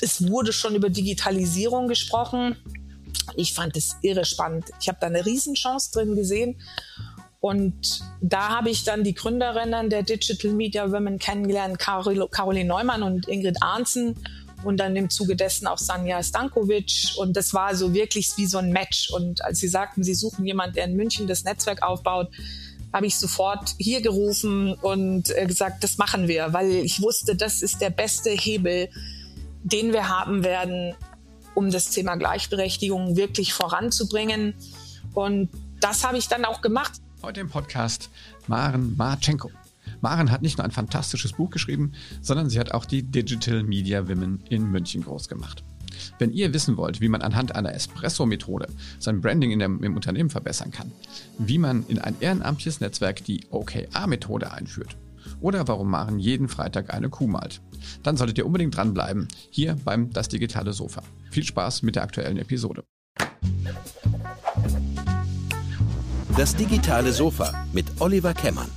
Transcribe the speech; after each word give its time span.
es 0.00 0.28
wurde 0.28 0.52
schon 0.52 0.74
über 0.74 0.90
Digitalisierung 0.90 1.88
gesprochen. 1.88 2.56
Ich 3.34 3.54
fand 3.54 3.76
es 3.76 3.96
irre 4.02 4.24
spannend. 4.24 4.66
Ich 4.80 4.88
habe 4.88 4.98
da 5.00 5.06
eine 5.06 5.24
Riesenchance 5.24 5.90
drin 5.92 6.14
gesehen. 6.14 6.60
Und 7.40 8.00
da 8.20 8.48
habe 8.48 8.70
ich 8.70 8.84
dann 8.84 9.04
die 9.04 9.14
Gründerinnen 9.14 9.90
der 9.90 10.02
Digital 10.02 10.52
Media 10.52 10.90
Women 10.90 11.18
kennengelernt, 11.18 11.78
Carol, 11.78 12.28
Caroline 12.28 12.68
Neumann 12.68 13.02
und 13.02 13.28
Ingrid 13.28 13.62
Arnzen 13.62 14.16
und 14.64 14.78
dann 14.78 14.96
im 14.96 15.10
Zuge 15.10 15.36
dessen 15.36 15.66
auch 15.66 15.78
Sanja 15.78 16.22
Stankovic. 16.22 17.12
Und 17.18 17.36
das 17.36 17.54
war 17.54 17.74
so 17.76 17.94
wirklich 17.94 18.32
wie 18.36 18.46
so 18.46 18.58
ein 18.58 18.70
Match. 18.72 19.10
Und 19.10 19.44
als 19.44 19.58
sie 19.60 19.68
sagten, 19.68 20.02
sie 20.02 20.14
suchen 20.14 20.44
jemanden, 20.44 20.74
der 20.74 20.86
in 20.86 20.96
München 20.96 21.26
das 21.26 21.44
Netzwerk 21.44 21.82
aufbaut, 21.82 22.28
habe 22.92 23.06
ich 23.06 23.16
sofort 23.16 23.74
hier 23.78 24.00
gerufen 24.00 24.74
und 24.74 25.36
äh, 25.36 25.46
gesagt, 25.46 25.84
das 25.84 25.98
machen 25.98 26.28
wir, 26.28 26.52
weil 26.52 26.70
ich 26.70 27.02
wusste, 27.02 27.36
das 27.36 27.62
ist 27.62 27.80
der 27.80 27.90
beste 27.90 28.30
Hebel, 28.30 28.88
den 29.66 29.92
wir 29.92 30.08
haben 30.08 30.44
werden, 30.44 30.94
um 31.54 31.70
das 31.70 31.90
Thema 31.90 32.14
Gleichberechtigung 32.14 33.16
wirklich 33.16 33.52
voranzubringen. 33.52 34.54
Und 35.12 35.50
das 35.80 36.06
habe 36.06 36.18
ich 36.18 36.28
dann 36.28 36.44
auch 36.44 36.60
gemacht. 36.60 37.00
Heute 37.22 37.40
im 37.40 37.48
Podcast 37.48 38.10
Maren 38.46 38.96
Marchenko. 38.96 39.50
Maren 40.00 40.30
hat 40.30 40.42
nicht 40.42 40.58
nur 40.58 40.64
ein 40.64 40.70
fantastisches 40.70 41.32
Buch 41.32 41.50
geschrieben, 41.50 41.92
sondern 42.20 42.48
sie 42.48 42.60
hat 42.60 42.72
auch 42.72 42.84
die 42.84 43.02
Digital 43.02 43.64
Media 43.64 44.08
Women 44.08 44.44
in 44.48 44.70
München 44.70 45.02
groß 45.02 45.28
gemacht. 45.28 45.64
Wenn 46.18 46.30
ihr 46.30 46.52
wissen 46.52 46.76
wollt, 46.76 47.00
wie 47.00 47.08
man 47.08 47.22
anhand 47.22 47.56
einer 47.56 47.74
Espresso-Methode 47.74 48.68
sein 49.00 49.20
Branding 49.20 49.50
in 49.50 49.58
dem, 49.58 49.82
im 49.82 49.96
Unternehmen 49.96 50.30
verbessern 50.30 50.70
kann, 50.70 50.92
wie 51.38 51.58
man 51.58 51.84
in 51.88 51.98
ein 51.98 52.14
ehrenamtliches 52.20 52.80
Netzwerk 52.80 53.24
die 53.24 53.40
OKR-Methode 53.50 54.52
einführt 54.52 54.96
oder 55.40 55.68
warum 55.68 55.90
Maren 55.90 56.18
jeden 56.18 56.48
Freitag 56.48 56.92
eine 56.92 57.08
Kuh 57.08 57.26
malt, 57.26 57.60
dann 58.02 58.16
solltet 58.16 58.38
ihr 58.38 58.46
unbedingt 58.46 58.76
dranbleiben, 58.76 59.28
hier 59.50 59.76
beim 59.84 60.12
Das 60.12 60.28
Digitale 60.28 60.72
Sofa. 60.72 61.02
Viel 61.30 61.44
Spaß 61.44 61.82
mit 61.82 61.96
der 61.96 62.02
aktuellen 62.02 62.38
Episode. 62.38 62.84
Das 66.36 66.54
Digitale 66.54 67.12
Sofa 67.12 67.66
mit 67.72 67.86
Oliver 68.00 68.34
Kemmern. 68.34 68.70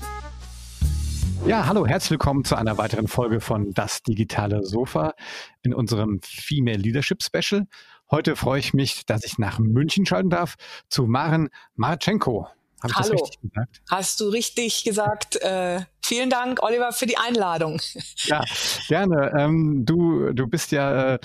Ja, 1.45 1.66
hallo, 1.67 1.88
herzlich 1.88 2.11
willkommen 2.11 2.44
zu 2.44 2.56
einer 2.56 2.78
weiteren 2.78 3.08
Folge 3.08 3.39
von 3.39 3.73
Das 3.73 4.03
digitale 4.03 4.66
Sofa 4.66 5.14
in 5.61 5.73
unserem 5.73 6.20
Female 6.22 6.78
Leadership 6.78 7.23
Special. 7.23 7.66
Heute 8.11 8.36
freue 8.36 8.59
ich 8.59 8.73
mich, 8.73 9.05
dass 9.05 9.23
ich 9.23 9.38
nach 9.38 9.59
München 9.59 10.05
schalten 10.05 10.30
darf 10.30 10.55
zu 10.89 11.05
Maren 11.05 11.50
Marchenko. 11.76 12.48
Habe 12.81 12.91
ich 12.91 12.95
Hallo. 12.95 13.11
das 13.11 13.22
richtig 13.22 13.41
gesagt? 13.41 13.81
Hast 13.89 14.19
du 14.19 14.30
richtig 14.30 14.83
gesagt. 14.83 15.35
Äh, 15.41 15.81
vielen 16.02 16.30
Dank, 16.30 16.63
Oliver, 16.63 16.91
für 16.91 17.05
die 17.05 17.17
Einladung. 17.17 17.81
Ja, 18.23 18.44
gerne. 18.88 19.33
Ähm, 19.38 19.86
du, 19.86 20.33
du 20.33 20.47
bist 20.47 20.71
ja 20.71 21.16
äh, 21.16 21.19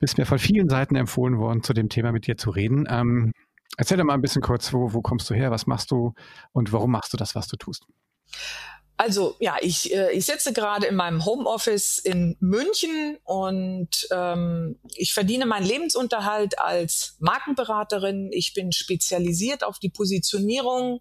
bist 0.00 0.18
mir 0.18 0.26
von 0.26 0.38
vielen 0.38 0.68
Seiten 0.68 0.96
empfohlen 0.96 1.38
worden, 1.38 1.62
zu 1.62 1.72
dem 1.72 1.88
Thema 1.88 2.12
mit 2.12 2.26
dir 2.26 2.36
zu 2.36 2.50
reden. 2.50 2.86
Ähm, 2.88 3.32
erzähl 3.76 3.98
doch 3.98 4.04
mal 4.04 4.14
ein 4.14 4.22
bisschen 4.22 4.42
kurz, 4.42 4.72
wo, 4.72 4.92
wo 4.92 5.00
kommst 5.00 5.28
du 5.30 5.34
her, 5.34 5.50
was 5.50 5.66
machst 5.66 5.90
du 5.90 6.14
und 6.52 6.72
warum 6.72 6.90
machst 6.90 7.12
du 7.12 7.16
das, 7.16 7.34
was 7.34 7.46
du 7.48 7.56
tust? 7.56 7.86
Also 8.96 9.36
ja, 9.40 9.56
ich, 9.60 9.94
äh, 9.94 10.12
ich 10.12 10.24
sitze 10.24 10.52
gerade 10.52 10.86
in 10.86 10.96
meinem 10.96 11.24
Homeoffice 11.24 11.98
in 11.98 12.36
München 12.40 13.18
und 13.24 14.08
ähm, 14.10 14.78
ich 14.94 15.12
verdiene 15.12 15.44
meinen 15.44 15.66
Lebensunterhalt 15.66 16.58
als 16.58 17.16
Markenberaterin. 17.20 18.30
Ich 18.32 18.54
bin 18.54 18.72
spezialisiert 18.72 19.64
auf 19.64 19.78
die 19.78 19.90
Positionierung, 19.90 21.00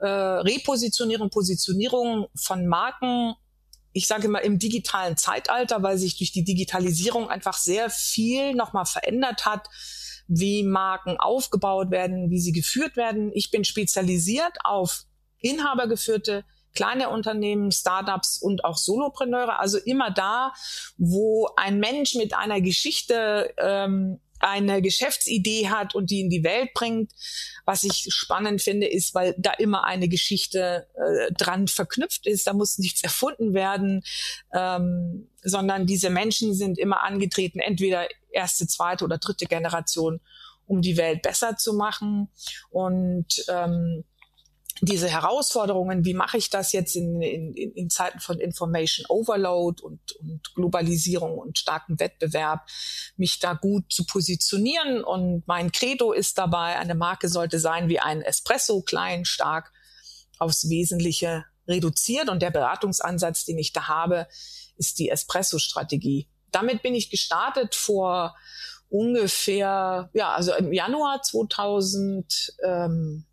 äh, 0.00 0.06
Repositionierung, 0.06 1.30
Positionierung 1.30 2.26
von 2.34 2.66
Marken. 2.66 3.34
Ich 3.94 4.06
sage 4.06 4.26
immer 4.26 4.42
im 4.42 4.58
digitalen 4.58 5.16
Zeitalter, 5.16 5.82
weil 5.82 5.96
sich 5.96 6.18
durch 6.18 6.32
die 6.32 6.44
Digitalisierung 6.44 7.30
einfach 7.30 7.56
sehr 7.56 7.88
viel 7.88 8.54
nochmal 8.54 8.86
verändert 8.86 9.46
hat 9.46 9.68
wie 10.26 10.62
Marken 10.62 11.18
aufgebaut 11.18 11.90
werden, 11.90 12.30
wie 12.30 12.40
sie 12.40 12.52
geführt 12.52 12.96
werden. 12.96 13.30
Ich 13.34 13.50
bin 13.50 13.64
spezialisiert 13.64 14.56
auf 14.64 15.04
inhabergeführte 15.40 16.44
kleine 16.74 17.10
Unternehmen, 17.10 17.72
Startups 17.72 18.38
und 18.38 18.64
auch 18.64 18.76
Solopreneure. 18.76 19.58
Also 19.58 19.78
immer 19.78 20.10
da, 20.10 20.52
wo 20.96 21.48
ein 21.56 21.78
Mensch 21.78 22.14
mit 22.14 22.34
einer 22.34 22.60
Geschichte 22.60 23.54
ähm, 23.58 24.20
eine 24.44 24.82
Geschäftsidee 24.82 25.70
hat 25.70 25.94
und 25.94 26.10
die 26.10 26.20
in 26.20 26.28
die 26.28 26.44
Welt 26.44 26.74
bringt. 26.74 27.12
Was 27.64 27.82
ich 27.82 28.06
spannend 28.10 28.60
finde, 28.60 28.86
ist, 28.86 29.14
weil 29.14 29.34
da 29.38 29.52
immer 29.52 29.84
eine 29.84 30.08
Geschichte 30.08 30.86
äh, 30.94 31.32
dran 31.32 31.66
verknüpft 31.66 32.26
ist. 32.26 32.46
Da 32.46 32.52
muss 32.52 32.78
nichts 32.78 33.02
erfunden 33.02 33.54
werden, 33.54 34.02
ähm, 34.52 35.28
sondern 35.42 35.86
diese 35.86 36.10
Menschen 36.10 36.54
sind 36.54 36.78
immer 36.78 37.02
angetreten, 37.04 37.58
entweder 37.58 38.06
erste, 38.30 38.66
zweite 38.66 39.04
oder 39.04 39.18
dritte 39.18 39.46
Generation, 39.46 40.20
um 40.66 40.82
die 40.82 40.98
Welt 40.98 41.22
besser 41.22 41.56
zu 41.56 41.72
machen. 41.72 42.28
Und 42.70 43.46
ähm, 43.48 44.04
diese 44.80 45.08
Herausforderungen, 45.08 46.04
wie 46.04 46.14
mache 46.14 46.36
ich 46.36 46.50
das 46.50 46.72
jetzt 46.72 46.96
in, 46.96 47.22
in, 47.22 47.54
in 47.54 47.90
Zeiten 47.90 48.18
von 48.18 48.40
Information 48.40 49.06
Overload 49.08 49.82
und, 49.82 50.12
und 50.16 50.54
Globalisierung 50.54 51.38
und 51.38 51.58
starkem 51.58 52.00
Wettbewerb, 52.00 52.68
mich 53.16 53.38
da 53.38 53.54
gut 53.54 53.92
zu 53.92 54.04
positionieren. 54.04 55.04
Und 55.04 55.46
mein 55.46 55.70
Credo 55.70 56.12
ist 56.12 56.38
dabei, 56.38 56.76
eine 56.76 56.94
Marke 56.94 57.28
sollte 57.28 57.60
sein 57.60 57.88
wie 57.88 58.00
ein 58.00 58.22
Espresso, 58.22 58.82
klein, 58.82 59.24
stark, 59.24 59.72
aufs 60.38 60.68
Wesentliche 60.68 61.44
reduziert. 61.68 62.28
Und 62.28 62.42
der 62.42 62.50
Beratungsansatz, 62.50 63.44
den 63.44 63.58
ich 63.58 63.72
da 63.72 63.86
habe, 63.86 64.26
ist 64.76 64.98
die 64.98 65.08
Espresso-Strategie. 65.08 66.28
Damit 66.50 66.82
bin 66.82 66.94
ich 66.94 67.10
gestartet 67.10 67.76
vor 67.76 68.36
ungefähr, 68.88 70.10
ja, 70.14 70.32
also 70.32 70.52
im 70.54 70.72
Januar 70.72 71.22
2000. 71.22 72.56
Ähm, 72.64 73.26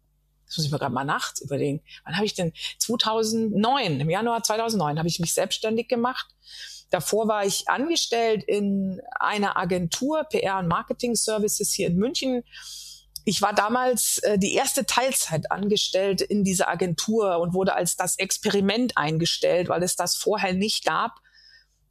das 0.52 0.58
muss 0.58 0.66
ich 0.66 0.72
mir 0.72 0.80
gerade 0.80 0.94
mal 0.94 1.06
nachts 1.06 1.40
überlegen, 1.40 1.82
wann 2.04 2.18
habe 2.18 2.26
ich 2.26 2.34
denn 2.34 2.52
2009, 2.80 4.02
im 4.02 4.10
Januar 4.10 4.44
2009 4.44 5.00
habe 5.00 5.08
ich 5.08 5.22
mich 5.22 5.34
selbstständig 5.34 5.88
gemacht. 5.88 6.28
Davor 6.90 7.30
war 7.30 7.46
ich 7.46 7.70
angestellt 7.70 8.44
in 8.44 9.00
einer 9.18 9.56
Agentur 9.56 10.26
PR 10.26 10.60
und 10.60 10.68
Marketing 10.68 11.16
Services 11.16 11.72
hier 11.72 11.88
in 11.88 11.96
München. 11.96 12.44
Ich 13.24 13.42
war 13.42 13.54
damals 13.54 14.18
äh, 14.20 14.38
die 14.38 14.56
erste 14.56 14.86
Teilzeit 14.86 15.50
angestellt 15.54 16.20
in 16.20 16.44
dieser 16.44 16.68
Agentur 16.68 17.40
und 17.40 17.54
wurde 17.54 17.74
als 17.74 17.96
das 17.96 18.20
Experiment 18.20 18.98
eingestellt, 18.98 19.70
weil 19.70 19.84
es 19.84 19.96
das 19.96 20.18
vorher 20.18 20.54
nicht 20.54 20.84
gab 20.84 21.22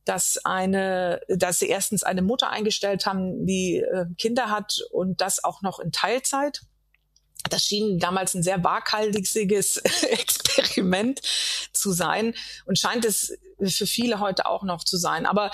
dass 0.06 0.44
eine, 0.44 1.20
dass 1.28 1.58
sie 1.58 1.68
erstens 1.68 2.02
eine 2.02 2.22
Mutter 2.22 2.50
eingestellt 2.50 3.06
haben, 3.06 3.46
die 3.46 3.76
äh, 3.76 4.06
Kinder 4.16 4.50
hat 4.50 4.80
und 4.90 5.20
das 5.20 5.44
auch 5.44 5.62
noch 5.62 5.78
in 5.78 5.92
Teilzeit. 5.92 6.62
Das 7.48 7.64
schien 7.64 7.98
damals 7.98 8.34
ein 8.34 8.42
sehr 8.42 8.62
waghalsiges 8.62 9.76
Experiment 10.02 11.20
zu 11.72 11.92
sein 11.92 12.34
und 12.66 12.78
scheint 12.78 13.04
es 13.04 13.38
für 13.58 13.86
viele 13.86 14.20
heute 14.20 14.46
auch 14.46 14.62
noch 14.62 14.84
zu 14.84 14.96
sein. 14.96 15.26
Aber 15.26 15.50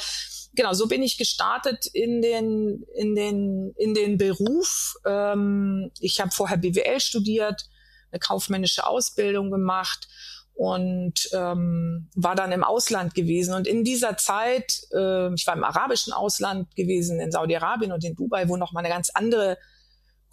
genau, 0.55 0.73
so 0.73 0.89
bin 0.89 1.03
ich 1.03 1.19
gestartet 1.19 1.87
in 1.87 2.23
den, 2.23 2.85
in 2.97 3.15
den, 3.15 3.73
in 3.77 3.95
den 3.95 4.19
Beruf. 4.19 4.97
Ähm, 5.07 5.93
ich 6.01 6.21
habe 6.21 6.31
vorher 6.33 6.57
BWL 6.57 7.01
studiert, 7.01 7.69
eine 8.11 8.19
kaufmännische 8.19 8.87
Ausbildung 8.87 9.51
gemacht 9.51 10.09
und 10.55 11.29
ähm, 11.33 12.09
war 12.15 12.35
dann 12.35 12.51
im 12.51 12.65
Ausland 12.65 13.15
gewesen. 13.15 13.55
Und 13.55 13.67
in 13.67 13.85
dieser 13.85 14.17
Zeit, 14.17 14.81
äh, 14.93 15.33
ich 15.35 15.47
war 15.47 15.55
im 15.55 15.65
arabischen 15.65 16.13
Ausland 16.13 16.75
gewesen, 16.75 17.21
in 17.21 17.31
Saudi-Arabien 17.31 17.93
und 17.93 18.03
in 18.05 18.15
Dubai, 18.17 18.49
wo 18.49 18.57
noch 18.57 18.73
mal 18.73 18.81
eine 18.81 18.89
ganz 18.89 19.11
andere 19.11 19.59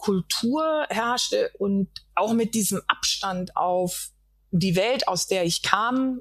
Kultur 0.04 0.84
herrschte 0.90 1.50
und 1.58 1.88
auch 2.14 2.34
mit 2.34 2.52
diesem 2.52 2.82
Abstand 2.88 3.56
auf 3.56 4.10
die 4.50 4.76
Welt, 4.76 5.08
aus 5.08 5.28
der 5.28 5.44
ich 5.44 5.62
kam 5.62 6.20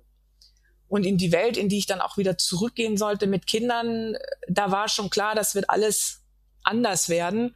und 0.87 1.05
in 1.05 1.17
die 1.17 1.33
Welt, 1.33 1.57
in 1.57 1.67
die 1.67 1.79
ich 1.79 1.85
dann 1.85 1.99
auch 1.99 2.15
wieder 2.15 2.37
zurückgehen 2.37 2.95
sollte 2.95 3.27
mit 3.27 3.45
Kindern, 3.45 4.15
da 4.47 4.71
war 4.71 4.87
schon 4.87 5.09
klar, 5.09 5.35
das 5.35 5.53
wird 5.53 5.69
alles 5.69 6.21
anders 6.63 7.09
werden. 7.09 7.55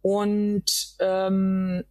Und 0.00 0.96
ähm, 1.00 1.84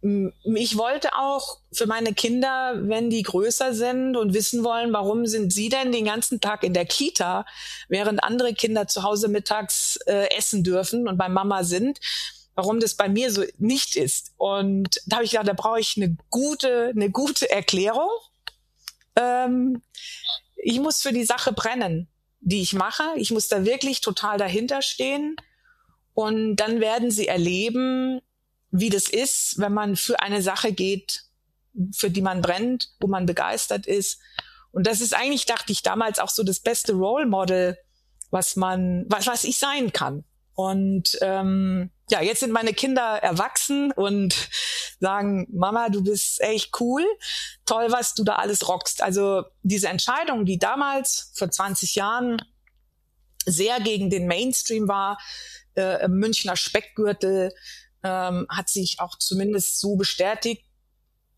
ich 0.00 0.78
wollte 0.78 1.10
auch 1.14 1.58
für 1.70 1.86
meine 1.86 2.14
Kinder, 2.14 2.72
wenn 2.88 3.10
die 3.10 3.22
größer 3.22 3.74
sind 3.74 4.16
und 4.16 4.32
wissen 4.32 4.64
wollen, 4.64 4.94
warum 4.94 5.26
sind 5.26 5.52
sie 5.52 5.68
denn 5.68 5.92
den 5.92 6.06
ganzen 6.06 6.40
Tag 6.40 6.64
in 6.64 6.72
der 6.72 6.86
Kita, 6.86 7.44
während 7.88 8.24
andere 8.24 8.54
Kinder 8.54 8.86
zu 8.86 9.02
Hause 9.02 9.28
mittags 9.28 9.96
äh, 10.06 10.34
essen 10.34 10.64
dürfen 10.64 11.06
und 11.06 11.18
bei 11.18 11.28
Mama 11.28 11.64
sind, 11.64 12.00
warum 12.58 12.80
das 12.80 12.96
bei 12.96 13.08
mir 13.08 13.30
so 13.30 13.44
nicht 13.58 13.94
ist. 13.94 14.32
Und 14.36 15.00
da 15.06 15.16
habe 15.16 15.24
ich 15.24 15.30
gedacht, 15.30 15.46
da 15.46 15.52
brauche 15.52 15.78
ich 15.78 15.96
eine 15.96 16.16
gute, 16.28 16.88
eine 16.88 17.08
gute 17.08 17.48
Erklärung. 17.48 18.10
Ähm, 19.14 19.80
ich 20.56 20.80
muss 20.80 21.00
für 21.00 21.12
die 21.12 21.24
Sache 21.24 21.52
brennen, 21.52 22.08
die 22.40 22.60
ich 22.60 22.72
mache. 22.72 23.04
Ich 23.14 23.30
muss 23.30 23.46
da 23.46 23.64
wirklich 23.64 24.00
total 24.00 24.38
dahinter 24.38 24.82
stehen. 24.82 25.36
Und 26.14 26.56
dann 26.56 26.80
werden 26.80 27.12
sie 27.12 27.28
erleben, 27.28 28.20
wie 28.72 28.90
das 28.90 29.08
ist, 29.08 29.60
wenn 29.60 29.72
man 29.72 29.94
für 29.94 30.18
eine 30.18 30.42
Sache 30.42 30.72
geht, 30.72 31.26
für 31.94 32.10
die 32.10 32.22
man 32.22 32.42
brennt, 32.42 32.88
wo 32.98 33.06
man 33.06 33.24
begeistert 33.24 33.86
ist. 33.86 34.18
Und 34.72 34.88
das 34.88 35.00
ist 35.00 35.14
eigentlich, 35.14 35.46
dachte 35.46 35.70
ich 35.70 35.84
damals, 35.84 36.18
auch 36.18 36.28
so 36.28 36.42
das 36.42 36.58
beste 36.58 36.94
Role 36.94 37.26
Model 37.26 37.78
was 38.30 38.56
man, 38.56 39.06
was, 39.08 39.26
was 39.26 39.44
ich 39.44 39.58
sein 39.58 39.92
kann. 39.92 40.24
Und 40.58 41.16
ähm, 41.20 41.92
ja, 42.10 42.20
jetzt 42.20 42.40
sind 42.40 42.50
meine 42.50 42.74
Kinder 42.74 43.22
erwachsen 43.22 43.92
und 43.92 44.48
sagen, 44.98 45.46
Mama, 45.52 45.88
du 45.88 46.02
bist 46.02 46.40
echt 46.40 46.72
cool, 46.80 47.04
toll, 47.64 47.92
was 47.92 48.14
du 48.14 48.24
da 48.24 48.34
alles 48.34 48.66
rockst. 48.66 49.00
Also 49.00 49.44
diese 49.62 49.86
Entscheidung, 49.86 50.46
die 50.46 50.58
damals 50.58 51.30
vor 51.36 51.48
20 51.48 51.94
Jahren 51.94 52.42
sehr 53.46 53.78
gegen 53.78 54.10
den 54.10 54.26
Mainstream 54.26 54.88
war, 54.88 55.20
äh, 55.76 56.08
Münchner 56.08 56.56
Speckgürtel, 56.56 57.54
ähm, 58.02 58.48
hat 58.48 58.68
sich 58.68 58.98
auch 58.98 59.16
zumindest 59.16 59.78
so 59.78 59.94
bestätigt. 59.94 60.64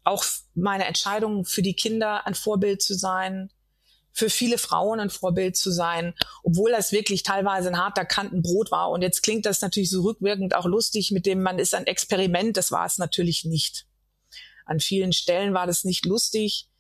Auch 0.03 0.25
meine 0.55 0.87
Entscheidung 0.87 1.45
für 1.45 1.61
die 1.61 1.75
Kinder 1.75 2.27
ein 2.27 2.35
Vorbild 2.35 2.81
zu 2.81 2.95
sein, 2.95 3.51
für 4.13 4.31
viele 4.31 4.59
Frauen 4.59 5.01
ein 5.01 5.11
Vorbild 5.11 5.57
zu 5.57 5.71
sein, 5.71 6.15
obwohl 6.43 6.73
das 6.73 6.93
wirklich 6.93 7.23
teilweise 7.23 7.69
ein 7.69 7.79
harter 7.79 8.05
Kantenbrot 8.05 8.71
war. 8.71 8.91
Und 8.91 9.03
jetzt 9.03 9.23
klingt 9.23 9.47
das 9.47 9.61
natürlich 9.61 9.91
so 9.91 10.03
rückwirkend 10.03 10.55
auch 10.55 10.67
lustig, 10.67 11.11
mit 11.11 11.27
dem 11.27 11.43
man 11.43 11.59
ist 11.59 11.75
ein 11.75 11.87
Experiment. 11.87 12.57
Das 12.57 12.73
war 12.73 12.87
es 12.87 12.99
natürlich 12.99 13.45
nicht. 13.45 13.87
An 14.67 14.81
vielen 14.81 15.13
Stellen 15.13 15.55
war 15.55 15.67
das 15.67 15.85
nicht 15.85 16.07
lustig 16.07 16.71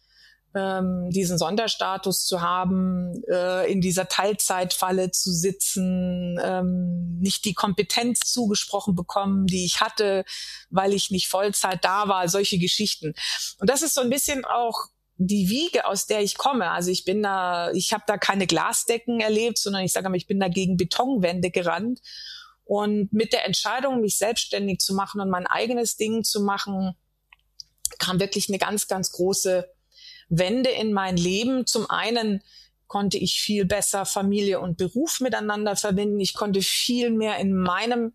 ähm, 0.54 1.10
diesen 1.10 1.38
Sonderstatus 1.38 2.24
zu 2.24 2.40
haben, 2.40 3.22
äh, 3.28 3.70
in 3.70 3.80
dieser 3.80 4.08
Teilzeitfalle 4.08 5.10
zu 5.10 5.32
sitzen, 5.32 6.38
ähm, 6.42 7.18
nicht 7.20 7.44
die 7.44 7.54
Kompetenz 7.54 8.20
zugesprochen 8.20 8.94
bekommen, 8.94 9.46
die 9.46 9.64
ich 9.64 9.80
hatte, 9.80 10.24
weil 10.70 10.92
ich 10.92 11.10
nicht 11.10 11.28
Vollzeit 11.28 11.84
da 11.84 12.08
war, 12.08 12.28
solche 12.28 12.58
Geschichten. 12.58 13.14
Und 13.58 13.70
das 13.70 13.82
ist 13.82 13.94
so 13.94 14.00
ein 14.00 14.10
bisschen 14.10 14.44
auch 14.44 14.86
die 15.22 15.50
Wiege, 15.50 15.86
aus 15.86 16.06
der 16.06 16.22
ich 16.22 16.38
komme. 16.38 16.70
Also 16.70 16.90
ich 16.90 17.04
bin 17.04 17.22
da, 17.22 17.70
ich 17.72 17.92
habe 17.92 18.04
da 18.06 18.16
keine 18.16 18.46
Glasdecken 18.46 19.20
erlebt, 19.20 19.58
sondern 19.58 19.84
ich 19.84 19.92
sage 19.92 20.08
mal, 20.08 20.16
ich 20.16 20.26
bin 20.26 20.40
da 20.40 20.48
gegen 20.48 20.78
Betonwände 20.78 21.50
gerannt. 21.50 22.00
Und 22.64 23.12
mit 23.12 23.34
der 23.34 23.44
Entscheidung, 23.44 24.00
mich 24.00 24.16
selbstständig 24.16 24.78
zu 24.78 24.94
machen 24.94 25.20
und 25.20 25.28
mein 25.28 25.46
eigenes 25.46 25.98
Ding 25.98 26.24
zu 26.24 26.40
machen, 26.40 26.94
kam 27.98 28.18
wirklich 28.18 28.48
eine 28.48 28.56
ganz, 28.56 28.88
ganz 28.88 29.12
große 29.12 29.68
Wende 30.30 30.70
in 30.70 30.94
mein 30.94 31.18
Leben. 31.18 31.66
Zum 31.66 31.90
einen 31.90 32.42
konnte 32.86 33.18
ich 33.18 33.42
viel 33.42 33.66
besser 33.66 34.06
Familie 34.06 34.60
und 34.60 34.78
Beruf 34.78 35.20
miteinander 35.20 35.76
verbinden. 35.76 36.18
Ich 36.18 36.32
konnte 36.32 36.62
viel 36.62 37.10
mehr 37.10 37.36
in 37.36 37.52
meinem 37.52 38.14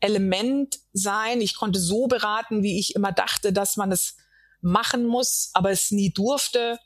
Element 0.00 0.80
sein. 0.92 1.40
Ich 1.40 1.54
konnte 1.54 1.78
so 1.78 2.08
beraten, 2.08 2.64
wie 2.64 2.80
ich 2.80 2.96
immer 2.96 3.12
dachte, 3.12 3.52
dass 3.52 3.76
man 3.76 3.92
es 3.92 4.16
machen 4.60 5.06
muss, 5.06 5.50
aber 5.54 5.70
es 5.70 5.90
nie 5.90 6.12
durfte. 6.12 6.78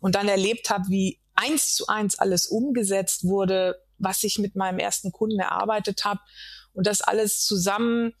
Und 0.00 0.14
dann 0.14 0.28
erlebt 0.28 0.70
habe, 0.70 0.88
wie 0.88 1.20
eins 1.34 1.74
zu 1.74 1.86
eins 1.86 2.18
alles 2.18 2.46
umgesetzt 2.46 3.24
wurde, 3.24 3.76
was 3.98 4.22
ich 4.22 4.38
mit 4.38 4.56
meinem 4.56 4.78
ersten 4.78 5.12
Kunden 5.12 5.40
erarbeitet 5.40 6.04
habe. 6.04 6.20
Und 6.72 6.86
das 6.86 7.00
alles 7.00 7.44
zusammen 7.44 8.14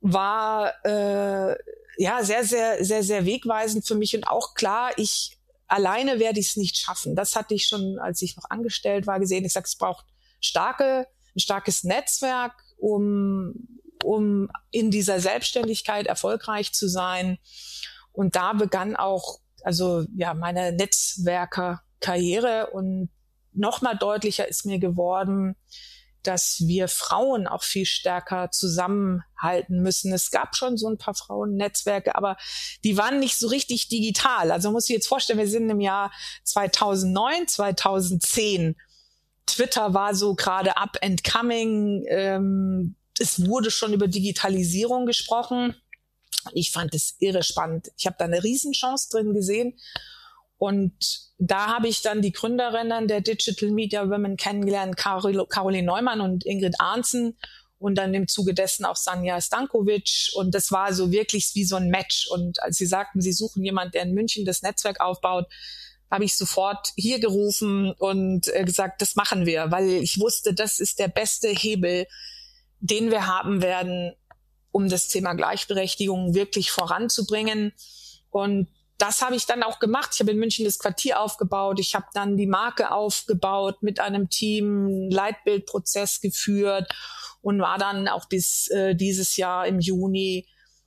war 0.00 0.72
äh, 0.84 1.54
ja 1.96 2.24
sehr, 2.24 2.44
sehr, 2.44 2.84
sehr, 2.84 3.02
sehr 3.02 3.26
wegweisend 3.26 3.86
für 3.86 3.94
mich 3.94 4.16
und 4.16 4.26
auch 4.26 4.54
klar, 4.54 4.92
ich 4.96 5.38
alleine 5.72 6.18
werde 6.18 6.38
ich 6.38 6.50
es 6.50 6.56
nicht 6.56 6.76
schaffen. 6.76 7.16
Das 7.16 7.34
hatte 7.34 7.54
ich 7.54 7.66
schon, 7.66 7.98
als 7.98 8.20
ich 8.20 8.36
noch 8.36 8.50
angestellt 8.50 9.06
war, 9.06 9.18
gesehen. 9.18 9.44
Ich 9.44 9.54
sage, 9.54 9.66
es 9.66 9.76
braucht 9.76 10.04
starke, 10.40 11.06
ein 11.34 11.40
starkes 11.40 11.82
Netzwerk, 11.82 12.52
um, 12.76 13.54
um 14.04 14.50
in 14.70 14.90
dieser 14.90 15.18
Selbstständigkeit 15.18 16.06
erfolgreich 16.06 16.72
zu 16.72 16.88
sein. 16.88 17.38
Und 18.12 18.36
da 18.36 18.52
begann 18.52 18.96
auch, 18.96 19.38
also 19.62 20.04
ja, 20.14 20.34
meine 20.34 20.72
Netzwerkerkarriere 20.72 22.70
und 22.72 23.10
nochmal 23.52 23.96
deutlicher 23.96 24.48
ist 24.48 24.66
mir 24.66 24.78
geworden, 24.78 25.56
dass 26.22 26.62
wir 26.66 26.88
Frauen 26.88 27.46
auch 27.46 27.62
viel 27.62 27.86
stärker 27.86 28.50
zusammenhalten 28.50 29.82
müssen. 29.82 30.12
Es 30.12 30.30
gab 30.30 30.56
schon 30.56 30.76
so 30.76 30.88
ein 30.88 30.98
paar 30.98 31.14
Frauennetzwerke, 31.14 32.14
aber 32.14 32.36
die 32.84 32.96
waren 32.96 33.18
nicht 33.18 33.38
so 33.38 33.48
richtig 33.48 33.88
digital. 33.88 34.52
Also 34.52 34.70
muss 34.70 34.88
ich 34.88 34.94
jetzt 34.94 35.08
vorstellen, 35.08 35.38
wir 35.38 35.48
sind 35.48 35.68
im 35.68 35.80
Jahr 35.80 36.12
2009, 36.44 37.48
2010. 37.48 38.76
Twitter 39.46 39.94
war 39.94 40.14
so 40.14 40.34
gerade 40.34 40.76
up 40.76 40.96
and 41.02 41.24
coming. 41.24 42.04
Ähm, 42.08 42.94
es 43.18 43.46
wurde 43.46 43.70
schon 43.70 43.92
über 43.92 44.06
Digitalisierung 44.06 45.06
gesprochen. 45.06 45.74
Ich 46.52 46.72
fand 46.72 46.94
es 46.94 47.16
irre 47.18 47.42
spannend. 47.42 47.90
Ich 47.96 48.06
habe 48.06 48.16
da 48.18 48.24
eine 48.24 48.42
Riesenchance 48.42 49.08
drin 49.10 49.34
gesehen 49.34 49.78
und 50.62 50.94
da 51.38 51.74
habe 51.74 51.88
ich 51.88 52.02
dann 52.02 52.22
die 52.22 52.30
Gründerinnen 52.30 53.08
der 53.08 53.20
Digital 53.20 53.70
Media 53.70 54.08
Women 54.08 54.36
kennengelernt, 54.36 54.96
Carol, 54.96 55.44
Caroline 55.48 55.86
Neumann 55.86 56.20
und 56.20 56.46
Ingrid 56.46 56.76
Arnzen 56.78 57.36
und 57.78 57.96
dann 57.96 58.14
im 58.14 58.28
Zuge 58.28 58.54
dessen 58.54 58.84
auch 58.84 58.94
Sanja 58.94 59.40
Stankovic. 59.40 60.30
Und 60.34 60.54
das 60.54 60.70
war 60.70 60.94
so 60.94 61.10
wirklich 61.10 61.50
wie 61.54 61.64
so 61.64 61.74
ein 61.74 61.88
Match. 61.88 62.28
Und 62.30 62.62
als 62.62 62.76
sie 62.76 62.86
sagten, 62.86 63.20
sie 63.20 63.32
suchen 63.32 63.64
jemanden, 63.64 63.90
der 63.90 64.02
in 64.02 64.14
München 64.14 64.44
das 64.44 64.62
Netzwerk 64.62 65.00
aufbaut, 65.00 65.46
habe 66.12 66.24
ich 66.24 66.36
sofort 66.36 66.92
hier 66.94 67.18
gerufen 67.18 67.90
und 67.98 68.46
äh, 68.54 68.64
gesagt, 68.64 69.02
das 69.02 69.16
machen 69.16 69.46
wir, 69.46 69.72
weil 69.72 69.88
ich 69.88 70.20
wusste, 70.20 70.54
das 70.54 70.78
ist 70.78 71.00
der 71.00 71.08
beste 71.08 71.48
Hebel, 71.48 72.06
den 72.78 73.10
wir 73.10 73.26
haben 73.26 73.62
werden, 73.62 74.12
um 74.72 74.88
das 74.88 75.08
Thema 75.08 75.34
Gleichberechtigung 75.34 76.34
wirklich 76.34 76.70
voranzubringen. 76.70 77.72
Und 78.30 78.68
das 78.98 79.22
habe 79.22 79.36
ich 79.36 79.46
dann 79.46 79.62
auch 79.62 79.78
gemacht. 79.78 80.10
Ich 80.14 80.20
habe 80.20 80.32
in 80.32 80.38
München 80.38 80.64
das 80.64 80.78
Quartier 80.78 81.20
aufgebaut. 81.20 81.78
Ich 81.78 81.94
habe 81.94 82.06
dann 82.14 82.36
die 82.36 82.46
Marke 82.46 82.90
aufgebaut 82.90 83.82
mit 83.82 84.00
einem 84.00 84.30
Team, 84.30 85.10
Leitbildprozess 85.10 86.20
geführt 86.20 86.92
und 87.42 87.60
war 87.60 87.78
dann 87.78 88.08
auch 88.08 88.26
bis 88.26 88.68
äh, 88.68 88.94
dieses 88.94 89.36
Jahr 89.36 89.66
im 89.66 89.80
Juni 89.80 90.46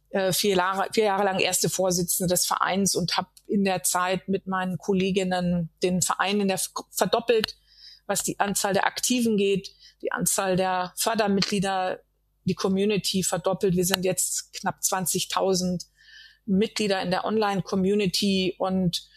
äh, 0.10 0.32
vier, 0.32 0.56
Jahre, 0.56 0.88
vier 0.94 1.06
Jahre 1.06 1.26
lang 1.26 1.40
erste 1.40 1.70
Vorsitzende 1.70 2.34
des 2.34 2.46
Vereins 2.46 2.96
und 2.96 3.18
habe 3.18 3.28
in 3.48 3.66
der 3.66 3.84
Zeit 3.84 4.30
mit 4.30 4.48
meinen 4.48 4.78
Kolleginnen 4.78 5.70
den 5.84 6.02
Verein 6.02 6.40
in 6.40 6.48
der 6.48 6.60
verdoppelt, 6.92 7.58
was 8.08 8.24
die 8.24 8.40
Anzahl 8.40 8.74
der 8.74 8.88
Aktiven 8.88 9.36
geht, 9.36 9.72
die 10.02 10.12
Anzahl 10.14 10.56
der 10.56 10.94
Fördermitglieder, 10.96 12.00
die 12.46 12.56
Community 12.56 13.24
verdoppelt. 13.24 13.76
Wir 13.76 13.86
sind 13.86 14.06
jetzt 14.06 14.54
knapp 14.54 14.80
20.000 14.82 15.86
Mitglieder 16.46 17.02
in 17.02 17.12
der 17.12 17.26
Online-Community 17.26 18.56
und 18.58 19.08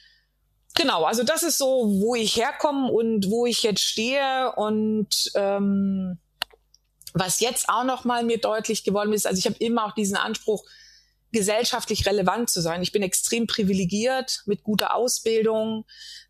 genau, 0.74 1.04
also 1.04 1.22
das 1.22 1.42
ist 1.42 1.58
so, 1.58 1.66
wo 2.00 2.14
ich 2.14 2.36
herkomme 2.36 2.90
und 2.90 3.30
wo 3.30 3.46
ich 3.46 3.62
jetzt 3.62 3.82
stehe 3.82 4.52
und 4.56 5.30
ähm, 5.34 6.18
was 7.14 7.40
jetzt 7.40 7.68
auch 7.68 7.84
noch 7.84 8.04
mal 8.04 8.24
mir 8.24 8.38
deutlich 8.38 8.84
geworden 8.84 9.12
ist, 9.12 9.26
also 9.26 9.38
ich 9.38 9.46
habe 9.46 9.56
immer 9.58 9.86
auch 9.86 9.92
diesen 9.92 10.16
Anspruch, 10.16 10.64
gesellschaftlich 11.32 12.06
relevant 12.06 12.50
zu 12.50 12.60
sein. 12.60 12.82
Ich 12.82 12.92
bin 12.92 13.02
extrem 13.02 13.46
privilegiert 13.46 14.42
mit 14.46 14.62
guter 14.62 14.94
Ausbildung. 14.94 15.84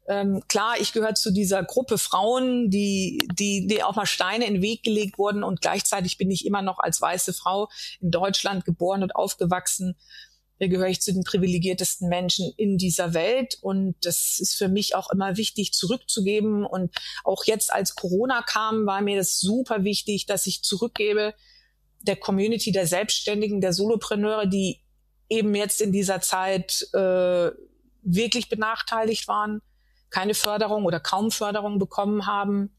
Ähm, 0.09 0.43
klar, 0.49 0.75
ich 0.81 0.93
gehöre 0.93 1.14
zu 1.14 1.31
dieser 1.31 1.62
Gruppe 1.62 1.99
Frauen, 1.99 2.71
die, 2.71 3.19
die, 3.38 3.67
die 3.67 3.83
auch 3.83 3.97
mal 3.97 4.07
Steine 4.07 4.47
in 4.47 4.55
den 4.55 4.62
Weg 4.62 4.83
gelegt 4.83 5.19
wurden 5.19 5.45
und 5.45 5.61
gleichzeitig 5.61 6.19
bin 6.19 6.31
ich 6.31 6.47
immer 6.47 6.62
noch 6.62 6.78
als 6.78 7.00
weiße 7.00 7.33
Frau 7.33 7.69
in 8.00 8.11
Deutschland 8.11 8.64
geboren 8.64 9.02
und 9.02 9.14
aufgewachsen 9.14 9.97
gehöre 10.67 10.88
ich 10.88 11.00
zu 11.00 11.12
den 11.12 11.23
privilegiertesten 11.23 12.09
Menschen 12.09 12.52
in 12.57 12.78
dieser 12.78 13.14
Welt. 13.14 13.59
Und 13.61 13.95
das 14.02 14.38
ist 14.40 14.57
für 14.57 14.69
mich 14.69 14.97
auch 14.97 15.11
immer 15.11 15.37
wichtig 15.37 15.73
zurückzugeben. 15.73 16.67
Und 16.67 16.93
auch 17.23 17.45
jetzt, 17.45 17.73
als 17.73 17.95
Corona 17.95 18.43
kam, 18.43 18.85
war 18.85 19.00
mir 19.00 19.17
das 19.17 19.38
super 19.38 19.85
wichtig, 19.85 20.26
dass 20.26 20.49
ich 20.49 20.62
zurückgebe 20.62 21.35
der 22.00 22.17
Community 22.17 22.73
der 22.73 22.87
Selbstständigen, 22.87 23.61
der 23.61 23.73
Solopreneure, 23.73 24.49
die 24.49 24.81
eben 25.28 25.54
jetzt 25.54 25.80
in 25.80 25.92
dieser 25.92 26.20
Zeit 26.20 26.87
äh, 26.92 27.50
wirklich 28.02 28.49
benachteiligt 28.49 29.28
waren, 29.28 29.61
keine 30.11 30.35
Förderung 30.35 30.85
oder 30.85 31.00
kaum 31.00 31.30
Förderung 31.30 31.78
bekommen 31.78 32.26
haben. 32.26 32.75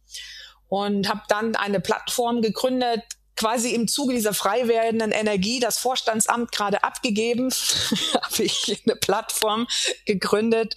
Und 0.68 1.10
habe 1.10 1.22
dann 1.28 1.56
eine 1.56 1.80
Plattform 1.80 2.44
gegründet, 2.44 3.02
quasi 3.40 3.74
im 3.74 3.88
Zuge 3.88 4.14
dieser 4.14 4.34
frei 4.34 4.68
werdenden 4.68 5.12
Energie 5.12 5.60
das 5.60 5.80
Vorstandsamt 5.80 6.52
gerade 6.52 6.84
abgegeben, 6.84 7.50
habe 8.22 8.44
ich 8.44 8.84
eine 8.86 8.96
Plattform 8.98 9.66
gegründet 10.06 10.76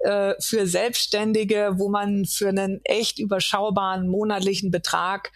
äh, 0.00 0.34
für 0.40 0.66
Selbstständige, 0.66 1.74
wo 1.76 1.88
man 1.88 2.24
für 2.24 2.48
einen 2.48 2.80
echt 2.84 3.18
überschaubaren 3.18 4.08
monatlichen 4.08 4.70
Betrag 4.70 5.32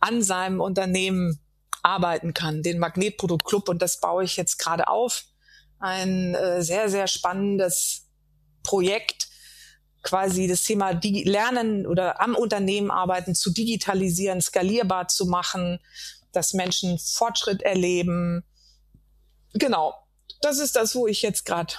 an 0.00 0.22
seinem 0.22 0.60
Unternehmen 0.60 1.40
arbeiten 1.82 2.34
kann, 2.34 2.62
den 2.62 2.78
Magnetprodukt 2.78 3.44
Club 3.44 3.68
und 3.68 3.80
das 3.82 4.00
baue 4.00 4.24
ich 4.24 4.36
jetzt 4.36 4.58
gerade 4.58 4.88
auf. 4.88 5.24
Ein 5.78 6.34
äh, 6.34 6.62
sehr, 6.62 6.88
sehr 6.88 7.06
spannendes 7.06 8.08
Projekt, 8.62 9.28
quasi 10.02 10.46
das 10.46 10.62
Thema 10.62 10.94
Digi 10.94 11.24
Lernen 11.24 11.86
oder 11.86 12.20
am 12.20 12.34
Unternehmen 12.34 12.90
arbeiten 12.90 13.34
zu 13.34 13.50
digitalisieren, 13.50 14.40
skalierbar 14.40 15.08
zu 15.08 15.26
machen, 15.26 15.78
dass 16.32 16.54
Menschen 16.54 16.98
Fortschritt 16.98 17.62
erleben. 17.62 18.44
Genau, 19.54 19.94
das 20.42 20.58
ist 20.58 20.76
das, 20.76 20.94
wo 20.94 21.06
ich 21.06 21.22
jetzt 21.22 21.44
gerade 21.44 21.74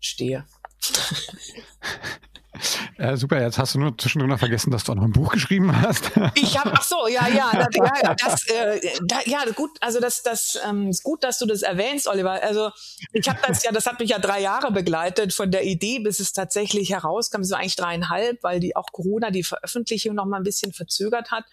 stehe. 0.00 0.44
Äh, 2.98 3.16
super, 3.18 3.42
jetzt 3.42 3.58
hast 3.58 3.74
du 3.74 3.78
nur 3.78 3.96
zwischendrin 3.98 4.30
noch 4.30 4.38
vergessen, 4.38 4.70
dass 4.70 4.84
du 4.84 4.92
auch 4.92 4.96
noch 4.96 5.04
ein 5.04 5.12
Buch 5.12 5.30
geschrieben 5.30 5.78
hast. 5.82 6.12
ich 6.34 6.58
habe, 6.58 6.72
ach 6.72 6.82
so, 6.82 7.06
ja, 7.08 7.28
ja, 7.28 7.50
das, 7.52 7.68
ja, 7.74 8.14
das, 8.14 8.46
äh, 8.48 8.80
da, 9.06 9.18
ja, 9.26 9.44
gut, 9.54 9.70
also 9.80 10.00
das, 10.00 10.22
das 10.22 10.58
ähm, 10.66 10.88
ist 10.88 11.02
gut, 11.02 11.22
dass 11.22 11.38
du 11.38 11.44
das 11.44 11.60
erwähnst, 11.60 12.06
Oliver. 12.06 12.42
Also 12.42 12.70
ich 13.12 13.28
habe 13.28 13.38
das 13.46 13.62
ja, 13.64 13.72
das 13.72 13.84
hat 13.84 14.00
mich 14.00 14.10
ja 14.10 14.18
drei 14.18 14.40
Jahre 14.40 14.72
begleitet, 14.72 15.34
von 15.34 15.50
der 15.50 15.64
Idee, 15.64 15.98
bis 15.98 16.20
es 16.20 16.32
tatsächlich 16.32 16.90
herauskam, 16.90 17.42
so 17.42 17.54
eigentlich 17.54 17.76
dreieinhalb, 17.76 18.42
weil 18.42 18.60
die 18.60 18.76
auch 18.76 18.90
Corona 18.92 19.30
die 19.30 19.44
Veröffentlichung 19.44 20.14
noch 20.14 20.24
mal 20.24 20.38
ein 20.38 20.44
bisschen 20.44 20.72
verzögert 20.72 21.30
hat. 21.30 21.44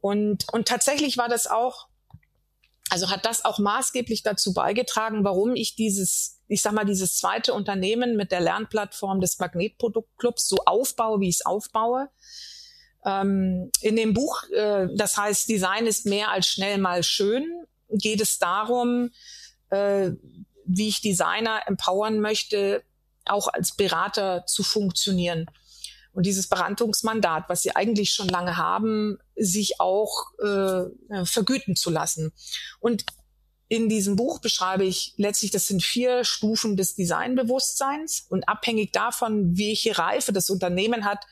Und, 0.00 0.44
und 0.52 0.68
tatsächlich 0.68 1.16
war 1.16 1.28
das 1.28 1.46
auch 1.46 1.88
also 2.90 3.10
hat 3.10 3.24
das 3.24 3.44
auch 3.44 3.58
maßgeblich 3.58 4.22
dazu 4.22 4.52
beigetragen, 4.52 5.24
warum 5.24 5.56
ich 5.56 5.74
dieses, 5.74 6.33
ich 6.48 6.62
sag 6.62 6.72
mal, 6.72 6.84
dieses 6.84 7.16
zweite 7.16 7.54
Unternehmen 7.54 8.16
mit 8.16 8.32
der 8.32 8.40
Lernplattform 8.40 9.20
des 9.20 9.38
Magnetproduktclubs 9.38 10.48
so 10.48 10.56
aufbaue, 10.66 11.20
wie 11.20 11.28
ich 11.28 11.36
es 11.36 11.46
aufbaue. 11.46 12.10
Ähm, 13.04 13.70
in 13.80 13.96
dem 13.96 14.14
Buch, 14.14 14.44
äh, 14.50 14.88
das 14.94 15.16
heißt, 15.16 15.48
Design 15.48 15.86
ist 15.86 16.06
mehr 16.06 16.30
als 16.30 16.46
schnell 16.48 16.78
mal 16.78 17.02
schön, 17.02 17.44
geht 17.90 18.20
es 18.20 18.38
darum, 18.38 19.10
äh, 19.70 20.10
wie 20.66 20.88
ich 20.88 21.00
Designer 21.00 21.62
empowern 21.66 22.20
möchte, 22.20 22.82
auch 23.26 23.48
als 23.48 23.76
Berater 23.76 24.44
zu 24.46 24.62
funktionieren 24.62 25.46
und 26.14 26.26
dieses 26.26 26.46
Beratungsmandat, 26.46 27.44
was 27.48 27.62
sie 27.62 27.74
eigentlich 27.74 28.12
schon 28.12 28.28
lange 28.28 28.56
haben, 28.56 29.18
sich 29.34 29.80
auch 29.80 30.30
äh, 30.38 31.24
vergüten 31.24 31.74
zu 31.74 31.90
lassen. 31.90 32.32
Und 32.78 33.04
in 33.68 33.88
diesem 33.88 34.16
Buch 34.16 34.40
beschreibe 34.40 34.84
ich 34.84 35.14
letztlich, 35.16 35.50
das 35.50 35.66
sind 35.66 35.82
vier 35.82 36.24
Stufen 36.24 36.76
des 36.76 36.94
Designbewusstseins 36.94 38.26
und 38.28 38.48
abhängig 38.48 38.92
davon, 38.92 39.56
welche 39.56 39.98
Reife 39.98 40.32
das 40.32 40.50
Unternehmen 40.50 41.04
hat, 41.04 41.24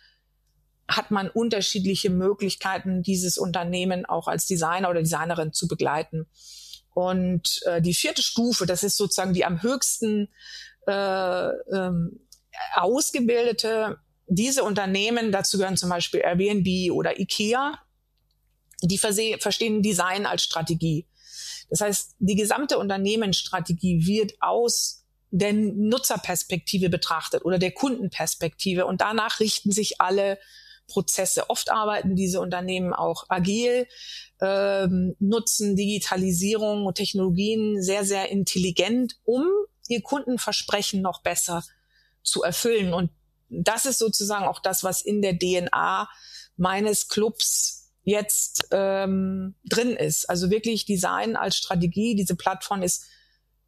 hat 0.88 1.10
man 1.10 1.30
unterschiedliche 1.30 2.10
Möglichkeiten, 2.10 3.02
dieses 3.02 3.38
Unternehmen 3.38 4.06
auch 4.06 4.28
als 4.28 4.46
Designer 4.46 4.90
oder 4.90 5.00
Designerin 5.00 5.52
zu 5.52 5.68
begleiten. 5.68 6.26
Und 6.94 7.60
äh, 7.66 7.80
die 7.80 7.94
vierte 7.94 8.22
Stufe, 8.22 8.66
das 8.66 8.82
ist 8.82 8.96
sozusagen 8.96 9.32
die 9.32 9.44
am 9.44 9.62
höchsten 9.62 10.28
äh, 10.86 11.48
ähm, 11.48 12.20
ausgebildete 12.74 13.98
diese 14.26 14.64
Unternehmen, 14.64 15.32
dazu 15.32 15.58
gehören 15.58 15.76
zum 15.76 15.90
Beispiel 15.90 16.20
Airbnb 16.20 16.92
oder 16.92 17.18
IKEA, 17.18 17.78
die 18.82 18.98
verstehen 18.98 19.82
Design 19.82 20.26
als 20.26 20.42
Strategie. 20.42 21.06
Das 21.72 21.80
heißt, 21.80 22.16
die 22.18 22.34
gesamte 22.34 22.78
Unternehmensstrategie 22.78 24.06
wird 24.06 24.34
aus 24.40 25.06
der 25.30 25.54
Nutzerperspektive 25.54 26.90
betrachtet 26.90 27.46
oder 27.46 27.58
der 27.58 27.72
Kundenperspektive 27.72 28.84
und 28.84 29.00
danach 29.00 29.40
richten 29.40 29.72
sich 29.72 29.98
alle 29.98 30.38
Prozesse. 30.86 31.48
Oft 31.48 31.70
arbeiten 31.70 32.14
diese 32.14 32.42
Unternehmen 32.42 32.92
auch 32.92 33.24
agil, 33.30 33.88
ähm, 34.42 35.16
nutzen 35.18 35.74
Digitalisierung 35.74 36.84
und 36.84 36.96
Technologien 36.96 37.82
sehr, 37.82 38.04
sehr 38.04 38.28
intelligent, 38.28 39.14
um 39.24 39.46
ihr 39.88 40.02
Kundenversprechen 40.02 41.00
noch 41.00 41.22
besser 41.22 41.64
zu 42.22 42.42
erfüllen. 42.42 42.92
Und 42.92 43.10
das 43.48 43.86
ist 43.86 43.98
sozusagen 43.98 44.44
auch 44.44 44.60
das, 44.60 44.84
was 44.84 45.00
in 45.00 45.22
der 45.22 45.38
DNA 45.38 46.06
meines 46.58 47.08
Clubs 47.08 47.81
jetzt 48.04 48.68
ähm, 48.70 49.54
drin 49.64 49.90
ist. 49.90 50.28
Also 50.28 50.50
wirklich 50.50 50.84
Design 50.84 51.36
als 51.36 51.56
Strategie. 51.56 52.14
Diese 52.14 52.36
Plattform 52.36 52.82
ist 52.82 53.04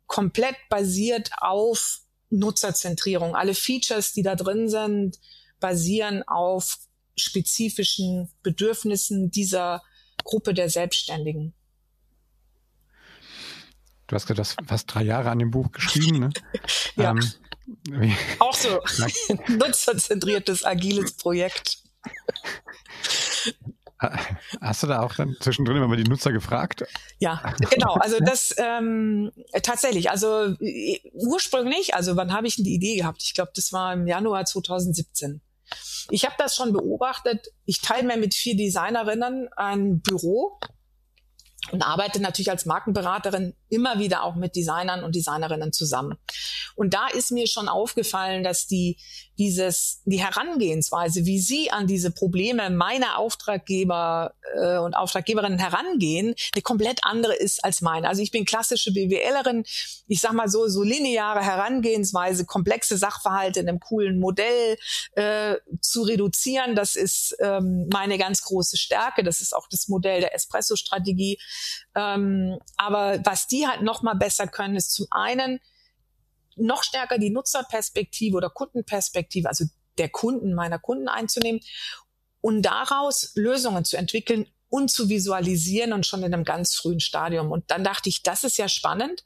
komplett 0.07 0.57
basiert 0.69 1.31
auf 1.39 2.01
Nutzerzentrierung. 2.31 3.37
Alle 3.37 3.55
Features, 3.55 4.13
die 4.13 4.23
da 4.23 4.35
drin 4.35 4.69
sind, 4.69 5.19
basieren 5.61 6.23
auf 6.27 6.79
spezifischen 7.17 8.31
Bedürfnissen 8.43 9.31
dieser 9.31 9.83
Gruppe 10.25 10.53
der 10.53 10.69
Selbstständigen. 10.69 11.55
Du 14.07 14.17
hast 14.17 14.29
hast 14.29 14.57
fast 14.67 14.93
drei 14.93 15.03
Jahre 15.03 15.31
an 15.31 15.39
dem 15.39 15.51
Buch 15.51 15.73
geschrieben. 15.73 16.19
Ne? 16.19 16.31
ja. 16.97 17.11
Ähm, 17.11 18.15
auch 18.41 18.55
so 18.55 18.81
nutzerzentriertes, 19.49 20.65
agiles 20.65 21.15
Projekt. 21.17 21.79
Hast 24.61 24.83
du 24.83 24.87
da 24.87 25.01
auch 25.01 25.15
dann 25.15 25.37
zwischendrin 25.41 25.77
immer 25.77 25.97
die 25.97 26.05
Nutzer 26.05 26.33
gefragt? 26.33 26.85
Ja, 27.19 27.55
genau. 27.71 27.95
Also 27.95 28.19
das 28.21 28.55
ähm, 28.59 29.33
tatsächlich. 29.63 30.11
Also 30.11 30.55
ursprünglich, 31.13 31.95
also 31.95 32.17
wann 32.17 32.33
habe 32.33 32.47
ich 32.47 32.57
denn 32.57 32.65
die 32.65 32.75
Idee 32.75 32.97
gehabt? 32.97 33.23
Ich 33.23 33.35
glaube, 33.35 33.53
das 33.55 33.73
war 33.73 33.93
im 33.93 34.07
Januar 34.07 34.45
2017. 34.45 35.41
Ich 36.11 36.25
habe 36.25 36.35
das 36.39 36.57
schon 36.57 36.73
beobachtet. 36.73 37.49
Ich 37.65 37.81
teile 37.81 38.07
mir 38.07 38.17
mit 38.17 38.35
vier 38.35 38.57
Designerinnen 38.57 39.49
ein 39.57 40.01
Büro 40.01 40.59
und 41.71 41.83
arbeite 41.83 42.21
natürlich 42.21 42.51
als 42.51 42.67
Markenberaterin 42.67 43.55
immer 43.75 43.99
wieder 43.99 44.23
auch 44.23 44.37
mit 44.37 44.57
Designern 44.57 45.05
und 45.05 45.15
Designerinnen 45.15 45.73
zusammen. 45.73 46.17
Und 46.77 46.95
da 46.95 47.09
ist 47.09 47.31
mir 47.31 47.47
schon 47.47 47.69
aufgefallen, 47.69 48.45
dass 48.45 48.67
die, 48.67 48.99
dieses, 49.39 50.01
die 50.05 50.21
Herangehensweise, 50.21 51.25
wie 51.27 51.41
sie 51.41 51.71
an 51.71 51.87
diese 51.87 52.11
Probleme 52.11 52.71
meiner 52.71 53.19
Auftraggeber 53.19 54.35
äh, 54.57 54.79
und 54.79 54.95
Auftraggeberinnen 54.95 55.59
herangehen, 55.59 56.35
eine 56.55 56.63
komplett 56.63 57.01
andere 57.03 57.35
ist 57.35 57.65
als 57.65 57.81
meine. 57.81 58.09
Also 58.09 58.23
ich 58.23 58.31
bin 58.31 58.45
klassische 58.45 58.93
BWLerin. 58.93 59.65
Ich 60.07 60.21
sag 60.21 60.33
mal 60.33 60.49
so, 60.49 60.69
so 60.69 60.83
lineare 60.83 61.43
Herangehensweise, 61.43 62.45
komplexe 62.45 62.97
Sachverhalte 62.97 63.61
in 63.61 63.69
einem 63.69 63.81
coolen 63.81 64.19
Modell 64.19 64.77
äh, 65.13 65.57
zu 65.81 66.03
reduzieren. 66.03 66.77
Das 66.77 66.95
ist 66.95 67.37
ähm, 67.41 67.89
meine 67.93 68.19
ganz 68.19 68.43
große 68.43 68.77
Stärke. 68.77 69.25
Das 69.25 69.41
ist 69.41 69.55
auch 69.55 69.69
das 69.69 69.89
Modell 69.89 70.21
der 70.21 70.35
Espresso-Strategie. 70.35 71.39
Ähm, 71.95 72.59
aber 72.77 73.21
was 73.25 73.47
die 73.47 73.64
halt 73.67 73.83
noch 73.83 74.03
mal 74.03 74.15
besser 74.15 74.47
können, 74.47 74.77
ist 74.77 74.93
zum 74.93 75.07
einen 75.11 75.61
noch 76.57 76.85
stärker 76.85 77.19
die 77.19 77.31
Nutzerperspektive 77.31 78.37
oder 78.37 78.51
Kundenperspektive, 78.51 79.49
also 79.49 79.65
der 79.99 80.09
Kunden, 80.09 80.55
meiner 80.55 80.79
Kunden 80.79 81.09
einzunehmen 81.09 81.61
und 82.41 82.63
daraus 82.63 83.33
Lösungen 83.35 83.85
zu 83.85 83.97
entwickeln 83.97 84.47
und 84.69 84.91
zu 84.91 85.09
visualisieren 85.09 85.93
und 85.93 86.05
schon 86.07 86.23
in 86.25 86.35
einem 86.35 86.45
ganz 86.45 86.75
frühen 86.75 87.01
Stadium. 87.01 87.53
Und 87.53 87.71
dann 87.71 87.85
dachte 87.85 88.09
ich, 88.09 88.23
das 88.23 88.45
ist 88.45 88.59
ja 88.59 88.69
spannend. 88.69 89.23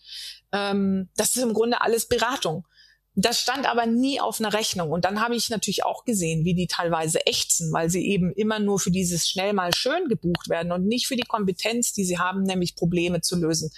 Ähm, 0.52 1.08
das 1.16 1.34
ist 1.34 1.42
im 1.42 1.54
Grunde 1.54 1.80
alles 1.80 2.06
Beratung. 2.06 2.66
Das 3.14 3.40
stand 3.40 3.66
aber 3.66 3.86
nie 3.86 4.20
auf 4.20 4.40
einer 4.40 4.52
Rechnung. 4.52 4.90
Und 4.90 5.04
dann 5.04 5.20
habe 5.20 5.34
ich 5.34 5.48
natürlich 5.48 5.84
auch 5.84 6.04
gesehen, 6.04 6.44
wie 6.44 6.54
die 6.54 6.66
teilweise 6.66 7.26
ächzen, 7.26 7.72
weil 7.72 7.90
sie 7.90 8.06
eben 8.06 8.32
immer 8.34 8.58
nur 8.58 8.78
für 8.78 8.90
dieses 8.90 9.26
schnell 9.28 9.54
mal 9.54 9.74
schön 9.74 10.08
gebucht 10.08 10.48
werden 10.48 10.70
und 10.70 10.86
nicht 10.86 11.08
für 11.08 11.16
die 11.16 11.26
Kompetenz, 11.26 11.92
die 11.92 12.04
sie 12.04 12.18
haben, 12.18 12.42
nämlich 12.42 12.76
Probleme 12.76 13.20
zu 13.20 13.36
lösen. 13.36 13.72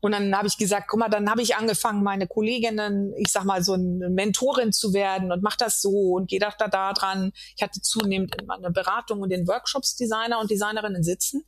Und 0.00 0.12
dann 0.12 0.34
habe 0.34 0.48
ich 0.48 0.56
gesagt, 0.56 0.88
guck 0.88 0.98
mal, 0.98 1.08
dann 1.08 1.30
habe 1.30 1.42
ich 1.42 1.56
angefangen, 1.56 2.02
meine 2.02 2.26
Kolleginnen, 2.26 3.12
ich 3.18 3.30
sag 3.30 3.44
mal, 3.44 3.62
so 3.62 3.74
eine 3.74 4.08
Mentorin 4.08 4.72
zu 4.72 4.94
werden 4.94 5.30
und 5.30 5.42
mach 5.42 5.56
das 5.56 5.82
so 5.82 6.12
und 6.12 6.28
gehe 6.28 6.40
da, 6.40 6.50
da 6.50 6.92
dran. 6.92 7.32
Ich 7.56 7.62
hatte 7.62 7.82
zunehmend 7.82 8.34
in 8.40 8.46
meiner 8.46 8.70
Beratung 8.70 9.20
und 9.20 9.30
in 9.30 9.46
Workshops 9.46 9.96
Designer 9.96 10.40
und 10.40 10.50
Designerinnen 10.50 11.02
sitzen. 11.02 11.44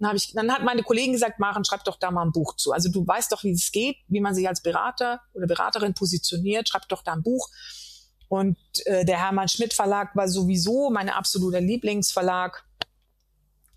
Dann, 0.00 0.08
hab 0.08 0.16
ich, 0.16 0.32
dann 0.32 0.52
hat 0.52 0.64
meine 0.64 0.82
Kollegin 0.82 1.12
gesagt, 1.12 1.38
Maren, 1.38 1.64
schreib 1.64 1.84
doch 1.84 1.98
da 1.98 2.10
mal 2.10 2.22
ein 2.22 2.32
Buch 2.32 2.56
zu. 2.56 2.72
Also 2.72 2.90
du 2.90 3.06
weißt 3.06 3.30
doch, 3.30 3.44
wie 3.44 3.52
es 3.52 3.70
geht, 3.70 3.96
wie 4.08 4.20
man 4.20 4.34
sich 4.34 4.48
als 4.48 4.60
Berater 4.60 5.20
oder 5.32 5.46
Beraterin 5.46 5.94
positioniert, 5.94 6.68
schreib 6.68 6.88
doch 6.88 7.02
da 7.02 7.12
ein 7.12 7.22
Buch. 7.22 7.48
Und 8.28 8.56
äh, 8.86 9.04
der 9.04 9.18
Hermann 9.18 9.48
Schmidt 9.48 9.72
Verlag 9.72 10.16
war 10.16 10.28
sowieso 10.28 10.90
mein 10.90 11.08
absoluter 11.08 11.60
Lieblingsverlag 11.60 12.64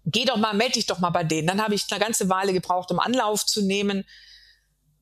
geh 0.08 0.26
doch 0.26 0.38
mal, 0.38 0.54
melde 0.54 0.74
dich 0.74 0.86
doch 0.86 1.00
mal 1.00 1.10
bei 1.10 1.24
denen. 1.24 1.48
Dann 1.48 1.62
habe 1.62 1.76
ich 1.76 1.86
eine 1.92 2.00
ganze 2.00 2.30
Weile 2.30 2.54
gebraucht, 2.54 2.92
um 2.92 3.00
Anlauf 3.00 3.46
zu 3.46 3.62
nehmen, 3.62 4.06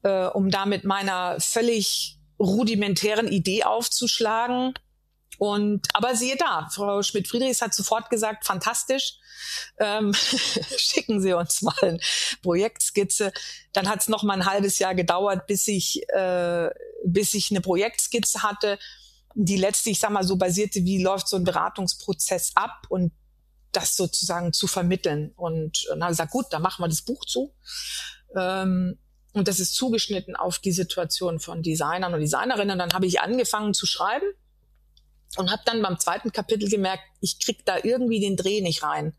äh, 0.03 0.25
um 0.25 0.49
da 0.49 0.65
mit 0.65 0.83
meiner 0.83 1.39
völlig 1.39 2.17
rudimentären 2.39 3.27
Idee 3.27 3.63
aufzuschlagen. 3.63 4.73
Und 5.37 5.87
aber 5.93 6.15
siehe 6.15 6.37
da, 6.37 6.69
Frau 6.71 7.03
Schmidt-Friedrichs 7.03 7.61
hat 7.61 7.73
sofort 7.73 8.09
gesagt, 8.09 8.45
fantastisch, 8.45 9.19
ähm, 9.79 10.13
schicken 10.77 11.21
Sie 11.21 11.33
uns 11.33 11.61
mal 11.61 11.75
eine 11.81 11.99
Projektskizze. 12.41 13.31
Dann 13.73 13.89
hat 13.89 14.01
es 14.01 14.07
noch 14.07 14.23
mal 14.23 14.33
ein 14.33 14.45
halbes 14.45 14.79
Jahr 14.79 14.95
gedauert, 14.95 15.45
bis 15.45 15.67
ich, 15.67 16.01
äh, 16.09 16.69
bis 17.05 17.33
ich 17.33 17.51
eine 17.51 17.61
Projektskizze 17.61 18.43
hatte, 18.43 18.79
die 19.35 19.57
letztlich, 19.57 19.93
ich 19.93 19.99
sag 19.99 20.11
mal, 20.11 20.23
so 20.23 20.37
basierte, 20.37 20.85
wie 20.85 21.03
läuft 21.03 21.27
so 21.27 21.35
ein 21.35 21.43
Beratungsprozess 21.43 22.53
ab 22.55 22.87
und 22.87 23.11
das 23.75 23.95
sozusagen 23.95 24.53
zu 24.53 24.67
vermitteln. 24.67 25.31
Und 25.35 25.87
dann 25.89 26.03
habe 26.03 26.11
ich 26.11 26.17
gesagt, 26.17 26.31
gut, 26.31 26.45
dann 26.51 26.61
machen 26.61 26.83
wir 26.83 26.87
das 26.87 27.01
Buch 27.01 27.25
zu. 27.25 27.53
Ähm, 28.35 28.97
und 29.33 29.47
das 29.47 29.59
ist 29.59 29.75
zugeschnitten 29.75 30.35
auf 30.35 30.59
die 30.59 30.71
Situation 30.71 31.39
von 31.39 31.61
Designern 31.61 32.13
und 32.13 32.21
Designerinnen. 32.21 32.79
Dann 32.79 32.93
habe 32.93 33.05
ich 33.05 33.19
angefangen 33.19 33.73
zu 33.73 33.85
schreiben 33.85 34.25
und 35.37 35.51
habe 35.51 35.61
dann 35.65 35.81
beim 35.81 35.99
zweiten 35.99 36.31
Kapitel 36.31 36.69
gemerkt, 36.69 37.03
ich 37.19 37.39
krieg 37.39 37.65
da 37.65 37.77
irgendwie 37.83 38.21
den 38.21 38.37
Dreh 38.37 38.61
nicht 38.61 38.83
rein. 38.83 39.13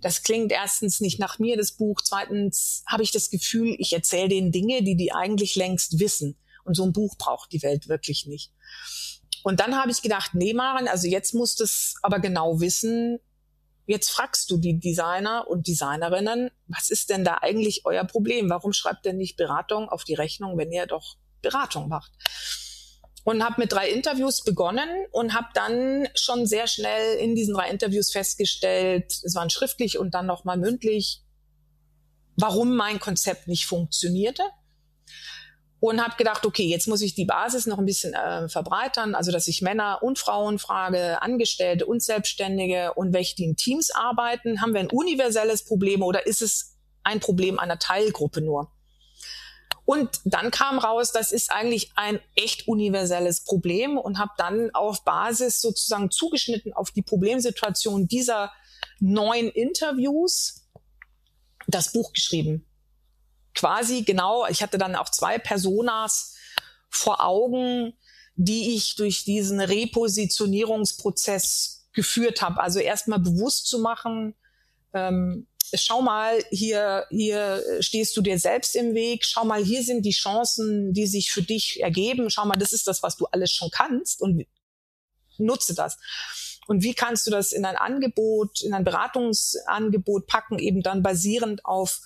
Das 0.00 0.22
klingt 0.22 0.50
erstens 0.50 1.00
nicht 1.00 1.18
nach 1.18 1.38
mir, 1.38 1.56
das 1.56 1.72
Buch. 1.72 2.00
Zweitens 2.02 2.82
habe 2.86 3.02
ich 3.02 3.12
das 3.12 3.30
Gefühl, 3.30 3.76
ich 3.78 3.92
erzähle 3.92 4.30
denen 4.30 4.52
Dinge, 4.52 4.82
die 4.82 4.96
die 4.96 5.12
eigentlich 5.12 5.54
längst 5.54 6.00
wissen. 6.00 6.36
Und 6.64 6.74
so 6.74 6.84
ein 6.84 6.92
Buch 6.92 7.16
braucht 7.18 7.52
die 7.52 7.62
Welt 7.62 7.88
wirklich 7.88 8.26
nicht. 8.26 8.52
Und 9.42 9.60
dann 9.60 9.76
habe 9.76 9.90
ich 9.90 10.02
gedacht, 10.02 10.34
nee, 10.34 10.54
Maren, 10.54 10.88
also 10.88 11.06
jetzt 11.08 11.34
musst 11.34 11.60
du 11.60 11.64
es 11.64 11.94
aber 12.02 12.20
genau 12.20 12.60
wissen. 12.60 13.18
Jetzt 13.86 14.10
fragst 14.10 14.50
du 14.50 14.58
die 14.58 14.78
Designer 14.78 15.46
und 15.48 15.66
Designerinnen, 15.66 16.50
was 16.68 16.90
ist 16.90 17.10
denn 17.10 17.24
da 17.24 17.38
eigentlich 17.40 17.84
euer 17.84 18.04
Problem? 18.04 18.48
Warum 18.48 18.72
schreibt 18.72 19.06
ihr 19.06 19.12
nicht 19.12 19.36
Beratung 19.36 19.88
auf 19.88 20.04
die 20.04 20.14
Rechnung, 20.14 20.56
wenn 20.56 20.70
ihr 20.70 20.86
doch 20.86 21.16
Beratung 21.42 21.88
macht? 21.88 22.12
Und 23.24 23.44
habe 23.44 23.60
mit 23.60 23.72
drei 23.72 23.88
Interviews 23.88 24.42
begonnen 24.42 24.88
und 25.10 25.34
habe 25.34 25.48
dann 25.54 26.08
schon 26.14 26.46
sehr 26.46 26.66
schnell 26.66 27.18
in 27.18 27.34
diesen 27.34 27.54
drei 27.54 27.70
Interviews 27.70 28.10
festgestellt, 28.10 29.12
es 29.24 29.34
waren 29.34 29.50
schriftlich 29.50 29.98
und 29.98 30.14
dann 30.14 30.26
nochmal 30.26 30.56
mündlich, 30.56 31.22
warum 32.36 32.74
mein 32.74 32.98
Konzept 32.98 33.46
nicht 33.46 33.66
funktionierte 33.66 34.42
und 35.82 36.00
habe 36.00 36.14
gedacht, 36.16 36.46
okay, 36.46 36.62
jetzt 36.62 36.86
muss 36.86 37.00
ich 37.00 37.16
die 37.16 37.24
Basis 37.24 37.66
noch 37.66 37.78
ein 37.78 37.84
bisschen 37.84 38.14
äh, 38.14 38.48
verbreitern, 38.48 39.16
also 39.16 39.32
dass 39.32 39.48
ich 39.48 39.62
Männer 39.62 39.98
und 40.00 40.16
Frauen 40.16 40.60
frage, 40.60 41.20
Angestellte 41.20 41.86
und 41.86 42.00
Selbstständige 42.00 42.94
und 42.94 43.12
welche 43.12 43.34
die 43.34 43.46
in 43.46 43.56
Teams 43.56 43.90
arbeiten. 43.90 44.62
Haben 44.62 44.74
wir 44.74 44.80
ein 44.80 44.90
universelles 44.90 45.64
Problem 45.64 46.04
oder 46.04 46.24
ist 46.24 46.40
es 46.40 46.76
ein 47.02 47.18
Problem 47.18 47.58
einer 47.58 47.80
Teilgruppe 47.80 48.40
nur? 48.42 48.70
Und 49.84 50.20
dann 50.24 50.52
kam 50.52 50.78
raus, 50.78 51.10
das 51.10 51.32
ist 51.32 51.50
eigentlich 51.50 51.90
ein 51.96 52.20
echt 52.36 52.68
universelles 52.68 53.42
Problem 53.42 53.98
und 53.98 54.20
habe 54.20 54.30
dann 54.38 54.70
auf 54.74 55.02
Basis 55.02 55.60
sozusagen 55.60 56.12
zugeschnitten 56.12 56.72
auf 56.72 56.92
die 56.92 57.02
Problemsituation 57.02 58.06
dieser 58.06 58.52
neun 59.00 59.48
Interviews 59.48 60.62
das 61.66 61.90
Buch 61.90 62.12
geschrieben 62.12 62.68
quasi 63.54 64.02
genau, 64.02 64.46
ich 64.46 64.62
hatte 64.62 64.78
dann 64.78 64.96
auch 64.96 65.10
zwei 65.10 65.38
Personas 65.38 66.34
vor 66.88 67.22
Augen, 67.24 67.92
die 68.34 68.74
ich 68.76 68.96
durch 68.96 69.24
diesen 69.24 69.60
Repositionierungsprozess 69.60 71.86
geführt 71.92 72.42
habe. 72.42 72.62
Also 72.62 72.78
erstmal 72.78 73.18
bewusst 73.18 73.66
zu 73.66 73.78
machen, 73.78 74.34
ähm, 74.94 75.46
schau 75.74 76.02
mal, 76.02 76.42
hier, 76.50 77.06
hier 77.10 77.62
stehst 77.80 78.16
du 78.16 78.22
dir 78.22 78.38
selbst 78.38 78.76
im 78.76 78.94
Weg, 78.94 79.24
schau 79.24 79.44
mal, 79.44 79.64
hier 79.64 79.82
sind 79.82 80.04
die 80.04 80.12
Chancen, 80.12 80.92
die 80.92 81.06
sich 81.06 81.30
für 81.30 81.42
dich 81.42 81.82
ergeben, 81.82 82.30
schau 82.30 82.44
mal, 82.44 82.58
das 82.58 82.72
ist 82.72 82.86
das, 82.86 83.02
was 83.02 83.16
du 83.16 83.26
alles 83.26 83.52
schon 83.52 83.70
kannst 83.70 84.20
und 84.20 84.46
nutze 85.38 85.74
das. 85.74 85.98
Und 86.68 86.82
wie 86.82 86.94
kannst 86.94 87.26
du 87.26 87.30
das 87.30 87.52
in 87.52 87.64
ein 87.64 87.76
Angebot, 87.76 88.62
in 88.62 88.74
ein 88.74 88.84
Beratungsangebot 88.84 90.26
packen, 90.26 90.58
eben 90.58 90.82
dann 90.82 91.02
basierend 91.02 91.64
auf 91.64 92.00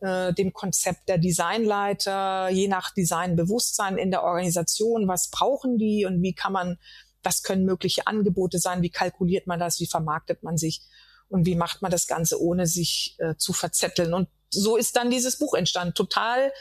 äh, 0.00 0.32
dem 0.34 0.52
Konzept 0.52 1.08
der 1.08 1.18
Designleiter, 1.18 2.48
je 2.50 2.68
nach 2.68 2.92
Designbewusstsein 2.92 3.98
in 3.98 4.10
der 4.10 4.22
Organisation, 4.22 5.08
was 5.08 5.30
brauchen 5.30 5.78
die 5.78 6.04
und 6.04 6.22
wie 6.22 6.34
kann 6.34 6.52
man, 6.52 6.78
was 7.22 7.42
können 7.42 7.64
mögliche 7.64 8.06
Angebote 8.06 8.58
sein, 8.58 8.82
wie 8.82 8.90
kalkuliert 8.90 9.46
man 9.46 9.58
das, 9.58 9.80
wie 9.80 9.86
vermarktet 9.86 10.42
man 10.42 10.56
sich 10.56 10.82
und 11.28 11.46
wie 11.46 11.54
macht 11.56 11.82
man 11.82 11.90
das 11.90 12.06
Ganze, 12.06 12.40
ohne 12.40 12.66
sich 12.66 13.16
äh, 13.18 13.36
zu 13.36 13.52
verzetteln. 13.52 14.14
Und 14.14 14.28
so 14.50 14.76
ist 14.76 14.96
dann 14.96 15.10
dieses 15.10 15.38
Buch 15.38 15.54
entstanden, 15.54 15.94
total 15.94 16.52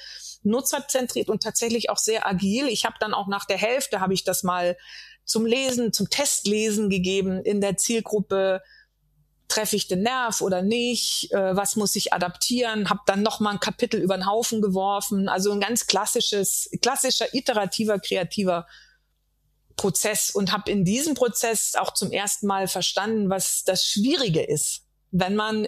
nutzerzentriert 0.44 1.30
und 1.30 1.44
tatsächlich 1.44 1.90
auch 1.90 1.98
sehr 1.98 2.28
agil. 2.28 2.68
Ich 2.68 2.86
habe 2.86 2.96
dann 3.00 3.14
auch 3.14 3.28
nach 3.28 3.46
der 3.46 3.58
Hälfte, 3.58 4.00
habe 4.00 4.14
ich 4.14 4.24
das 4.24 4.44
mal 4.44 4.78
zum 5.24 5.46
Lesen, 5.46 5.92
zum 5.92 6.10
Testlesen 6.10 6.90
gegeben 6.90 7.44
in 7.44 7.62
der 7.62 7.78
Zielgruppe 7.78 8.62
treffe 9.48 9.76
ich 9.76 9.88
den 9.88 10.02
Nerv 10.02 10.42
oder 10.42 10.62
nicht, 10.62 11.32
äh, 11.32 11.56
was 11.56 11.76
muss 11.76 11.96
ich 11.96 12.14
adaptieren, 12.14 12.90
habe 12.90 13.02
dann 13.06 13.22
noch 13.22 13.40
mal 13.40 13.52
ein 13.52 13.60
Kapitel 13.60 14.02
über 14.02 14.18
den 14.18 14.26
Haufen 14.26 14.62
geworfen, 14.62 15.30
also 15.30 15.52
ein 15.52 15.60
ganz 15.60 15.88
klassisches, 15.88 16.70
klassischer 16.82 17.34
iterativer, 17.34 18.00
kreativer 18.00 18.66
Prozess. 19.76 20.32
Und 20.32 20.52
habe 20.52 20.72
in 20.72 20.86
diesem 20.86 21.14
Prozess 21.14 21.76
auch 21.76 21.94
zum 21.94 22.12
ersten 22.12 22.48
Mal 22.48 22.68
verstanden, 22.68 23.30
was 23.30 23.64
das 23.64 23.86
Schwierige 23.86 24.42
ist, 24.42 24.84
wenn 25.12 25.36
man 25.36 25.68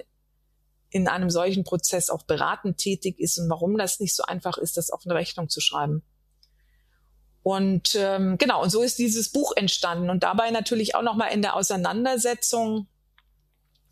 in 0.90 1.08
einem 1.08 1.30
solchen 1.30 1.64
Prozess 1.64 2.10
auch 2.10 2.24
beratend 2.24 2.78
tätig 2.78 3.20
ist 3.20 3.38
und 3.38 3.50
warum 3.50 3.78
das 3.78 4.00
nicht 4.00 4.16
so 4.16 4.24
einfach 4.24 4.58
ist, 4.58 4.78
das 4.78 4.90
auf 4.90 5.02
eine 5.06 5.16
Rechnung 5.16 5.50
zu 5.50 5.60
schreiben. 5.60 6.04
Und 7.44 7.96
ähm, 7.96 8.38
genau, 8.38 8.62
und 8.62 8.70
so 8.72 8.82
ist 8.82 8.98
dieses 9.00 9.30
Buch 9.32 9.54
entstanden. 9.56 10.10
Und 10.10 10.24
dabei 10.24 10.52
natürlich 10.52 10.96
auch 10.96 11.02
noch 11.02 11.16
mal 11.16 11.28
in 11.28 11.42
der 11.42 11.56
Auseinandersetzung 11.56 12.88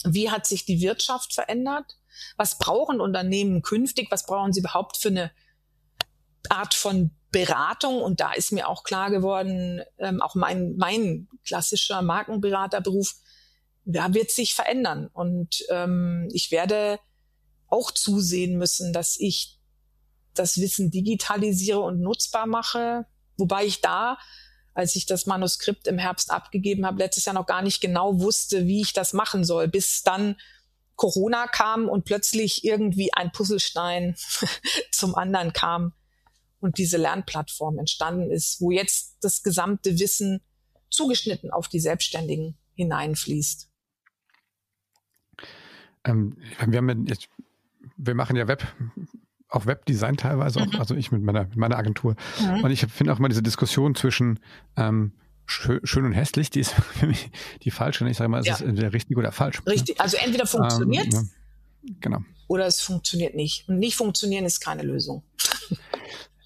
wie 0.06 0.30
hat 0.30 0.46
sich 0.46 0.66
die 0.66 0.82
Wirtschaft 0.82 1.34
verändert? 1.34 1.98
Was 2.38 2.58
brauchen 2.58 3.02
Unternehmen 3.02 3.62
künftig? 3.62 4.08
Was 4.12 4.26
brauchen 4.26 4.54
sie 4.54 4.62
überhaupt 4.62 4.98
für 4.98 5.10
eine 5.10 5.32
Art 6.50 6.74
von 6.74 7.12
Beratung? 7.32 8.02
Und 8.02 8.20
da 8.20 8.34
ist 8.34 8.52
mir 8.52 8.68
auch 8.68 8.84
klar 8.84 9.10
geworden, 9.10 9.82
ähm, 9.98 10.22
auch 10.22 10.36
mein, 10.36 10.76
mein 10.78 11.28
klassischer 11.46 12.02
Markenberaterberuf, 12.02 13.16
da 13.86 14.14
wird 14.14 14.32
sich 14.32 14.56
verändern. 14.56 15.08
Und 15.14 15.66
ähm, 15.70 16.30
ich 16.32 16.52
werde 16.52 17.00
auch 17.68 17.92
zusehen 17.92 18.58
müssen, 18.58 18.94
dass 18.94 19.18
ich 19.20 19.60
das 20.34 20.60
Wissen 20.60 20.92
digitalisiere 20.92 21.80
und 21.80 22.02
nutzbar 22.02 22.46
mache. 22.46 23.06
Wobei 23.38 23.66
ich 23.66 23.82
da 23.82 24.18
als 24.76 24.96
ich 24.96 25.06
das 25.06 25.26
Manuskript 25.26 25.88
im 25.88 25.98
Herbst 25.98 26.30
abgegeben 26.30 26.86
habe, 26.86 27.00
letztes 27.00 27.26
Jahr 27.26 27.34
noch 27.34 27.48
gar 27.48 27.62
nicht 27.62 27.82
genau 27.82 28.20
wusste, 28.20 28.68
wie 28.68 28.82
ich 28.82 28.94
das 28.94 29.14
machen 29.14 29.44
soll, 29.44 29.68
bis 29.68 30.04
dann 30.04 30.36
Corona 30.96 31.48
kam 31.48 31.90
und 31.90 32.06
plötzlich 32.06 32.64
irgendwie 32.64 33.14
ein 33.14 33.32
Puzzlestein 33.32 34.16
zum 34.92 35.16
anderen 35.16 35.54
kam 35.54 35.94
und 36.60 36.78
diese 36.78 36.98
Lernplattform 36.98 37.80
entstanden 37.80 38.32
ist, 38.32 38.60
wo 38.60 38.70
jetzt 38.70 39.18
das 39.22 39.44
gesamte 39.44 39.98
Wissen 39.98 40.42
zugeschnitten 40.90 41.52
auf 41.52 41.68
die 41.68 41.80
Selbstständigen 41.80 42.58
hineinfließt. 42.76 43.70
Ähm, 46.04 46.38
wir, 46.68 46.98
jetzt, 47.08 47.30
wir 47.98 48.14
machen 48.14 48.36
ja 48.36 48.48
Web, 48.48 48.66
auch 49.50 49.66
Webdesign 49.66 50.18
teilweise 50.18 50.60
auch, 50.62 50.66
mhm. 50.66 50.80
also 50.80 50.96
ich 50.96 51.12
mit 51.12 51.22
meiner, 51.22 51.44
mit 51.46 51.56
meiner 51.56 51.78
Agentur. 51.78 52.16
Mhm. 52.40 52.64
Und 52.64 52.72
ich 52.72 52.86
finde 52.88 53.14
auch 53.14 53.20
immer 53.20 53.30
diese 53.30 53.44
Diskussion 53.44 53.96
zwischen 53.96 54.40
ähm, 54.76 55.14
schön 55.46 56.06
und 56.06 56.14
hässlich, 56.14 56.50
die 56.50 56.60
ist 56.60 56.72
für 56.94 57.08
mich 57.08 57.30
die 57.64 57.72
falsche. 57.72 58.08
Ich 58.10 58.18
sage 58.18 58.30
mal, 58.30 58.40
es 58.40 58.48
ja. 58.48 58.56
ist 58.56 58.62
entweder 58.62 58.94
richtig 58.94 59.18
oder 59.18 59.32
falsch. 59.32 59.62
Richtig, 59.66 60.00
also 60.00 60.18
entweder 60.18 60.46
funktioniert 60.46 61.14
ähm, 61.14 61.30
genau. 62.00 62.20
oder 62.48 62.66
es 62.66 62.82
funktioniert 62.82 63.36
nicht. 63.36 63.68
Und 63.70 63.80
nicht 63.80 63.96
funktionieren 63.96 64.46
ist 64.46 64.60
keine 64.60 64.84
Lösung. 64.84 65.24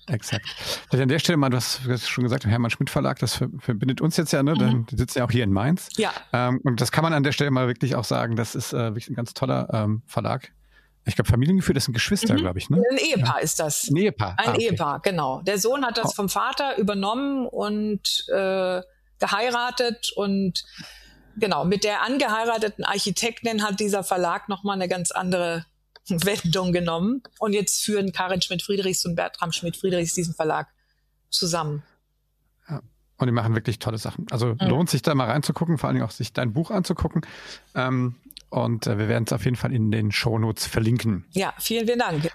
Exakt. 0.08 0.48
Vielleicht 0.90 1.04
an 1.04 1.10
der 1.10 1.20
Stelle 1.20 1.38
mal, 1.38 1.50
du 1.50 1.58
hast, 1.58 1.86
du 1.86 1.92
hast 1.92 2.10
schon 2.10 2.24
gesagt, 2.24 2.44
der 2.44 2.52
Hermann 2.52 2.72
Schmidt 2.72 2.90
Verlag, 2.90 3.20
das 3.20 3.36
verbindet 3.36 4.02
uns 4.02 4.18
jetzt 4.18 4.34
ja, 4.34 4.42
ne? 4.42 4.56
Mhm. 4.56 4.88
Die 4.88 4.98
sitzen 4.98 5.20
ja 5.20 5.26
auch 5.26 5.32
hier 5.32 5.44
in 5.44 5.52
Mainz. 5.52 5.90
Ja. 5.98 6.12
Ähm, 6.34 6.60
und 6.64 6.82
das 6.82 6.92
kann 6.92 7.04
man 7.04 7.14
an 7.14 7.22
der 7.22 7.32
Stelle 7.32 7.52
mal 7.52 7.68
wirklich 7.68 7.94
auch 7.94 8.04
sagen, 8.04 8.36
das 8.36 8.56
ist 8.56 8.74
äh, 8.74 8.78
wirklich 8.78 9.08
ein 9.10 9.14
ganz 9.14 9.36
toller 9.36 9.70
ähm, 9.72 10.02
Verlag. 10.08 10.52
Ich 11.06 11.16
glaube, 11.16 11.30
Familiengefühl, 11.30 11.74
das 11.74 11.86
sind 11.86 11.94
Geschwister, 11.94 12.34
mhm. 12.34 12.38
glaube 12.38 12.60
ich. 12.60 12.70
Ne? 12.70 12.82
Ein 12.92 12.98
Ehepaar 12.98 13.42
ist 13.42 13.60
das. 13.60 13.90
Ein 13.90 13.96
Ehepaar. 13.96 14.36
Ein 14.38 14.48
ah, 14.48 14.52
okay. 14.52 14.64
Ehepaar, 14.64 15.00
genau. 15.02 15.42
Der 15.42 15.58
Sohn 15.58 15.86
hat 15.86 15.98
das 15.98 16.12
oh. 16.12 16.14
vom 16.14 16.30
Vater 16.30 16.78
übernommen 16.78 17.48
und 17.48 18.26
äh, 18.30 18.82
geheiratet 19.20 20.12
und 20.16 20.64
genau, 21.36 21.66
mit 21.66 21.84
der 21.84 22.04
angeheirateten 22.04 22.84
Architektin 22.84 23.64
hat 23.64 23.80
dieser 23.80 24.04
Verlag 24.04 24.50
nochmal 24.50 24.76
eine 24.76 24.88
ganz 24.88 25.12
andere 25.12 25.66
Wendung 26.10 26.74
genommen. 26.74 27.24
Und 27.40 27.54
jetzt 27.54 27.84
führen 27.84 28.12
Karin 28.12 28.42
Schmidt-Friedrichs 28.42 29.06
und 29.06 29.16
Bertram 29.16 29.52
Schmidt-Friedrichs 29.52 30.14
diesen 30.14 30.34
Verlag 30.34 30.68
zusammen. 31.30 31.84
Ja. 32.70 32.82
Und 33.18 33.28
die 33.28 33.32
machen 33.32 33.56
wirklich 33.56 33.80
tolle 33.80 33.98
Sachen. 33.98 34.26
Also 34.32 34.56
mhm. 34.60 34.68
lohnt 34.68 34.90
sich 34.90 35.02
da 35.02 35.14
mal 35.16 35.30
reinzugucken, 35.30 35.78
vor 35.78 35.90
allem 35.90 36.02
auch 36.02 36.12
sich 36.12 36.34
dein 36.34 36.54
Buch 36.54 36.72
anzugucken. 36.72 37.26
Ähm, 37.76 38.16
und 38.50 38.88
äh, 38.88 38.98
wir 38.98 39.08
werden 39.08 39.26
es 39.26 39.34
auf 39.34 39.46
jeden 39.46 39.58
Fall 39.58 39.74
in 39.74 39.92
den 39.92 40.12
Shownotes 40.12 40.66
verlinken. 40.66 41.26
Ja, 41.32 41.54
vielen, 41.60 41.86
vielen 41.86 42.00
Dank. 42.00 42.30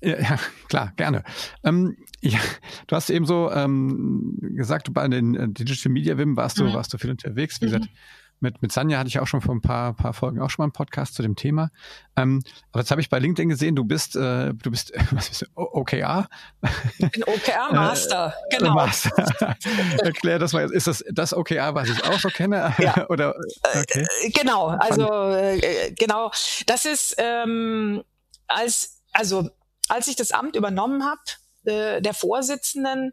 Ja, 0.00 0.20
ja 0.20 0.38
klar, 0.68 0.92
gerne. 0.96 1.24
Ähm, 1.62 1.96
ja, 2.20 2.40
du 2.86 2.96
hast 2.96 3.10
eben 3.10 3.26
so 3.26 3.50
ähm, 3.50 4.38
gesagt, 4.40 4.92
bei 4.92 5.06
den 5.08 5.34
äh, 5.34 5.48
Digital 5.48 5.92
Media 5.92 6.18
Wim 6.18 6.36
warst 6.36 6.58
du, 6.58 6.64
mhm. 6.64 6.74
warst 6.74 6.92
du 6.92 6.98
viel 6.98 7.10
unterwegs. 7.10 7.60
Wie 7.60 7.66
mhm. 7.66 7.70
gesagt, 7.70 7.88
mit, 8.44 8.62
mit 8.62 8.70
Sanja 8.70 8.98
hatte 8.98 9.08
ich 9.08 9.18
auch 9.18 9.26
schon 9.26 9.40
vor 9.40 9.54
ein 9.54 9.62
paar, 9.62 9.94
paar 9.94 10.12
Folgen 10.12 10.40
auch 10.40 10.50
schon 10.50 10.62
mal 10.62 10.66
einen 10.66 10.72
Podcast 10.72 11.14
zu 11.14 11.22
dem 11.22 11.34
Thema. 11.34 11.70
Ähm, 12.14 12.42
aber 12.70 12.82
jetzt 12.82 12.90
habe 12.90 13.00
ich 13.00 13.08
bei 13.08 13.18
LinkedIn 13.18 13.48
gesehen, 13.48 13.74
du 13.74 13.84
bist, 13.84 14.14
äh, 14.14 14.52
du 14.54 14.70
bist, 14.70 14.92
was 15.10 15.30
bist 15.30 15.42
du, 15.42 15.46
OKR? 15.56 16.28
Ich 16.98 17.10
bin 17.10 17.24
OKR-Master, 17.24 18.34
äh, 18.50 18.56
genau. 18.56 18.74
Master. 18.74 19.26
Erklär 20.04 20.38
das 20.38 20.52
mal. 20.52 20.70
Ist 20.70 20.86
das 20.86 21.02
das 21.10 21.34
OKR, 21.34 21.74
was 21.74 21.88
ich 21.88 22.04
auch 22.04 22.20
so 22.20 22.28
kenne? 22.28 22.72
Ja. 22.84 23.08
Oder, 23.08 23.34
okay. 23.62 24.06
Äh, 24.22 24.30
genau, 24.30 24.66
also 24.66 25.08
äh, 25.32 25.92
genau. 25.98 26.30
Das 26.66 26.84
ist 26.84 27.14
ähm, 27.16 28.02
als, 28.46 29.00
also 29.12 29.48
als 29.88 30.06
ich 30.06 30.16
das 30.16 30.32
Amt 30.32 30.54
übernommen 30.54 31.02
habe, 31.04 31.20
äh, 31.64 32.02
der 32.02 32.12
Vorsitzenden, 32.12 33.12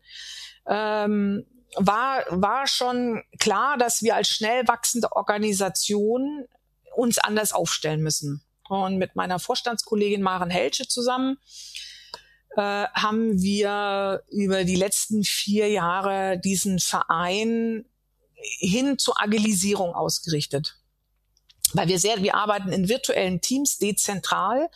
ähm, 0.67 1.45
war, 1.75 2.25
war 2.29 2.67
schon 2.67 3.23
klar, 3.39 3.77
dass 3.77 4.01
wir 4.03 4.15
als 4.15 4.29
schnell 4.29 4.67
wachsende 4.67 5.11
Organisation 5.11 6.45
uns 6.95 7.17
anders 7.17 7.53
aufstellen 7.53 8.01
müssen. 8.01 8.43
Und 8.67 8.97
mit 8.97 9.15
meiner 9.15 9.39
Vorstandskollegin 9.39 10.21
Maren 10.21 10.49
Helsche 10.49 10.87
zusammen 10.87 11.37
äh, 12.55 12.61
haben 12.61 13.41
wir 13.41 14.23
über 14.29 14.63
die 14.63 14.75
letzten 14.75 15.23
vier 15.23 15.69
Jahre 15.69 16.39
diesen 16.39 16.79
Verein 16.79 17.85
hin 18.59 18.97
zur 18.97 19.21
Agilisierung 19.21 19.93
ausgerichtet. 19.93 20.77
Weil 21.73 21.87
wir 21.87 21.99
sehr, 21.99 22.21
wir 22.21 22.35
arbeiten 22.35 22.71
in 22.71 22.89
virtuellen 22.89 23.39
Teams 23.39 23.77
dezentral. 23.77 24.69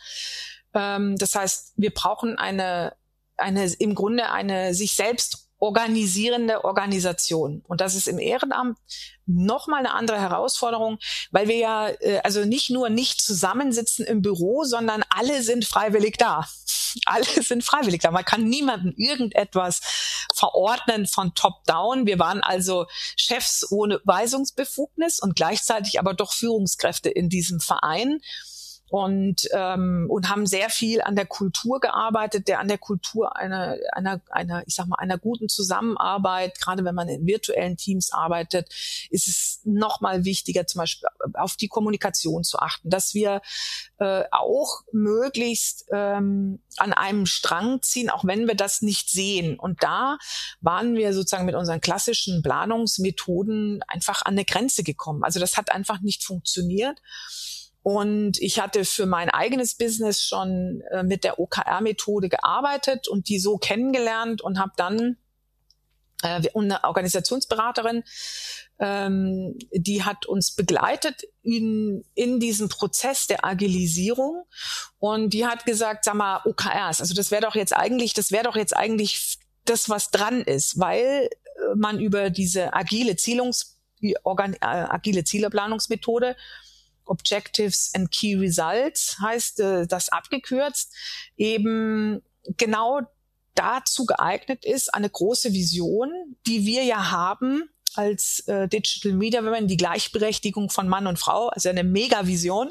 Ähm, 0.72 1.16
das 1.16 1.34
heißt, 1.34 1.74
wir 1.76 1.92
brauchen 1.92 2.38
eine, 2.38 2.94
eine, 3.36 3.66
im 3.78 3.94
Grunde 3.94 4.30
eine 4.30 4.74
sich 4.74 4.92
selbst 4.92 5.45
organisierende 5.58 6.64
Organisation. 6.64 7.62
Und 7.66 7.80
das 7.80 7.94
ist 7.94 8.08
im 8.08 8.18
Ehrenamt 8.18 8.78
nochmal 9.26 9.80
eine 9.80 9.94
andere 9.94 10.20
Herausforderung, 10.20 10.98
weil 11.30 11.48
wir 11.48 11.56
ja 11.56 11.88
äh, 11.88 12.20
also 12.22 12.44
nicht 12.44 12.70
nur 12.70 12.90
nicht 12.90 13.20
zusammensitzen 13.20 14.04
im 14.04 14.22
Büro, 14.22 14.64
sondern 14.64 15.04
alle 15.08 15.42
sind 15.42 15.64
freiwillig 15.64 16.16
da. 16.18 16.46
Alle 17.04 17.26
sind 17.26 17.62
freiwillig 17.62 18.00
da. 18.00 18.10
Man 18.10 18.24
kann 18.24 18.48
niemandem 18.48 18.94
irgendetwas 18.96 19.82
verordnen 20.34 21.06
von 21.06 21.34
top-down. 21.34 22.06
Wir 22.06 22.18
waren 22.18 22.40
also 22.40 22.86
Chefs 23.16 23.70
ohne 23.70 24.00
Weisungsbefugnis 24.04 25.18
und 25.18 25.36
gleichzeitig 25.36 25.98
aber 26.00 26.14
doch 26.14 26.32
Führungskräfte 26.32 27.10
in 27.10 27.28
diesem 27.28 27.60
Verein 27.60 28.20
und 28.88 29.48
ähm, 29.52 30.06
und 30.08 30.28
haben 30.28 30.46
sehr 30.46 30.70
viel 30.70 31.02
an 31.02 31.16
der 31.16 31.26
Kultur 31.26 31.80
gearbeitet, 31.80 32.48
der 32.48 32.60
an 32.60 32.68
der 32.68 32.78
Kultur 32.78 33.36
einer 33.36 33.76
einer 33.92 34.20
einer 34.30 34.62
ich 34.66 34.74
sag 34.76 34.86
mal 34.86 34.96
einer 34.96 35.18
guten 35.18 35.48
Zusammenarbeit. 35.48 36.58
Gerade 36.60 36.84
wenn 36.84 36.94
man 36.94 37.08
in 37.08 37.26
virtuellen 37.26 37.76
Teams 37.76 38.12
arbeitet, 38.12 38.72
ist 39.10 39.26
es 39.28 39.60
noch 39.64 40.00
mal 40.00 40.24
wichtiger, 40.24 40.66
zum 40.66 40.80
Beispiel 40.80 41.08
auf 41.34 41.56
die 41.56 41.68
Kommunikation 41.68 42.44
zu 42.44 42.58
achten, 42.58 42.88
dass 42.90 43.14
wir 43.14 43.40
äh, 43.98 44.24
auch 44.30 44.82
möglichst 44.92 45.86
ähm, 45.92 46.60
an 46.76 46.92
einem 46.92 47.26
Strang 47.26 47.82
ziehen, 47.82 48.10
auch 48.10 48.24
wenn 48.24 48.46
wir 48.46 48.54
das 48.54 48.82
nicht 48.82 49.10
sehen. 49.10 49.58
Und 49.58 49.82
da 49.82 50.18
waren 50.60 50.94
wir 50.94 51.12
sozusagen 51.12 51.46
mit 51.46 51.54
unseren 51.54 51.80
klassischen 51.80 52.42
Planungsmethoden 52.42 53.82
einfach 53.88 54.22
an 54.22 54.34
eine 54.34 54.44
Grenze 54.44 54.82
gekommen. 54.82 55.24
Also 55.24 55.40
das 55.40 55.56
hat 55.56 55.72
einfach 55.72 56.00
nicht 56.00 56.24
funktioniert. 56.24 57.00
Und 57.86 58.42
ich 58.42 58.58
hatte 58.58 58.84
für 58.84 59.06
mein 59.06 59.30
eigenes 59.30 59.76
Business 59.76 60.20
schon 60.20 60.82
äh, 60.90 61.04
mit 61.04 61.22
der 61.22 61.38
OKR-Methode 61.38 62.28
gearbeitet 62.28 63.06
und 63.06 63.28
die 63.28 63.38
so 63.38 63.58
kennengelernt 63.58 64.42
und 64.42 64.58
habe 64.58 64.72
dann 64.76 65.18
äh, 66.24 66.42
eine 66.52 66.82
Organisationsberaterin, 66.82 68.02
ähm, 68.80 69.56
die 69.70 70.02
hat 70.02 70.26
uns 70.26 70.56
begleitet 70.56 71.22
in, 71.42 72.04
in 72.16 72.40
diesem 72.40 72.68
Prozess 72.68 73.28
der 73.28 73.44
Agilisierung. 73.44 74.46
Und 74.98 75.32
die 75.32 75.46
hat 75.46 75.64
gesagt, 75.64 76.06
sag 76.06 76.14
mal, 76.14 76.40
OKRs, 76.44 77.00
also 77.00 77.14
das 77.14 77.30
wäre 77.30 77.42
doch 77.42 77.54
jetzt 77.54 77.72
eigentlich, 77.72 78.14
das 78.14 78.32
wäre 78.32 78.42
doch 78.42 78.56
jetzt 78.56 78.76
eigentlich 78.76 79.38
das, 79.64 79.88
was 79.88 80.10
dran 80.10 80.40
ist, 80.40 80.80
weil 80.80 81.28
äh, 81.30 81.30
man 81.76 82.00
über 82.00 82.30
diese 82.30 82.74
agile 82.74 83.14
Zielungs, 83.14 83.78
die 84.02 84.16
Organ, 84.24 84.54
äh, 84.54 84.58
agile 84.60 85.22
Zieleplanungsmethode 85.22 86.34
Objectives 87.06 87.90
and 87.94 88.10
Key 88.10 88.36
Results 88.36 89.18
heißt 89.20 89.60
äh, 89.60 89.86
das 89.86 90.08
abgekürzt, 90.08 90.92
eben 91.36 92.22
genau 92.56 93.00
dazu 93.54 94.04
geeignet 94.04 94.64
ist, 94.64 94.92
eine 94.92 95.08
große 95.08 95.52
Vision, 95.52 96.10
die 96.46 96.66
wir 96.66 96.84
ja 96.84 97.10
haben 97.10 97.70
als 97.94 98.40
äh, 98.46 98.68
Digital 98.68 99.12
Media 99.12 99.42
Women, 99.42 99.68
die 99.68 99.78
Gleichberechtigung 99.78 100.68
von 100.68 100.86
Mann 100.86 101.06
und 101.06 101.18
Frau, 101.18 101.48
also 101.48 101.70
eine 101.70 101.82
Mega-Vision. 101.82 102.70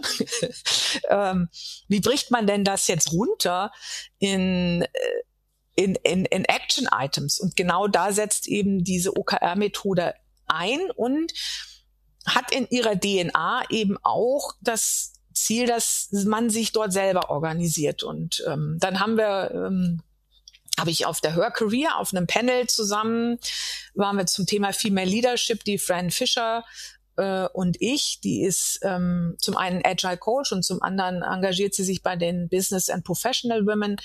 ähm, 1.09 1.49
wie 1.87 1.99
bricht 1.99 2.29
man 2.29 2.45
denn 2.45 2.63
das 2.63 2.87
jetzt 2.87 3.11
runter 3.11 3.71
in 4.19 4.83
äh, 4.83 4.87
in, 5.75 5.95
in, 6.03 6.25
in 6.25 6.45
Action 6.45 6.87
Items. 6.91 7.39
Und 7.39 7.55
genau 7.55 7.87
da 7.87 8.11
setzt 8.11 8.47
eben 8.47 8.83
diese 8.83 9.15
OKR-Methode 9.15 10.15
ein 10.47 10.89
und 10.91 11.33
hat 12.25 12.51
in 12.51 12.67
ihrer 12.69 12.99
DNA 12.99 13.63
eben 13.69 13.97
auch 14.03 14.53
das 14.61 15.13
Ziel, 15.33 15.67
dass 15.67 16.09
man 16.11 16.49
sich 16.49 16.71
dort 16.71 16.93
selber 16.93 17.29
organisiert. 17.29 18.03
Und 18.03 18.43
ähm, 18.47 18.77
dann 18.79 18.99
haben 18.99 19.17
wir 19.17 19.51
ähm, 19.53 20.01
habe 20.79 20.91
ich 20.91 21.05
auf 21.05 21.21
der 21.21 21.35
Her 21.35 21.51
Career 21.51 21.97
auf 21.97 22.13
einem 22.13 22.27
Panel 22.27 22.67
zusammen 22.67 23.39
waren 23.93 24.17
wir 24.17 24.25
zum 24.25 24.45
Thema 24.45 24.73
Female 24.73 25.09
Leadership, 25.09 25.63
die 25.63 25.77
Fran 25.77 26.11
Fischer 26.11 26.65
äh, 27.17 27.47
und 27.53 27.77
ich, 27.79 28.19
die 28.21 28.43
ist 28.43 28.79
ähm, 28.83 29.35
zum 29.39 29.57
einen 29.57 29.81
Agile 29.85 30.17
Coach 30.17 30.51
und 30.51 30.63
zum 30.63 30.81
anderen 30.81 31.21
engagiert 31.21 31.73
sie 31.73 31.83
sich 31.83 32.03
bei 32.03 32.15
den 32.15 32.49
Business 32.49 32.89
and 32.89 33.03
Professional 33.05 33.65
Women 33.65 33.97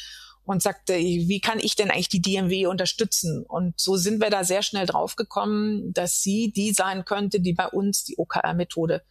und 0.50 0.64
sagte, 0.64 0.96
wie 0.96 1.40
kann 1.40 1.60
ich 1.60 1.76
denn 1.76 1.92
eigentlich 1.92 2.08
die 2.08 2.20
DMW 2.20 2.66
unterstützen? 2.66 3.44
Und 3.46 3.78
so 3.78 3.96
sind 3.96 4.20
wir 4.20 4.30
da 4.30 4.42
sehr 4.42 4.62
schnell 4.62 4.84
draufgekommen, 4.84 5.92
dass 5.92 6.22
sie 6.22 6.50
die 6.50 6.72
sein 6.72 7.04
könnte, 7.04 7.38
die 7.38 7.52
bei 7.52 7.68
uns 7.68 8.02
die 8.02 8.18
OKR-Methode 8.18 9.02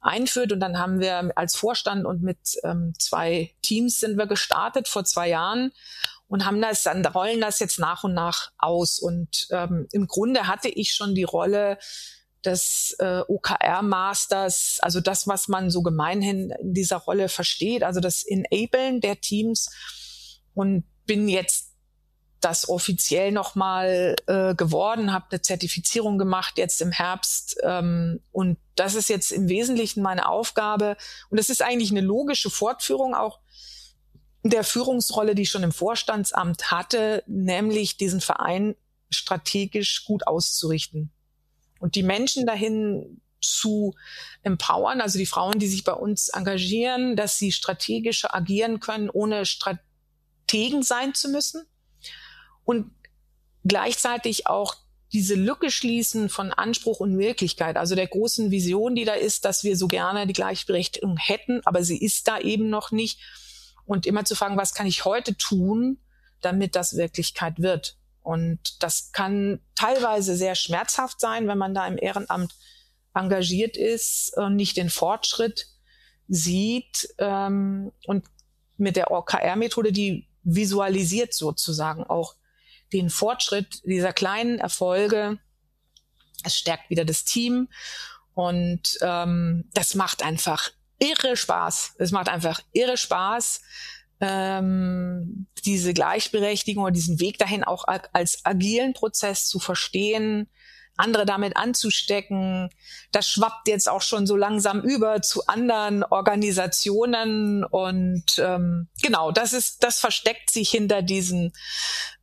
einführt. 0.00 0.50
Und 0.50 0.60
dann 0.60 0.78
haben 0.78 0.98
wir 0.98 1.30
als 1.36 1.56
Vorstand 1.56 2.06
und 2.06 2.22
mit 2.22 2.38
ähm, 2.64 2.94
zwei 2.98 3.50
Teams 3.60 4.00
sind 4.00 4.16
wir 4.16 4.26
gestartet 4.26 4.88
vor 4.88 5.04
zwei 5.04 5.28
Jahren 5.28 5.72
und 6.26 6.46
haben 6.46 6.62
das, 6.62 6.84
dann 6.84 7.04
rollen 7.04 7.42
das 7.42 7.58
jetzt 7.58 7.78
nach 7.78 8.04
und 8.04 8.14
nach 8.14 8.52
aus. 8.56 8.98
Und 8.98 9.46
ähm, 9.50 9.88
im 9.92 10.06
Grunde 10.06 10.46
hatte 10.46 10.70
ich 10.70 10.94
schon 10.94 11.14
die 11.14 11.24
Rolle 11.24 11.76
des 12.46 12.96
äh, 12.98 13.20
OKR-Masters, 13.28 14.78
also 14.80 15.00
das, 15.00 15.26
was 15.26 15.48
man 15.48 15.68
so 15.70 15.82
gemeinhin 15.82 16.50
in 16.62 16.72
dieser 16.72 16.96
Rolle 16.96 17.28
versteht, 17.28 17.82
also 17.82 18.00
das 18.00 18.22
Enablen 18.22 19.02
der 19.02 19.20
Teams 19.20 19.68
und 20.58 20.84
bin 21.06 21.28
jetzt 21.28 21.72
das 22.40 22.68
offiziell 22.68 23.32
nochmal 23.32 24.16
äh, 24.26 24.54
geworden, 24.54 25.12
habe 25.12 25.26
eine 25.30 25.42
Zertifizierung 25.42 26.18
gemacht 26.18 26.58
jetzt 26.58 26.80
im 26.80 26.92
Herbst 26.92 27.56
ähm, 27.62 28.20
und 28.32 28.58
das 28.74 28.94
ist 28.94 29.08
jetzt 29.08 29.32
im 29.32 29.48
Wesentlichen 29.48 30.02
meine 30.02 30.28
Aufgabe. 30.28 30.96
Und 31.30 31.38
das 31.38 31.48
ist 31.48 31.62
eigentlich 31.62 31.90
eine 31.90 32.00
logische 32.00 32.50
Fortführung 32.50 33.14
auch 33.14 33.40
der 34.44 34.62
Führungsrolle, 34.62 35.34
die 35.34 35.42
ich 35.42 35.50
schon 35.50 35.64
im 35.64 35.72
Vorstandsamt 35.72 36.70
hatte, 36.70 37.24
nämlich 37.26 37.96
diesen 37.96 38.20
Verein 38.20 38.76
strategisch 39.10 40.04
gut 40.04 40.26
auszurichten 40.26 41.10
und 41.80 41.94
die 41.94 42.02
Menschen 42.02 42.46
dahin 42.46 43.20
zu 43.40 43.94
empowern, 44.42 45.00
also 45.00 45.18
die 45.18 45.26
Frauen, 45.26 45.58
die 45.58 45.68
sich 45.68 45.84
bei 45.84 45.92
uns 45.92 46.28
engagieren, 46.28 47.14
dass 47.16 47.38
sie 47.38 47.52
strategischer 47.52 48.34
agieren 48.34 48.80
können, 48.80 49.10
ohne 49.10 49.46
Strategie 49.46 49.87
Strategen 50.48 50.82
sein 50.82 51.14
zu 51.14 51.28
müssen 51.28 51.66
und 52.64 52.90
gleichzeitig 53.64 54.46
auch 54.46 54.74
diese 55.12 55.34
Lücke 55.34 55.70
schließen 55.70 56.28
von 56.28 56.52
Anspruch 56.52 57.00
und 57.00 57.18
Wirklichkeit, 57.18 57.76
also 57.76 57.94
der 57.94 58.06
großen 58.06 58.50
Vision, 58.50 58.94
die 58.94 59.04
da 59.04 59.14
ist, 59.14 59.44
dass 59.44 59.64
wir 59.64 59.76
so 59.76 59.88
gerne 59.88 60.26
die 60.26 60.34
Gleichberechtigung 60.34 61.16
hätten, 61.16 61.60
aber 61.64 61.82
sie 61.82 61.98
ist 61.98 62.28
da 62.28 62.38
eben 62.38 62.68
noch 62.68 62.90
nicht. 62.90 63.20
Und 63.86 64.04
immer 64.04 64.26
zu 64.26 64.36
fragen, 64.36 64.58
was 64.58 64.74
kann 64.74 64.86
ich 64.86 65.06
heute 65.06 65.34
tun, 65.34 65.98
damit 66.42 66.76
das 66.76 66.96
Wirklichkeit 66.96 67.58
wird? 67.58 67.96
Und 68.22 68.82
das 68.82 69.12
kann 69.12 69.60
teilweise 69.74 70.36
sehr 70.36 70.54
schmerzhaft 70.54 71.20
sein, 71.20 71.48
wenn 71.48 71.56
man 71.56 71.74
da 71.74 71.86
im 71.86 71.96
Ehrenamt 71.96 72.54
engagiert 73.14 73.78
ist 73.78 74.36
und 74.36 74.56
nicht 74.56 74.76
den 74.76 74.90
Fortschritt 74.90 75.68
sieht. 76.28 77.08
Ähm, 77.16 77.92
und 78.06 78.26
mit 78.78 78.96
der 78.96 79.10
OKR-Methode, 79.10 79.92
die 79.92 80.27
visualisiert 80.54 81.34
sozusagen 81.34 82.04
auch 82.04 82.34
den 82.92 83.10
Fortschritt 83.10 83.82
dieser 83.84 84.12
kleinen 84.12 84.58
Erfolge. 84.58 85.38
Es 86.44 86.56
stärkt 86.56 86.90
wieder 86.90 87.04
das 87.04 87.24
Team 87.24 87.68
und 88.34 88.98
ähm, 89.02 89.68
das 89.74 89.94
macht 89.94 90.22
einfach 90.22 90.70
irre 90.98 91.36
Spaß. 91.36 91.96
Es 91.98 92.12
macht 92.12 92.28
einfach 92.28 92.60
irre 92.72 92.96
Spaß, 92.96 93.60
ähm, 94.20 95.46
diese 95.64 95.92
Gleichberechtigung 95.92 96.84
oder 96.84 96.92
diesen 96.92 97.20
Weg 97.20 97.38
dahin 97.38 97.64
auch 97.64 97.84
als 97.86 98.44
agilen 98.44 98.94
Prozess 98.94 99.46
zu 99.46 99.58
verstehen, 99.58 100.48
andere 100.98 101.26
damit 101.26 101.56
anzustecken. 101.56 102.70
Das 103.12 103.28
schwappt 103.28 103.68
jetzt 103.68 103.88
auch 103.88 104.02
schon 104.02 104.26
so 104.26 104.36
langsam 104.36 104.82
über 104.82 105.22
zu 105.22 105.46
anderen 105.46 106.04
Organisationen 106.04 107.64
und 107.64 108.38
ähm, 108.38 108.88
genau, 109.02 109.30
das 109.30 109.52
ist, 109.52 109.82
das 109.84 110.00
versteckt 110.00 110.50
sich 110.50 110.70
hinter 110.70 111.02
diesen 111.02 111.52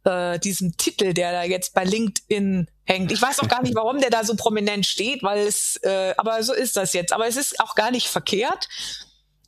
äh, 0.05 0.39
diesem 0.39 0.77
Titel, 0.77 1.13
der 1.13 1.31
da 1.31 1.43
jetzt 1.43 1.73
bei 1.73 1.83
LinkedIn 1.83 2.69
hängt. 2.85 3.11
Ich 3.11 3.21
weiß 3.21 3.39
auch 3.39 3.47
gar 3.47 3.61
nicht, 3.61 3.75
warum 3.75 3.99
der 3.99 4.11
da 4.11 4.23
so 4.23 4.35
prominent 4.35 4.85
steht, 4.85 5.23
weil 5.23 5.45
es, 5.47 5.77
äh, 5.83 6.13
aber 6.17 6.41
so 6.43 6.53
ist 6.53 6.77
das 6.77 6.93
jetzt. 6.93 7.11
Aber 7.11 7.27
es 7.27 7.35
ist 7.35 7.59
auch 7.59 7.75
gar 7.75 7.91
nicht 7.91 8.07
verkehrt, 8.07 8.69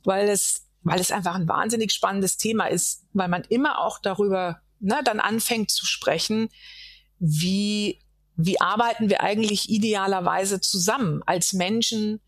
weil 0.04 0.28
es, 0.28 0.66
weil 0.82 1.00
es 1.00 1.12
einfach 1.12 1.34
ein 1.34 1.48
wahnsinnig 1.48 1.92
spannendes 1.92 2.36
Thema 2.36 2.66
ist, 2.66 3.04
weil 3.12 3.28
man 3.28 3.44
immer 3.44 3.80
auch 3.80 3.98
darüber 4.00 4.60
ne, 4.80 5.00
dann 5.04 5.20
anfängt 5.20 5.70
zu 5.70 5.86
sprechen, 5.86 6.50
wie 7.18 8.00
wie 8.38 8.60
arbeiten 8.60 9.10
wir 9.10 9.20
eigentlich 9.20 9.68
idealerweise 9.68 10.60
zusammen 10.60 11.22
als 11.26 11.52
Menschen 11.52 12.20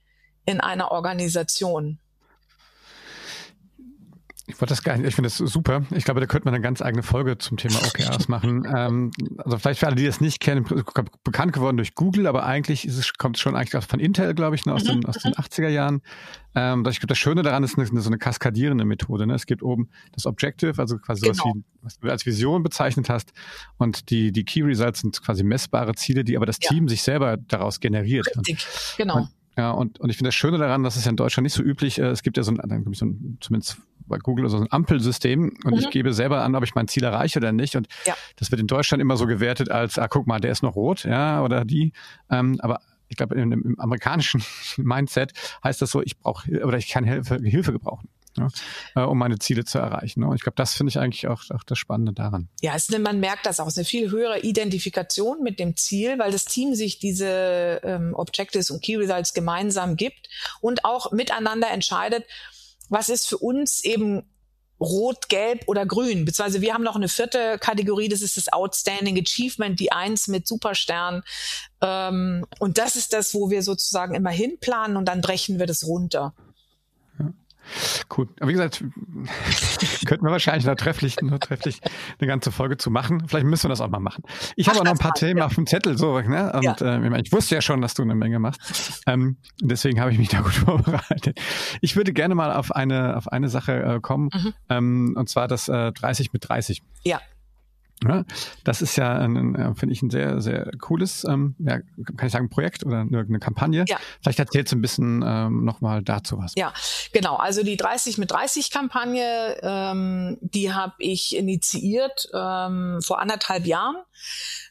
in 0.45 0.61
einer 0.61 0.91
Organisation? 0.91 2.01
Ich 4.51 4.61
wollte 4.61 4.73
das 4.73 4.83
gar 4.83 4.97
nicht, 4.97 5.07
ich 5.07 5.15
finde 5.15 5.29
das 5.29 5.39
super. 5.39 5.83
Ich 5.91 6.05
glaube, 6.05 6.21
da 6.21 6.27
könnte 6.27 6.45
man 6.45 6.55
eine 6.55 6.63
ganz 6.63 6.83
eigene 6.83 7.03
Folge 7.03 7.39
zum 7.39 7.57
Thema 7.57 7.77
OKRs 7.77 8.29
machen. 8.29 8.67
ähm, 8.77 9.11
also 9.39 9.59
vielleicht 9.59 9.81
für 9.81 9.87
alle, 9.87 9.97
die 9.97 10.05
das 10.07 10.21
nicht 10.21 10.41
kennen, 10.41 10.65
bekannt 11.25 11.53
geworden 11.53 11.77
durch 11.77 11.95
Google, 11.95 12.27
aber 12.27 12.45
eigentlich 12.45 12.85
es, 12.85 13.15
kommt 13.15 13.37
es 13.37 13.43
schon 13.43 13.57
eigentlich 13.57 13.85
von 13.85 14.01
Intel, 14.01 14.35
glaube 14.35 14.57
ich, 14.57 14.67
ne, 14.67 14.75
aus, 14.75 14.85
mhm. 14.85 15.01
den, 15.01 15.07
aus 15.07 15.19
den 15.19 15.35
80er 15.35 15.69
Jahren. 15.69 16.03
Ähm, 16.55 16.85
ich 16.89 16.99
glaube, 16.99 17.09
das 17.09 17.19
Schöne 17.19 17.43
daran 17.43 17.63
ist 17.63 17.79
eine, 17.79 17.87
so 17.87 18.09
eine 18.09 18.19
kaskadierende 18.19 18.85
Methode. 18.85 19.27
Ne? 19.27 19.35
Es 19.35 19.47
gibt 19.47 19.63
oben 19.63 19.89
das 20.13 20.27
Objective, 20.27 20.79
also 20.79 20.99
quasi 20.99 21.23
genau. 21.23 21.35
sowas 21.35 21.55
wie, 21.55 21.65
was 21.83 21.99
du 21.99 22.11
als 22.11 22.27
Vision 22.27 22.63
bezeichnet 22.63 23.09
hast. 23.09 23.33
Und 23.79 24.11
die, 24.11 24.33
die 24.33 24.45
Key 24.45 24.63
Results 24.63 25.01
sind 25.01 25.23
quasi 25.23 25.45
messbare 25.45 25.95
Ziele, 25.95 26.25
die 26.25 26.37
aber 26.37 26.47
das 26.47 26.59
ja. 26.61 26.71
Team 26.71 26.89
sich 26.89 27.03
selber 27.03 27.37
daraus 27.37 27.81
generiert. 27.81 28.27
Richtig, 28.37 28.67
genau. 28.97 29.19
Und, 29.19 29.29
ja, 29.61 29.73
und, 29.73 30.01
und 30.01 30.09
ich 30.09 30.17
finde 30.17 30.29
das 30.29 30.35
Schöne 30.37 30.57
daran, 30.57 30.83
dass 30.85 30.97
es 30.97 31.05
ja 31.05 31.11
in 31.11 31.17
Deutschland 31.17 31.45
nicht 31.45 31.53
so 31.53 31.63
üblich, 31.63 31.99
äh, 31.99 32.07
es 32.07 32.23
gibt 32.23 32.39
ja 32.39 32.43
so 32.43 32.51
ein, 32.51 32.95
so 32.95 33.05
ein 33.05 33.37
zumindest 33.43 33.77
bei 34.07 34.17
Google 34.17 34.49
so 34.49 34.57
ein 34.57 34.67
Ampelsystem 34.71 35.53
und 35.65 35.75
mhm. 35.75 35.79
ich 35.79 35.91
gebe 35.91 36.15
selber 36.15 36.43
an, 36.43 36.55
ob 36.55 36.65
ich 36.65 36.75
mein 36.75 36.89
Ziel 36.89 37.05
erreiche 37.05 37.39
oder 37.39 37.53
nicht. 37.53 37.77
Und 37.77 37.87
ja. 38.07 38.15
das 38.37 38.51
wird 38.51 38.59
in 38.59 38.67
Deutschland 38.67 39.03
immer 39.03 39.19
so 39.19 39.27
gewertet 39.27 39.71
als, 39.71 39.99
ah, 39.99 40.09
guck 40.09 40.27
mal, 40.27 40.41
der 40.41 40.51
ist 40.51 40.63
noch 40.63 40.77
rot, 40.77 41.05
ja, 41.05 41.43
oder 41.43 41.67
die. 41.67 41.93
Ähm, 42.31 42.59
aber 42.63 42.81
ich 43.09 43.19
glaube, 43.19 43.35
im, 43.35 43.53
im 43.53 43.79
amerikanischen 43.79 44.43
Mindset 44.79 45.35
heißt 45.63 45.83
das 45.83 45.91
so, 45.91 46.01
ich 46.01 46.19
brauche 46.19 46.65
oder 46.65 46.79
ich 46.79 46.89
kann 46.89 47.05
Hilfe, 47.05 47.37
Hilfe 47.37 47.73
gebrauchen 47.73 48.09
ja, 48.37 48.49
äh, 48.95 49.01
um 49.01 49.19
meine 49.19 49.39
Ziele 49.39 49.65
zu 49.65 49.79
erreichen. 49.79 50.23
Und 50.23 50.35
ich 50.37 50.43
glaube, 50.43 50.57
das 50.57 50.75
finde 50.75 50.91
ich 50.91 50.99
eigentlich 50.99 51.27
auch, 51.27 51.43
auch 51.51 51.65
das 51.65 51.79
Spannende 51.79 52.13
daran. 52.13 52.49
Ja, 52.61 52.75
es, 52.75 52.89
man 52.91 53.21
merkt 53.21 53.47
das 53.47 53.61
auch, 53.61 53.67
es 53.67 53.75
ist 53.75 53.79
eine 53.79 53.85
viel 53.85 54.11
höhere 54.11 54.41
Identifikation 54.41 55.43
mit 55.43 55.59
dem 55.59 55.77
Ziel, 55.77 56.19
weil 56.19 56.33
das 56.33 56.45
Team 56.45 56.75
sich 56.75 56.99
diese 56.99 57.81
ähm, 57.83 58.15
Objectives 58.15 58.71
und 58.71 58.83
Key 58.83 58.97
Results 58.97 59.35
gemeinsam 59.35 59.97
gibt 59.97 60.29
und 60.61 60.85
auch 60.85 61.13
miteinander 61.13 61.71
entscheidet, 61.71 62.25
was 62.89 63.09
ist 63.09 63.29
für 63.29 63.39
uns 63.39 63.85
eben 63.85 64.25
Rot, 64.81 65.29
Gelb 65.29 65.65
oder 65.67 65.85
Grün. 65.85 66.25
Beziehungsweise 66.25 66.63
wir 66.63 66.73
haben 66.73 66.83
noch 66.83 66.97
eine 66.97 67.09
vierte 67.09 67.59
Kategorie, 67.59 68.09
das 68.09 68.23
ist 68.23 68.37
das 68.37 68.51
Outstanding 68.53 69.19
Achievement, 69.19 69.79
die 69.79 69.93
Eins 69.93 70.27
mit 70.27 70.49
Superstern. 70.49 71.23
Ähm, 71.83 72.47
und 72.59 72.79
das 72.79 72.97
ist 72.97 73.13
das, 73.13 73.35
wo 73.35 73.51
wir 73.51 73.63
sozusagen 73.63 74.15
immer 74.15 74.31
hinplanen 74.31 74.97
und 74.97 75.05
dann 75.05 75.21
brechen 75.21 75.59
wir 75.59 75.67
das 75.67 75.87
runter. 75.87 76.35
Cool. 78.17 78.29
Aber 78.41 78.49
wie 78.49 78.53
gesagt, 78.53 78.79
könnten 80.07 80.25
wir 80.25 80.31
wahrscheinlich 80.31 80.65
noch 80.65 80.75
trefflich, 80.75 81.21
nur 81.21 81.39
trefflich 81.39 81.81
eine 82.19 82.27
ganze 82.29 82.53
Folge 82.53 82.77
zu 82.77 82.91
machen. 82.91 83.27
Vielleicht 83.29 83.47
müssen 83.47 83.65
wir 83.65 83.71
das 83.71 83.81
auch 83.81 83.89
mal 83.89 84.01
machen. 84.01 84.23
Ich 84.57 84.69
habe 84.69 84.81
auch 84.81 84.85
noch 84.85 84.93
ein 84.93 84.99
paar 84.99 85.15
Themen 85.15 85.39
ja. 85.39 85.47
auf 85.47 85.55
dem 85.55 85.67
Zettel, 85.67 85.97
so, 85.97 86.21
ne? 86.21 86.53
Und 86.53 86.63
ja. 86.63 86.75
äh, 86.81 87.21
ich 87.21 87.33
wusste 87.33 87.55
ja 87.55 87.63
schon, 87.63 87.81
dass 87.81 87.95
du 87.95 88.03
eine 88.03 88.15
Menge 88.15 88.39
machst. 88.39 89.03
Ähm, 89.07 89.37
deswegen 89.61 90.01
habe 90.01 90.13
ich 90.13 90.19
mich 90.19 90.29
da 90.29 90.41
gut 90.41 90.55
vorbereitet. 90.55 91.39
Ich 91.81 91.97
würde 91.97 92.13
gerne 92.13 92.35
mal 92.35 92.53
auf 92.53 92.73
eine, 92.73 93.17
auf 93.17 93.29
eine 93.29 93.49
Sache 93.49 93.83
äh, 93.83 94.01
kommen, 94.01 94.31
mhm. 94.33 94.55
ähm, 94.69 95.15
und 95.17 95.29
zwar 95.29 95.49
das 95.49 95.69
äh, 95.69 95.93
30 95.93 96.33
mit 96.33 96.49
30. 96.49 96.83
Ja. 97.05 97.21
Ja, 98.03 98.25
das 98.65 98.81
ist 98.81 98.97
ja, 98.97 99.23
äh, 99.25 99.75
finde 99.75 99.93
ich, 99.93 100.03
ein 100.03 100.11
sehr, 100.11 100.41
sehr 100.41 100.71
cooles, 100.79 101.25
ähm, 101.25 101.55
ja, 101.59 101.81
kann 102.17 102.27
ich 102.27 102.33
sagen, 102.33 102.49
Projekt 102.49 102.85
oder 102.85 103.01
eine, 103.01 103.19
eine 103.19 103.39
Kampagne. 103.39 103.85
Ja. 103.89 103.99
Vielleicht 104.23 104.39
erzählst 104.39 104.73
du 104.73 104.77
ein 104.77 104.81
bisschen 104.81 105.23
ähm, 105.27 105.65
nochmal 105.65 106.03
dazu 106.03 106.39
was. 106.39 106.55
Ja, 106.57 106.73
genau. 107.13 107.37
Also 107.37 107.63
die 107.63 107.77
30 107.77 108.17
mit 108.17 108.31
30 108.31 108.71
Kampagne, 108.71 109.59
ähm, 109.63 110.39
die 110.41 110.73
habe 110.73 110.95
ich 110.99 111.37
initiiert 111.37 112.29
ähm, 112.33 113.01
vor 113.03 113.21
anderthalb 113.21 113.67
Jahren. 113.67 113.97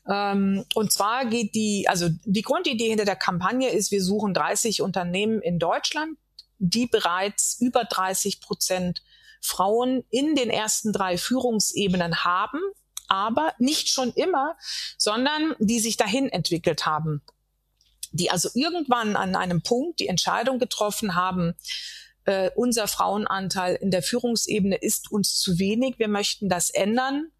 Ähm, 0.09 0.65
und 0.73 0.91
zwar 0.91 1.25
geht 1.25 1.53
die, 1.53 1.85
also 1.87 2.09
die 2.25 2.41
Grundidee 2.41 2.89
hinter 2.89 3.05
der 3.05 3.15
Kampagne 3.15 3.69
ist, 3.69 3.91
wir 3.91 4.03
suchen 4.03 4.33
30 4.33 4.81
Unternehmen 4.81 5.39
in 5.41 5.59
Deutschland, 5.59 6.17
die 6.57 6.87
bereits 6.87 7.57
über 7.61 7.83
30 7.83 8.41
Prozent 8.41 9.03
Frauen 9.41 10.03
in 10.09 10.35
den 10.35 10.49
ersten 10.49 10.91
drei 10.91 11.17
Führungsebenen 11.17 12.25
haben 12.25 12.59
aber 13.09 13.53
nicht 13.59 13.89
schon 13.89 14.13
immer, 14.13 14.55
sondern 14.97 15.55
die 15.59 15.79
sich 15.79 15.97
dahin 15.97 16.29
entwickelt 16.29 16.85
haben. 16.85 17.21
Die 18.11 18.31
also 18.31 18.49
irgendwann 18.53 19.15
an 19.15 19.35
einem 19.35 19.61
Punkt 19.61 19.99
die 19.99 20.07
Entscheidung 20.07 20.59
getroffen 20.59 21.15
haben, 21.15 21.55
äh, 22.25 22.51
unser 22.55 22.87
Frauenanteil 22.87 23.75
in 23.75 23.91
der 23.91 24.03
Führungsebene 24.03 24.75
ist 24.75 25.11
uns 25.11 25.39
zu 25.39 25.59
wenig, 25.59 25.99
wir 25.99 26.07
möchten 26.07 26.49
das 26.49 26.69
ändern 26.69 27.31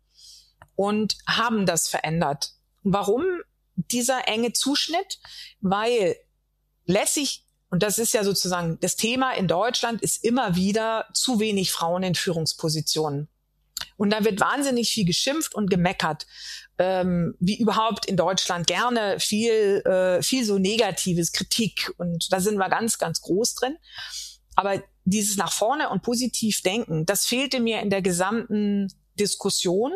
und 0.76 1.18
haben 1.28 1.66
das 1.66 1.88
verändert. 1.88 2.54
Warum 2.84 3.24
dieser 3.76 4.28
enge 4.28 4.54
Zuschnitt? 4.54 5.20
Weil 5.62 6.16
lässig 6.86 7.46
und 7.70 7.84
das 7.84 8.00
ist 8.00 8.14
ja 8.14 8.24
sozusagen 8.24 8.80
das 8.82 8.96
Thema 8.96 9.34
in 9.34 9.48
Deutschland 9.48 10.02
ist 10.02 10.24
immer 10.24 10.56
wieder 10.56 11.08
zu 11.14 11.40
wenig 11.40 11.72
Frauen 11.72 12.04
in 12.04 12.16
Führungspositionen. 12.16 13.30
Und 14.00 14.12
da 14.12 14.24
wird 14.24 14.40
wahnsinnig 14.40 14.90
viel 14.90 15.04
geschimpft 15.04 15.54
und 15.54 15.70
gemeckert, 15.70 16.26
ähm, 16.78 17.36
wie 17.42 17.60
überhaupt 17.60 18.06
in 18.06 18.16
Deutschland 18.16 18.66
gerne 18.66 19.20
viel, 19.20 19.82
äh, 19.86 20.24
viel 20.24 20.46
so 20.46 20.58
Negatives, 20.58 21.34
Kritik. 21.34 21.92
Und 21.98 22.32
da 22.32 22.40
sind 22.40 22.58
wir 22.58 22.70
ganz, 22.70 22.98
ganz 22.98 23.20
groß 23.20 23.56
drin. 23.56 23.76
Aber 24.56 24.82
dieses 25.04 25.36
nach 25.36 25.52
vorne 25.52 25.90
und 25.90 26.02
positiv 26.02 26.62
denken, 26.62 27.06
das 27.06 27.26
fehlte 27.26 27.60
mir 27.60 27.82
in 27.82 27.90
der 27.90 28.02
gesamten 28.02 28.88
Diskussion. 29.20 29.92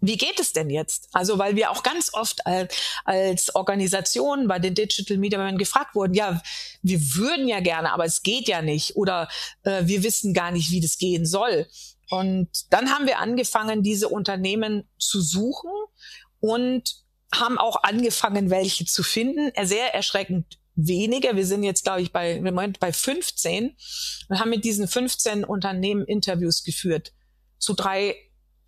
Wie 0.00 0.16
geht 0.16 0.40
es 0.40 0.52
denn 0.52 0.68
jetzt? 0.68 1.10
Also, 1.12 1.38
weil 1.38 1.54
wir 1.54 1.70
auch 1.70 1.84
ganz 1.84 2.12
oft 2.12 2.44
als, 2.44 2.74
als 3.04 3.54
Organisation 3.54 4.48
bei 4.48 4.58
den 4.58 4.74
Digital 4.74 5.16
Media 5.18 5.48
gefragt 5.52 5.94
wurden, 5.94 6.14
ja, 6.14 6.42
wir 6.82 7.00
würden 7.14 7.46
ja 7.46 7.60
gerne, 7.60 7.92
aber 7.92 8.04
es 8.04 8.24
geht 8.24 8.48
ja 8.48 8.62
nicht 8.62 8.96
oder 8.96 9.28
äh, 9.62 9.82
wir 9.84 10.02
wissen 10.02 10.34
gar 10.34 10.50
nicht, 10.50 10.72
wie 10.72 10.80
das 10.80 10.98
gehen 10.98 11.24
soll. 11.24 11.68
Und 12.10 12.72
dann 12.72 12.90
haben 12.90 13.06
wir 13.06 13.18
angefangen, 13.18 13.82
diese 13.82 14.08
Unternehmen 14.08 14.88
zu 14.98 15.20
suchen 15.20 15.70
und 16.40 17.04
haben 17.32 17.58
auch 17.58 17.82
angefangen, 17.82 18.50
welche 18.50 18.86
zu 18.86 19.02
finden. 19.02 19.52
Sehr 19.66 19.94
erschreckend 19.94 20.58
weniger. 20.74 21.36
Wir 21.36 21.44
sind 21.44 21.64
jetzt, 21.64 21.84
glaube 21.84 22.00
ich, 22.00 22.12
bei, 22.12 22.34
im 22.34 22.44
Moment 22.44 22.80
bei 22.80 22.92
15 22.92 23.76
und 24.28 24.40
haben 24.40 24.50
mit 24.50 24.64
diesen 24.64 24.88
15 24.88 25.44
Unternehmen 25.44 26.04
Interviews 26.04 26.64
geführt 26.64 27.12
zu 27.58 27.74
drei 27.74 28.16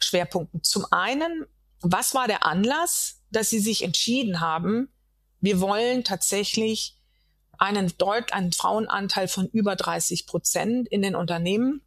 Schwerpunkten. 0.01 0.63
Zum 0.63 0.85
einen, 0.91 1.47
was 1.81 2.15
war 2.15 2.27
der 2.27 2.45
Anlass, 2.45 3.23
dass 3.31 3.49
sie 3.49 3.61
sich 3.61 3.83
entschieden 3.83 4.41
haben, 4.41 4.93
wir 5.41 5.61
wollen 5.61 6.05
tatsächlich 6.05 6.99
einen, 7.57 7.97
Deut 7.97 8.33
einen 8.33 8.53
Frauenanteil 8.53 9.29
von 9.29 9.47
über 9.49 9.77
30 9.77 10.27
Prozent 10.27 10.89
in 10.89 11.03
den 11.03 11.15
Unternehmen 11.15 11.83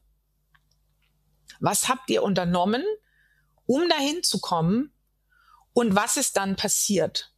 was 1.64 1.88
habt 1.88 2.10
ihr 2.10 2.24
unternommen, 2.24 2.84
um 3.66 3.88
dahin 3.88 4.22
zu 4.22 4.42
kommen? 4.42 4.92
Und 5.72 5.96
was 5.96 6.18
ist 6.18 6.36
dann 6.36 6.58
passiert 6.58 7.34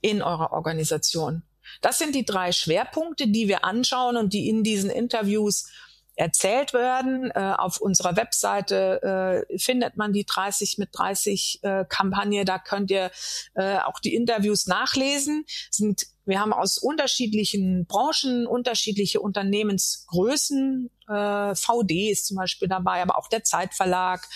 in 0.00 0.22
eurer 0.22 0.52
Organisation? 0.52 1.42
Das 1.80 1.98
sind 1.98 2.14
die 2.14 2.24
drei 2.24 2.52
Schwerpunkte, 2.52 3.26
die 3.26 3.48
wir 3.48 3.64
anschauen 3.64 4.16
und 4.16 4.32
die 4.32 4.48
in 4.48 4.62
diesen 4.62 4.90
Interviews 4.90 5.68
erzählt 6.14 6.72
werden. 6.72 7.32
Äh, 7.34 7.54
auf 7.56 7.80
unserer 7.80 8.16
Webseite 8.16 9.46
äh, 9.50 9.58
findet 9.58 9.96
man 9.96 10.12
die 10.12 10.24
30 10.24 10.78
mit 10.78 10.90
30 10.92 11.60
äh, 11.62 11.84
Kampagne. 11.88 12.44
Da 12.44 12.58
könnt 12.58 12.92
ihr 12.92 13.10
äh, 13.54 13.78
auch 13.78 13.98
die 13.98 14.14
Interviews 14.14 14.66
nachlesen. 14.66 15.44
Sind, 15.70 16.06
wir 16.26 16.38
haben 16.38 16.52
aus 16.52 16.78
unterschiedlichen 16.78 17.86
Branchen 17.86 18.46
unterschiedliche 18.46 19.20
Unternehmensgrößen. 19.20 20.90
Äh, 21.10 21.54
VD 21.54 22.10
ist 22.10 22.26
zum 22.26 22.36
Beispiel 22.36 22.68
dabei, 22.68 23.02
aber 23.02 23.18
auch 23.18 23.28
der 23.28 23.44
Zeitverlag. 23.44 24.26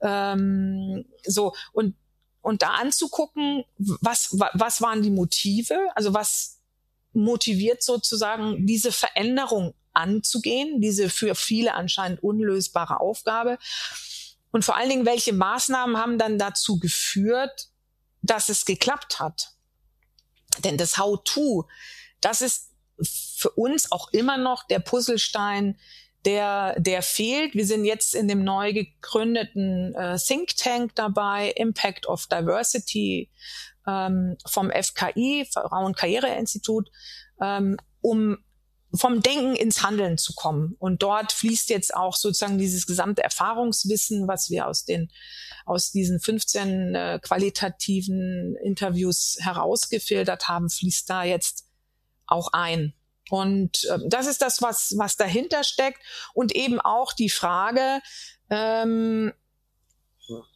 Ähm, 0.00 1.04
so 1.24 1.54
und 1.72 1.96
und 2.40 2.62
da 2.62 2.74
anzugucken, 2.74 3.64
was 3.78 4.36
was 4.52 4.80
waren 4.82 5.02
die 5.02 5.10
Motive? 5.10 5.78
Also 5.94 6.14
was 6.14 6.60
motiviert 7.12 7.82
sozusagen 7.82 8.66
diese 8.66 8.92
Veränderung 8.92 9.74
anzugehen, 9.92 10.80
diese 10.80 11.08
für 11.08 11.34
viele 11.34 11.74
anscheinend 11.74 12.22
unlösbare 12.22 13.00
Aufgabe. 13.00 13.58
Und 14.50 14.64
vor 14.64 14.76
allen 14.76 14.88
Dingen, 14.88 15.06
welche 15.06 15.32
Maßnahmen 15.32 15.96
haben 15.96 16.18
dann 16.18 16.38
dazu 16.38 16.78
geführt, 16.78 17.68
dass 18.22 18.48
es 18.48 18.64
geklappt 18.64 19.20
hat? 19.20 19.54
Denn 20.58 20.76
das 20.76 20.98
How-to, 20.98 21.68
das 22.20 22.40
ist 22.40 22.70
für 23.02 23.50
uns 23.50 23.90
auch 23.90 24.12
immer 24.12 24.36
noch 24.36 24.66
der 24.66 24.78
Puzzlestein, 24.78 25.78
der, 26.24 26.78
der 26.78 27.02
fehlt. 27.02 27.54
Wir 27.54 27.66
sind 27.66 27.84
jetzt 27.84 28.14
in 28.14 28.28
dem 28.28 28.44
neu 28.44 28.72
gegründeten 28.72 29.94
äh, 29.94 30.16
Think 30.18 30.56
Tank 30.56 30.94
dabei, 30.94 31.52
Impact 31.56 32.06
of 32.06 32.26
Diversity 32.26 33.30
ähm, 33.86 34.36
vom 34.46 34.70
FKI, 34.70 35.46
Frauenkarriereinstitut, 35.52 36.90
ähm, 37.40 37.76
um 38.00 38.38
vom 38.94 39.22
Denken 39.22 39.56
ins 39.56 39.82
Handeln 39.82 40.18
zu 40.18 40.34
kommen. 40.34 40.76
Und 40.78 41.02
dort 41.02 41.32
fließt 41.32 41.68
jetzt 41.70 41.94
auch 41.94 42.14
sozusagen 42.14 42.58
dieses 42.58 42.86
gesamte 42.86 43.22
Erfahrungswissen, 43.22 44.28
was 44.28 44.50
wir 44.50 44.68
aus 44.68 44.84
den 44.84 45.10
aus 45.66 45.90
diesen 45.90 46.20
15 46.20 46.94
äh, 46.94 47.18
qualitativen 47.22 48.54
Interviews 48.62 49.38
herausgefiltert 49.40 50.46
haben, 50.46 50.68
fließt 50.68 51.08
da 51.08 51.24
jetzt 51.24 51.66
auch 52.26 52.52
ein. 52.52 52.94
Und 53.30 53.84
äh, 53.84 53.98
das 54.06 54.26
ist 54.26 54.42
das, 54.42 54.62
was, 54.62 54.94
was 54.96 55.16
dahinter 55.16 55.64
steckt. 55.64 56.00
Und 56.34 56.54
eben 56.54 56.80
auch 56.80 57.12
die 57.12 57.30
Frage, 57.30 58.00
ähm, 58.50 59.32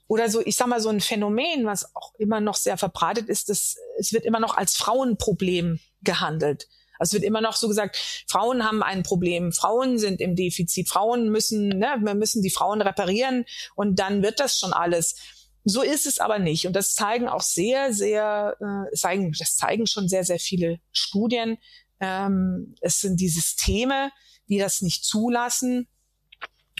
oder 0.07 0.31
so, 0.31 0.41
ich 0.45 0.57
sag 0.57 0.69
mal, 0.69 0.81
so 0.81 0.89
ein 0.89 1.01
Phänomen, 1.01 1.67
was 1.67 1.95
auch 1.95 2.15
immer 2.19 2.41
noch 2.41 2.57
sehr 2.57 2.79
verbreitet 2.79 3.29
ist, 3.29 3.51
dass 3.51 3.77
es 3.99 4.13
wird 4.13 4.25
immer 4.25 4.41
noch 4.41 4.57
als 4.57 4.75
Frauenproblem 4.77 5.81
gehandelt. 6.03 6.69
Also 6.99 7.11
es 7.11 7.13
wird 7.21 7.25
immer 7.25 7.41
noch 7.41 7.55
so 7.55 7.69
gesagt, 7.69 7.97
Frauen 8.27 8.65
haben 8.65 8.83
ein 8.83 9.03
Problem, 9.03 9.53
Frauen 9.53 9.99
sind 9.99 10.21
im 10.21 10.35
Defizit, 10.35 10.89
Frauen 10.89 11.29
müssen, 11.29 11.69
ne, 11.69 11.97
wir 12.01 12.15
müssen 12.15 12.43
die 12.43 12.51
Frauen 12.51 12.81
reparieren 12.81 13.45
und 13.77 13.99
dann 13.99 14.23
wird 14.23 14.41
das 14.41 14.59
schon 14.59 14.73
alles. 14.73 15.17
So 15.65 15.83
ist 15.83 16.07
es 16.07 16.19
aber 16.19 16.39
nicht. 16.39 16.67
Und 16.67 16.75
das 16.75 16.95
zeigen 16.95 17.29
auch 17.29 17.43
sehr, 17.43 17.93
sehr, 17.93 18.57
äh, 18.61 18.97
zeigen, 18.97 19.33
das 19.39 19.57
zeigen 19.57 19.87
schon 19.87 20.09
sehr, 20.09 20.25
sehr 20.25 20.39
viele 20.39 20.81
Studien. 20.93 21.59
Ähm, 22.01 22.75
es 22.81 23.01
sind 23.01 23.21
die 23.21 23.29
Systeme, 23.29 24.11
die 24.49 24.59
das 24.59 24.83
nicht 24.83 25.05
zulassen. 25.05 25.89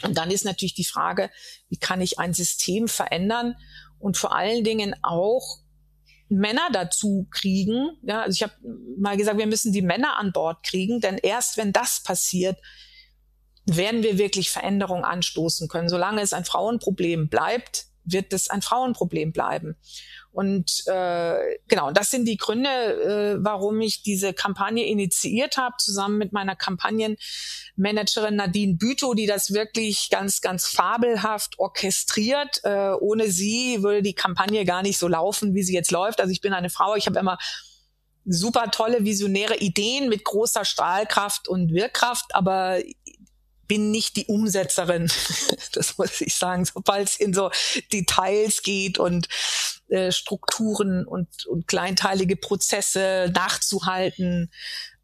Und 0.03 0.17
dann 0.17 0.31
ist 0.31 0.45
natürlich 0.45 0.75
die 0.75 0.85
Frage, 0.85 1.29
wie 1.69 1.77
kann 1.77 2.01
ich 2.01 2.19
ein 2.19 2.33
System 2.33 2.87
verändern 2.87 3.55
und 3.99 4.17
vor 4.17 4.33
allen 4.33 4.63
Dingen 4.63 4.95
auch 5.01 5.59
Männer 6.29 6.69
dazu 6.71 7.27
kriegen. 7.31 7.97
Ja, 8.03 8.21
also 8.21 8.35
ich 8.35 8.43
habe 8.43 8.53
mal 8.97 9.17
gesagt, 9.17 9.37
wir 9.37 9.47
müssen 9.47 9.73
die 9.73 9.81
Männer 9.81 10.17
an 10.17 10.31
Bord 10.31 10.63
kriegen, 10.63 11.01
denn 11.01 11.17
erst 11.17 11.57
wenn 11.57 11.73
das 11.73 12.01
passiert, 12.03 12.57
werden 13.65 14.03
wir 14.03 14.17
wirklich 14.17 14.49
Veränderungen 14.49 15.03
anstoßen 15.03 15.67
können. 15.67 15.89
Solange 15.89 16.21
es 16.21 16.33
ein 16.33 16.45
Frauenproblem 16.45 17.29
bleibt, 17.29 17.87
wird 18.11 18.33
es 18.33 18.49
ein 18.49 18.61
Frauenproblem 18.61 19.31
bleiben. 19.31 19.75
Und 20.31 20.83
äh, 20.85 21.57
genau, 21.67 21.91
das 21.91 22.11
sind 22.11 22.25
die 22.25 22.37
Gründe, 22.37 22.69
äh, 22.69 23.43
warum 23.43 23.81
ich 23.81 24.03
diese 24.03 24.33
Kampagne 24.33 24.85
initiiert 24.85 25.57
habe, 25.57 25.75
zusammen 25.79 26.17
mit 26.17 26.33
meiner 26.33 26.55
Kampagnenmanagerin 26.55 28.35
Nadine 28.35 28.75
Bütow, 28.75 29.15
die 29.15 29.25
das 29.25 29.53
wirklich 29.53 30.09
ganz, 30.11 30.41
ganz 30.41 30.67
fabelhaft 30.67 31.57
orchestriert. 31.57 32.61
Äh, 32.63 32.91
ohne 32.99 33.29
sie 33.31 33.81
würde 33.81 34.03
die 34.03 34.13
Kampagne 34.13 34.65
gar 34.65 34.83
nicht 34.83 34.99
so 34.99 35.07
laufen, 35.07 35.55
wie 35.55 35.63
sie 35.63 35.73
jetzt 35.73 35.91
läuft. 35.91 36.21
Also 36.21 36.31
ich 36.31 36.41
bin 36.41 36.53
eine 36.53 36.69
Frau, 36.69 36.95
ich 36.95 37.07
habe 37.07 37.19
immer 37.19 37.39
super 38.25 38.69
tolle 38.69 39.03
visionäre 39.05 39.57
Ideen 39.57 40.09
mit 40.09 40.23
großer 40.23 40.63
Strahlkraft 40.63 41.47
und 41.47 41.73
Wirkkraft, 41.73 42.35
aber 42.35 42.77
bin 43.69 43.91
nicht 43.91 44.17
die 44.17 44.25
Umsetzerin. 44.25 45.09
das 45.73 45.97
muss 45.97 46.19
ich 46.19 46.35
sagen, 46.35 46.65
sobald 46.65 47.07
es 47.07 47.15
in 47.15 47.33
so 47.33 47.51
Details 47.93 48.63
geht 48.63 48.97
und 48.97 49.29
äh, 49.87 50.11
Strukturen 50.11 51.05
und, 51.05 51.45
und 51.45 51.67
kleinteilige 51.67 52.35
Prozesse 52.35 53.31
nachzuhalten, 53.33 54.51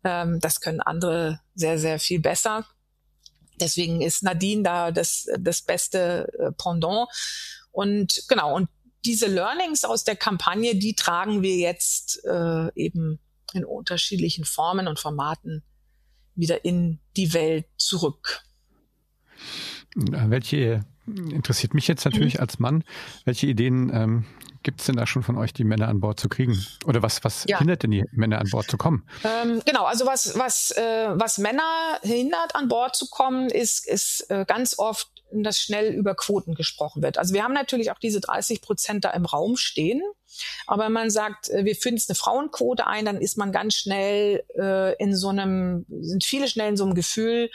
ähm, 0.03 0.39
das 0.41 0.59
können 0.59 0.81
andere 0.81 1.39
sehr, 1.53 1.79
sehr 1.79 1.99
viel 1.99 2.19
besser. 2.19 2.65
Deswegen 3.61 4.01
ist 4.01 4.23
Nadine 4.23 4.63
da 4.63 4.91
das, 4.91 5.27
das 5.39 5.61
beste 5.61 6.27
äh, 6.39 6.51
Pendant. 6.51 7.07
Und 7.71 8.23
genau, 8.27 8.53
und 8.53 8.67
diese 9.05 9.27
Learnings 9.27 9.83
aus 9.83 10.03
der 10.03 10.15
Kampagne, 10.15 10.75
die 10.75 10.95
tragen 10.95 11.43
wir 11.43 11.55
jetzt 11.55 12.25
äh, 12.25 12.69
eben 12.75 13.19
in 13.53 13.63
unterschiedlichen 13.63 14.43
Formen 14.43 14.87
und 14.87 14.99
Formaten 14.99 15.63
wieder 16.33 16.65
in 16.65 16.99
die 17.15 17.33
Welt 17.33 17.67
zurück. 17.77 18.44
Welche 19.95 20.85
interessiert 21.07 21.73
mich 21.73 21.87
jetzt 21.87 22.03
natürlich 22.05 22.39
als 22.39 22.59
Mann, 22.59 22.83
welche 23.25 23.47
Ideen 23.47 23.91
ähm, 23.93 24.25
gibt 24.63 24.81
es 24.81 24.87
denn 24.87 24.95
da 24.95 25.05
schon 25.05 25.23
von 25.23 25.37
euch, 25.37 25.53
die 25.53 25.63
Männer 25.63 25.87
an 25.87 25.99
Bord 25.99 26.19
zu 26.19 26.27
kriegen? 26.27 26.59
Oder 26.85 27.01
was, 27.03 27.23
was 27.23 27.45
ja. 27.47 27.59
hindert 27.59 27.83
denn 27.83 27.91
die 27.91 28.03
Männer 28.11 28.39
an 28.39 28.49
Bord 28.49 28.69
zu 28.69 28.77
kommen? 28.77 29.07
Ähm, 29.23 29.61
genau, 29.65 29.85
also 29.85 30.05
was, 30.05 30.37
was, 30.37 30.71
äh, 30.71 31.09
was 31.13 31.37
Männer 31.37 31.99
hindert, 32.01 32.55
an 32.55 32.67
Bord 32.67 32.95
zu 32.95 33.07
kommen, 33.09 33.49
ist, 33.49 33.87
ist 33.87 34.29
äh, 34.29 34.43
ganz 34.47 34.77
oft, 34.79 35.09
dass 35.31 35.59
schnell 35.59 35.93
über 35.93 36.15
Quoten 36.15 36.55
gesprochen 36.55 37.01
wird. 37.01 37.17
Also 37.17 37.33
wir 37.33 37.43
haben 37.43 37.53
natürlich 37.53 37.91
auch 37.91 37.99
diese 37.99 38.21
30 38.21 38.61
Prozent 38.61 39.05
da 39.05 39.11
im 39.11 39.25
Raum 39.25 39.57
stehen. 39.57 40.01
Aber 40.67 40.85
wenn 40.85 40.91
man 40.91 41.09
sagt, 41.09 41.49
äh, 41.49 41.65
wir 41.65 41.75
führen 41.75 41.95
jetzt 41.95 42.09
eine 42.09 42.15
Frauenquote 42.15 42.87
ein, 42.87 43.05
dann 43.05 43.21
ist 43.21 43.37
man 43.37 43.51
ganz 43.51 43.75
schnell 43.75 44.43
äh, 44.57 44.95
in 44.97 45.15
so 45.15 45.29
einem, 45.29 45.85
sind 45.89 46.23
viele 46.23 46.47
schnell 46.47 46.69
in 46.69 46.77
so 46.77 46.85
einem 46.85 46.95
Gefühl, 46.95 47.49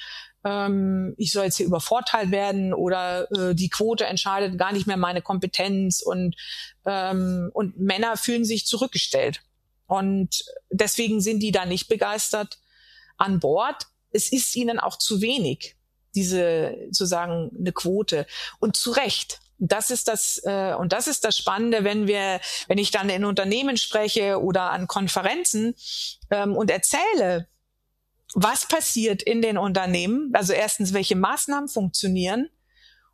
ähm, 0.44 1.14
ich 1.18 1.32
soll 1.32 1.44
jetzt 1.44 1.56
hier 1.56 1.66
übervorteilt 1.66 2.30
werden 2.30 2.72
oder 2.72 3.30
äh, 3.32 3.54
die 3.54 3.68
Quote 3.68 4.06
entscheidet 4.06 4.58
gar 4.58 4.72
nicht 4.72 4.86
mehr 4.86 4.96
meine 4.96 5.22
Kompetenz 5.22 6.00
und, 6.00 6.36
ähm, 6.86 7.50
und 7.52 7.78
Männer 7.78 8.16
fühlen 8.16 8.44
sich 8.44 8.66
zurückgestellt. 8.66 9.42
Und 9.86 10.44
deswegen 10.70 11.20
sind 11.20 11.40
die 11.40 11.52
da 11.52 11.66
nicht 11.66 11.88
begeistert 11.88 12.58
an 13.18 13.40
Bord. 13.40 13.86
Es 14.12 14.32
ist 14.32 14.54
ihnen 14.56 14.78
auch 14.78 14.96
zu 14.96 15.20
wenig, 15.20 15.76
diese 16.14 16.76
sozusagen 16.90 17.50
eine 17.58 17.72
Quote. 17.72 18.26
Und 18.58 18.76
zu 18.76 18.90
Recht. 18.90 19.40
Das 19.58 19.90
ist 19.90 20.08
das 20.08 20.40
äh, 20.44 20.74
und 20.74 20.92
das 20.92 21.06
ist 21.06 21.24
das 21.24 21.36
Spannende, 21.36 21.84
wenn 21.84 22.06
wir, 22.06 22.40
wenn 22.66 22.78
ich 22.78 22.90
dann 22.90 23.10
in 23.10 23.26
Unternehmen 23.26 23.76
spreche 23.76 24.40
oder 24.40 24.70
an 24.70 24.86
Konferenzen 24.86 25.74
ähm, 26.30 26.56
und 26.56 26.70
erzähle, 26.70 27.46
was 28.34 28.66
passiert 28.66 29.22
in 29.22 29.42
den 29.42 29.58
Unternehmen, 29.58 30.30
also 30.32 30.52
erstens, 30.52 30.94
welche 30.94 31.16
Maßnahmen 31.16 31.68
funktionieren 31.68 32.48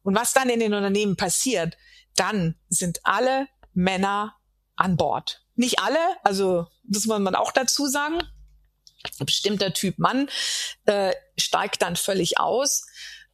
und 0.02 0.14
was 0.14 0.32
dann 0.32 0.48
in 0.48 0.60
den 0.60 0.74
Unternehmen 0.74 1.16
passiert, 1.16 1.76
dann 2.14 2.54
sind 2.68 3.00
alle 3.02 3.48
Männer 3.72 4.36
an 4.76 4.96
Bord. 4.96 5.42
Nicht 5.54 5.80
alle, 5.80 5.98
also 6.22 6.66
das 6.84 7.06
muss 7.06 7.18
man 7.18 7.34
auch 7.34 7.52
dazu 7.52 7.86
sagen. 7.86 8.18
Ein 9.18 9.26
bestimmter 9.26 9.72
Typ 9.72 9.98
Mann 9.98 10.28
äh, 10.86 11.12
steigt 11.38 11.82
dann 11.82 11.96
völlig 11.96 12.38
aus. 12.38 12.86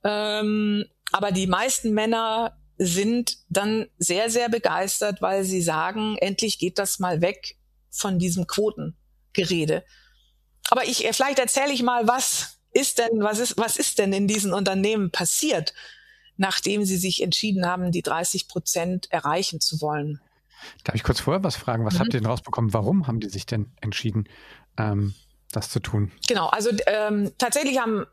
Ähm, 0.05 0.85
aber 1.13 1.33
die 1.33 1.47
meisten 1.47 1.93
Männer 1.93 2.57
sind 2.79 3.39
dann 3.49 3.87
sehr, 3.99 4.31
sehr 4.31 4.49
begeistert, 4.49 5.23
weil 5.23 5.45
sie 5.45 5.63
sagen, 5.63 6.17
endlich 6.19 6.59
geht 6.59 6.79
das 6.79 6.99
mal 6.99 7.21
weg 7.21 7.57
von 7.91 8.19
diesem 8.19 8.47
Quotengerede. 8.47 9.85
Aber 10.71 10.85
ich, 10.85 11.07
vielleicht 11.13 11.39
erzähle 11.39 11.73
ich 11.73 11.83
mal, 11.83 12.09
was 12.09 12.59
ist 12.73 12.99
denn, 12.99 13.23
was 13.23 13.39
ist, 13.39 13.59
was 13.59 13.77
ist 13.77 13.99
denn 13.99 14.13
in 14.13 14.27
diesen 14.27 14.53
Unternehmen 14.53 15.11
passiert, 15.11 15.75
nachdem 16.37 16.85
sie 16.85 16.97
sich 16.97 17.23
entschieden 17.23 17.67
haben, 17.67 17.93
die 17.93 18.03
30 18.03 18.49
Prozent 18.49 19.13
erreichen 19.13 19.61
zu 19.61 19.81
wollen? 19.81 20.21
Darf 20.85 20.95
ich 20.95 21.03
kurz 21.03 21.21
vorher 21.21 21.45
was 21.45 21.57
fragen? 21.57 21.85
Was 21.85 21.95
mhm. 21.95 21.99
habt 21.99 22.15
ihr 22.15 22.21
denn 22.21 22.31
rausbekommen? 22.31 22.73
Warum 22.73 23.07
haben 23.07 23.21
die 23.21 23.29
sich 23.29 23.47
denn 23.47 23.73
entschieden, 23.81 24.29
ähm, 24.79 25.15
das 25.57 25.71
zu 25.71 25.81
tun? 25.81 26.13
Genau, 26.27 26.47
also 26.49 26.71
ähm, 26.87 27.33
tatsächlich 27.39 27.79
haben 27.79 28.07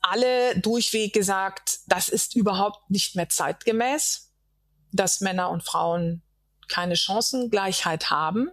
alle 0.00 0.58
durchweg 0.58 1.12
gesagt, 1.12 1.80
das 1.86 2.08
ist 2.08 2.34
überhaupt 2.34 2.90
nicht 2.90 3.16
mehr 3.16 3.28
zeitgemäß, 3.28 4.32
dass 4.92 5.20
Männer 5.20 5.50
und 5.50 5.62
Frauen 5.62 6.22
keine 6.68 6.96
Chancengleichheit 6.96 8.10
haben. 8.10 8.50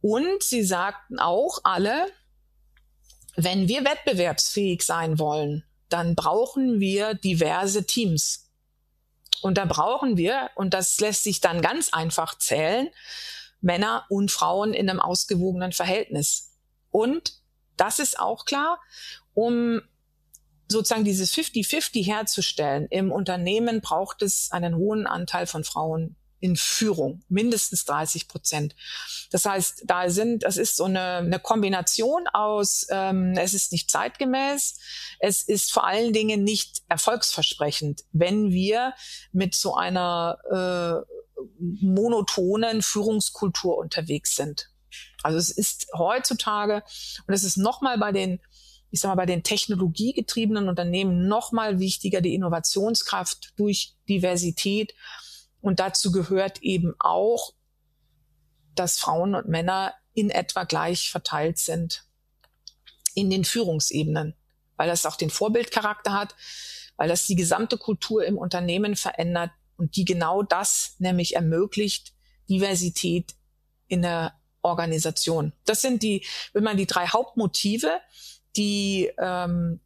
Und 0.00 0.42
sie 0.42 0.62
sagten 0.62 1.18
auch 1.18 1.60
alle, 1.64 2.06
wenn 3.34 3.68
wir 3.68 3.84
wettbewerbsfähig 3.84 4.82
sein 4.82 5.18
wollen, 5.18 5.64
dann 5.88 6.14
brauchen 6.14 6.80
wir 6.80 7.14
diverse 7.14 7.84
Teams. 7.84 8.50
Und 9.42 9.58
da 9.58 9.64
brauchen 9.64 10.16
wir, 10.16 10.50
und 10.54 10.74
das 10.74 10.98
lässt 11.00 11.24
sich 11.24 11.40
dann 11.40 11.60
ganz 11.60 11.92
einfach 11.92 12.38
zählen, 12.38 12.88
Männer 13.60 14.04
und 14.08 14.30
Frauen 14.30 14.72
in 14.74 14.88
einem 14.88 15.00
ausgewogenen 15.00 15.72
Verhältnis. 15.72 16.45
Und 16.96 17.34
das 17.76 17.98
ist 17.98 18.18
auch 18.18 18.46
klar, 18.46 18.80
um 19.34 19.82
sozusagen 20.66 21.04
dieses 21.04 21.30
50-50 21.34 22.06
herzustellen. 22.06 22.86
Im 22.88 23.12
Unternehmen 23.12 23.82
braucht 23.82 24.22
es 24.22 24.50
einen 24.50 24.76
hohen 24.76 25.06
Anteil 25.06 25.46
von 25.46 25.62
Frauen 25.62 26.16
in 26.40 26.56
Führung, 26.56 27.22
mindestens 27.28 27.84
30 27.84 28.28
Prozent. 28.28 28.74
Das 29.30 29.44
heißt, 29.44 29.82
da 29.84 30.08
sind, 30.08 30.44
das 30.44 30.56
ist 30.56 30.76
so 30.76 30.84
eine, 30.84 31.16
eine 31.18 31.38
Kombination 31.38 32.28
aus, 32.28 32.86
ähm, 32.88 33.34
es 33.36 33.52
ist 33.52 33.72
nicht 33.72 33.90
zeitgemäß, 33.90 34.78
es 35.18 35.42
ist 35.42 35.72
vor 35.72 35.86
allen 35.86 36.14
Dingen 36.14 36.44
nicht 36.44 36.82
erfolgsversprechend, 36.88 38.04
wenn 38.12 38.52
wir 38.52 38.94
mit 39.32 39.54
so 39.54 39.74
einer 39.74 40.38
äh, 40.50 41.42
monotonen 41.60 42.80
Führungskultur 42.80 43.76
unterwegs 43.76 44.34
sind. 44.34 44.70
Also 45.26 45.38
es 45.38 45.50
ist 45.50 45.88
heutzutage, 45.92 46.84
und 47.26 47.34
es 47.34 47.42
ist 47.42 47.56
nochmal 47.56 47.98
bei 47.98 48.12
den 48.12 48.40
ich 48.90 49.00
sag 49.00 49.08
mal, 49.08 49.16
bei 49.16 49.26
den 49.26 49.42
technologiegetriebenen 49.42 50.68
Unternehmen 50.68 51.26
nochmal 51.26 51.80
wichtiger, 51.80 52.20
die 52.20 52.34
Innovationskraft 52.34 53.52
durch 53.56 53.96
Diversität. 54.08 54.94
Und 55.60 55.80
dazu 55.80 56.12
gehört 56.12 56.62
eben 56.62 56.94
auch, 57.00 57.52
dass 58.74 58.98
Frauen 58.98 59.34
und 59.34 59.48
Männer 59.48 59.92
in 60.14 60.30
etwa 60.30 60.64
gleich 60.64 61.10
verteilt 61.10 61.58
sind 61.58 62.04
in 63.14 63.28
den 63.28 63.44
Führungsebenen, 63.44 64.34
weil 64.76 64.88
das 64.88 65.04
auch 65.04 65.16
den 65.16 65.30
Vorbildcharakter 65.30 66.12
hat, 66.12 66.34
weil 66.96 67.08
das 67.08 67.26
die 67.26 67.36
gesamte 67.36 67.78
Kultur 67.78 68.24
im 68.24 68.38
Unternehmen 68.38 68.94
verändert 68.94 69.50
und 69.76 69.96
die 69.96 70.04
genau 70.04 70.42
das 70.42 70.94
nämlich 71.00 71.34
ermöglicht, 71.34 72.14
Diversität 72.48 73.34
in 73.88 74.02
der 74.02 74.38
Organisation. 74.66 75.52
Das 75.64 75.80
sind 75.80 76.02
die, 76.02 76.24
wenn 76.52 76.64
man 76.64 76.76
die 76.76 76.86
drei 76.86 77.06
Hauptmotive, 77.06 78.00
die 78.56 79.10
ähm, 79.18 79.80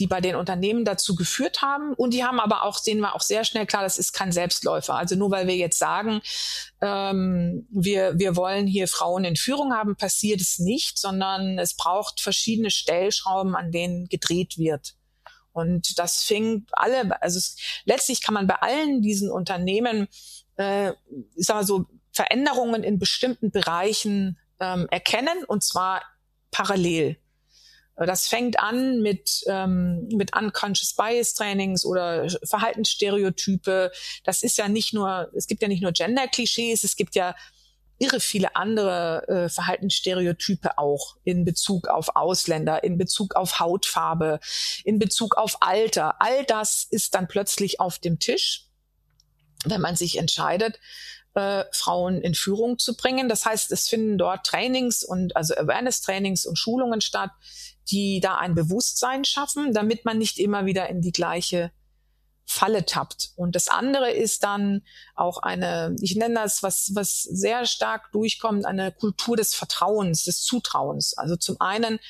die 0.00 0.06
bei 0.06 0.20
den 0.20 0.34
Unternehmen 0.34 0.84
dazu 0.84 1.14
geführt 1.14 1.62
haben. 1.62 1.92
Und 1.94 2.14
die 2.14 2.24
haben 2.24 2.40
aber 2.40 2.64
auch, 2.64 2.78
sehen 2.78 3.00
wir 3.00 3.14
auch 3.14 3.20
sehr 3.20 3.44
schnell 3.44 3.66
klar, 3.66 3.82
das 3.82 3.98
ist 3.98 4.12
kein 4.12 4.32
Selbstläufer. 4.32 4.94
Also 4.94 5.14
nur 5.14 5.30
weil 5.30 5.46
wir 5.46 5.56
jetzt 5.56 5.78
sagen, 5.78 6.22
ähm, 6.80 7.68
wir, 7.70 8.18
wir 8.18 8.34
wollen 8.34 8.66
hier 8.66 8.88
Frauen 8.88 9.24
in 9.24 9.36
Führung 9.36 9.74
haben, 9.74 9.96
passiert 9.96 10.40
es 10.40 10.58
nicht, 10.58 10.98
sondern 10.98 11.58
es 11.58 11.76
braucht 11.76 12.20
verschiedene 12.20 12.70
Stellschrauben, 12.70 13.54
an 13.54 13.70
denen 13.70 14.08
gedreht 14.08 14.56
wird. 14.56 14.94
Und 15.52 15.98
das 15.98 16.22
fing 16.22 16.66
alle, 16.72 17.20
also 17.20 17.38
es, 17.38 17.56
letztlich 17.84 18.22
kann 18.22 18.34
man 18.34 18.46
bei 18.46 18.56
allen 18.56 19.02
diesen 19.02 19.30
Unternehmen, 19.30 20.08
äh, 20.56 20.90
ich 21.36 21.46
sag 21.46 21.56
mal 21.56 21.66
so, 21.66 21.86
Veränderungen 22.20 22.82
in 22.82 22.98
bestimmten 22.98 23.50
Bereichen 23.50 24.38
ähm, 24.60 24.86
erkennen 24.90 25.42
und 25.46 25.64
zwar 25.64 26.02
parallel. 26.50 27.16
Das 27.96 28.28
fängt 28.28 28.58
an 28.58 29.00
mit, 29.00 29.42
ähm, 29.46 30.06
mit 30.08 30.36
Unconscious 30.36 30.94
Bias 30.94 31.32
Trainings 31.32 31.84
oder 31.86 32.28
Verhaltensstereotype. 32.44 33.90
Das 34.24 34.42
ist 34.42 34.58
ja 34.58 34.68
nicht 34.68 34.92
nur, 34.92 35.30
es 35.34 35.46
gibt 35.46 35.62
ja 35.62 35.68
nicht 35.68 35.82
nur 35.82 35.92
Gender-Klischees, 35.92 36.84
es 36.84 36.96
gibt 36.96 37.14
ja 37.14 37.34
irre 37.98 38.20
viele 38.20 38.54
andere 38.54 39.28
äh, 39.28 39.48
Verhaltensstereotype 39.48 40.76
auch 40.76 41.16
in 41.24 41.46
Bezug 41.46 41.88
auf 41.88 42.16
Ausländer, 42.16 42.84
in 42.84 42.98
Bezug 42.98 43.34
auf 43.34 43.60
Hautfarbe, 43.60 44.40
in 44.84 44.98
Bezug 44.98 45.36
auf 45.36 45.58
Alter. 45.60 46.20
All 46.20 46.44
das 46.44 46.86
ist 46.90 47.14
dann 47.14 47.28
plötzlich 47.28 47.80
auf 47.80 47.98
dem 47.98 48.18
Tisch, 48.18 48.66
wenn 49.64 49.80
man 49.80 49.96
sich 49.96 50.18
entscheidet, 50.18 50.78
äh, 51.34 51.64
Frauen 51.72 52.20
in 52.20 52.34
Führung 52.34 52.78
zu 52.78 52.96
bringen. 52.96 53.28
Das 53.28 53.44
heißt, 53.44 53.70
es 53.72 53.88
finden 53.88 54.18
dort 54.18 54.44
Trainings 54.46 55.04
und 55.04 55.36
also 55.36 55.54
Awareness-Trainings 55.54 56.46
und 56.46 56.56
Schulungen 56.56 57.00
statt, 57.00 57.30
die 57.90 58.20
da 58.20 58.36
ein 58.36 58.54
Bewusstsein 58.54 59.24
schaffen, 59.24 59.72
damit 59.72 60.04
man 60.04 60.18
nicht 60.18 60.38
immer 60.38 60.66
wieder 60.66 60.88
in 60.88 61.00
die 61.00 61.12
gleiche 61.12 61.70
Falle 62.50 62.84
tappt. 62.84 63.30
Und 63.36 63.54
das 63.54 63.68
andere 63.68 64.10
ist 64.10 64.42
dann 64.42 64.82
auch 65.14 65.38
eine, 65.38 65.94
ich 66.00 66.16
nenne 66.16 66.34
das, 66.34 66.64
was, 66.64 66.90
was 66.94 67.22
sehr 67.22 67.64
stark 67.64 68.10
durchkommt, 68.10 68.66
eine 68.66 68.90
Kultur 68.90 69.36
des 69.36 69.54
Vertrauens, 69.54 70.24
des 70.24 70.42
Zutrauens. 70.42 71.16
Also 71.16 71.36
zum 71.36 71.60
einen, 71.60 72.00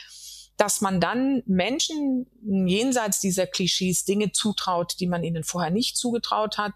dass 0.60 0.82
man 0.82 1.00
dann 1.00 1.42
Menschen 1.46 2.26
jenseits 2.44 3.18
dieser 3.18 3.46
Klischees 3.46 4.04
Dinge 4.04 4.32
zutraut, 4.32 4.96
die 5.00 5.06
man 5.06 5.24
ihnen 5.24 5.42
vorher 5.42 5.70
nicht 5.70 5.96
zugetraut 5.96 6.58
hat. 6.58 6.72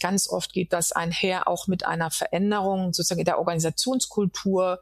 Ganz 0.00 0.28
oft 0.28 0.52
geht 0.52 0.74
das 0.74 0.92
einher 0.92 1.48
auch 1.48 1.66
mit 1.66 1.86
einer 1.86 2.10
Veränderung 2.10 2.92
sozusagen 2.92 3.20
in 3.20 3.24
der 3.24 3.38
Organisationskultur, 3.38 4.80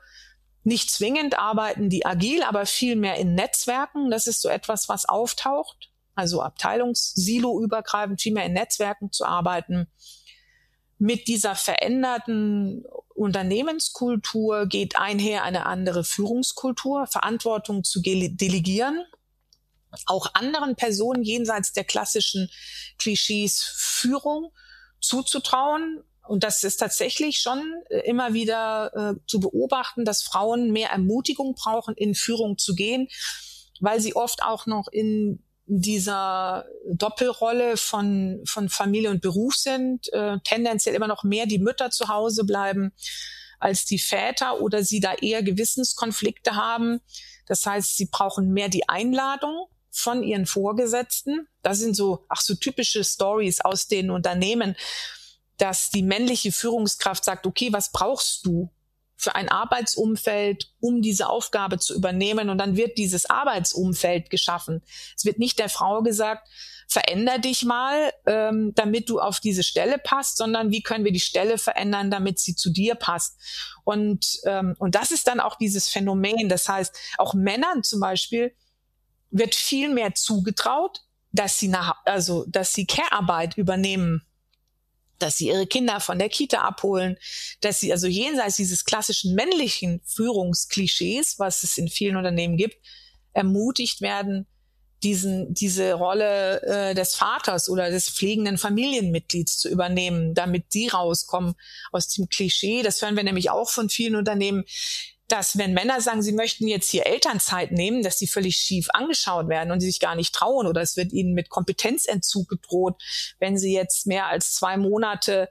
nicht 0.63 0.91
zwingend 0.91 1.39
arbeiten 1.39 1.89
die 1.89 2.05
agil, 2.05 2.43
aber 2.43 2.67
viel 2.67 2.97
mehr 2.97 3.17
in 3.17 3.35
Netzwerken. 3.35 4.11
Das 4.11 4.27
ist 4.27 4.43
so 4.43 4.49
etwas, 4.49 4.89
was 4.89 5.09
auftaucht. 5.09 5.91
Also 6.15 6.43
Abteilungssilo 6.43 7.63
übergreifend, 7.63 8.21
viel 8.21 8.35
mehr 8.35 8.45
in 8.45 8.53
Netzwerken 8.53 9.13
zu 9.13 9.25
arbeiten. 9.25 9.87
Mit 10.99 11.29
dieser 11.29 11.55
veränderten 11.55 12.85
Unternehmenskultur 13.21 14.66
geht 14.66 14.97
einher 14.97 15.45
eine 15.45 15.66
andere 15.66 16.05
Führungskultur, 16.05 17.07
Verantwortung 17.07 17.85
zu 17.85 18.01
delegieren, 18.01 19.05
auch 20.07 20.33
anderen 20.33 20.75
Personen 20.75 21.23
jenseits 21.23 21.75
der 21.75 21.85
klassischen 21.85 22.51
Klischees 22.97 23.62
Führung 23.62 24.53
zuzutrauen. 25.03 26.03
Und 26.29 26.45
das 26.45 26.62
ist 26.64 26.79
tatsächlich 26.79 27.41
schon 27.41 27.62
äh, 27.91 27.99
immer 28.09 28.33
wieder 28.33 28.93
äh, 28.95 29.21
zu 29.27 29.41
beobachten, 29.41 30.07
dass 30.07 30.23
Frauen 30.23 30.71
mehr 30.71 30.89
Ermutigung 30.89 31.55
brauchen, 31.55 31.97
in 31.97 32.14
Führung 32.14 32.57
zu 32.57 32.75
gehen, 32.75 33.09
weil 33.81 34.01
sie 34.01 34.16
oft 34.16 34.43
auch 34.43 34.64
noch 34.64 34.89
in 34.91 35.45
dieser 35.73 36.66
Doppelrolle 36.87 37.77
von, 37.77 38.43
von 38.45 38.68
Familie 38.68 39.11
und 39.11 39.23
Beruf 39.23 39.55
sind, 39.55 40.12
äh, 40.12 40.39
tendenziell 40.43 40.97
immer 40.97 41.07
noch 41.07 41.23
mehr 41.23 41.47
die 41.47 41.61
Mütter 41.61 41.91
zu 41.91 42.09
Hause 42.09 42.45
bleiben 42.45 42.93
als 43.61 43.85
die 43.85 43.99
Väter 43.99 44.61
oder 44.61 44.83
sie 44.83 45.01
da 45.01 45.14
eher 45.14 45.43
Gewissenskonflikte 45.43 46.57
haben. 46.57 47.01
Das 47.47 47.66
heißt, 47.66 47.97
sie 47.97 48.07
brauchen 48.07 48.53
mehr 48.53 48.68
die 48.68 48.89
Einladung 48.89 49.66
von 49.91 50.23
ihren 50.23 50.47
Vorgesetzten. 50.47 51.47
Das 51.62 51.79
sind 51.79 51.95
so, 51.95 52.25
ach 52.29 52.41
so 52.41 52.55
typische 52.55 53.05
Stories 53.05 53.61
aus 53.61 53.87
den 53.87 54.11
Unternehmen, 54.11 54.77
dass 55.57 55.91
die 55.91 56.03
männliche 56.03 56.53
Führungskraft 56.53 57.25
sagt, 57.25 57.47
okay, 57.47 57.73
was 57.73 57.93
brauchst 57.93 58.47
du 58.47 58.71
für 59.21 59.35
ein 59.35 59.49
Arbeitsumfeld, 59.49 60.71
um 60.81 61.03
diese 61.03 61.29
Aufgabe 61.29 61.79
zu 61.79 61.95
übernehmen? 61.95 62.49
Und 62.49 62.59
dann 62.59 62.77
wird 62.77 62.99
dieses 62.99 63.29
Arbeitsumfeld 63.29 64.31
geschaffen. 64.31 64.83
Es 65.16 65.25
wird 65.25 65.39
nicht 65.39 65.59
der 65.59 65.68
Frau 65.68 66.03
gesagt, 66.03 66.49
veränder 66.89 67.39
dich 67.39 67.64
mal, 67.64 68.12
ähm, 68.27 68.73
damit 68.75 69.09
du 69.09 69.21
auf 69.21 69.39
diese 69.39 69.62
Stelle 69.62 69.99
passt, 69.99 70.39
sondern 70.39 70.73
wie 70.73 70.83
können 70.83 71.05
wir 71.05 71.12
die 71.12 71.21
Stelle 71.21 71.57
verändern, 71.57 72.11
damit 72.11 72.41
sie 72.41 72.57
zu 72.57 72.71
dir 72.71 72.97
passt. 72.97 73.39
Und, 73.85 74.41
ähm, 74.45 74.75
und 74.79 74.97
das 74.97 75.12
ist 75.12 75.29
dann 75.29 75.39
auch 75.39 75.57
dieses 75.57 75.89
Phänomen. 75.89 76.49
Das 76.49 76.68
heißt, 76.68 76.97
auch 77.18 77.35
Männern 77.35 77.85
zum 77.85 78.01
Beispiel 78.01 78.57
wird 79.31 79.55
viel 79.55 79.89
mehr 79.89 80.14
zugetraut, 80.14 81.03
dass 81.31 81.59
sie 81.59 81.68
nach, 81.68 81.95
also, 82.07 82.45
dass 82.49 82.73
sie 82.73 82.87
Care-Arbeit 82.87 83.57
übernehmen 83.57 84.27
dass 85.23 85.37
sie 85.37 85.49
ihre 85.49 85.66
Kinder 85.66 86.01
von 86.01 86.18
der 86.18 86.29
Kita 86.29 86.61
abholen, 86.61 87.16
dass 87.61 87.81
sie 87.81 87.93
also 87.93 88.07
jenseits 88.07 88.57
dieses 88.57 88.85
klassischen 88.85 89.35
männlichen 89.35 90.01
Führungsklischees, 90.05 91.39
was 91.39 91.62
es 91.62 91.79
in 91.79 91.89
vielen 91.89 92.16
Unternehmen 92.16 92.57
gibt, 92.57 92.77
ermutigt 93.33 94.01
werden, 94.01 94.47
diesen, 95.03 95.55
diese 95.55 95.95
Rolle 95.95 96.62
äh, 96.62 96.95
des 96.95 97.14
Vaters 97.14 97.68
oder 97.68 97.91
des 97.91 98.11
pflegenden 98.11 98.59
Familienmitglieds 98.59 99.59
zu 99.59 99.68
übernehmen, 99.68 100.35
damit 100.35 100.75
die 100.75 100.89
rauskommen 100.89 101.55
aus 101.91 102.09
dem 102.09 102.29
Klischee. 102.29 102.83
Das 102.83 103.01
hören 103.01 103.16
wir 103.16 103.25
nämlich 103.25 103.51
auch 103.51 103.71
von 103.71 103.89
vielen 103.89 104.16
Unternehmen 104.16 104.64
dass 105.33 105.59
wenn 105.59 105.74
Männer 105.74 106.01
sagen, 106.01 106.22
sie 106.22 106.33
möchten 106.33 106.66
jetzt 106.66 106.91
hier 106.91 107.07
Elternzeit 107.07 107.72
nehmen, 107.72 108.03
dass 108.03 108.18
sie 108.18 108.26
völlig 108.26 108.57
schief 108.57 108.89
angeschaut 108.91 109.49
werden 109.49 109.70
und 109.70 109.81
sie 109.81 109.87
sich 109.87 110.01
gar 110.01 110.14
nicht 110.14 110.35
trauen 110.35 110.66
oder 110.66 110.81
es 110.81 110.97
wird 110.97 111.12
ihnen 111.12 111.35
mit 111.35 111.49
Kompetenzentzug 111.49 112.49
gedroht, 112.49 113.01
wenn 113.39 113.57
sie 113.57 113.72
jetzt 113.72 114.07
mehr 114.07 114.26
als 114.26 114.55
zwei 114.55 114.76
Monate 114.76 115.49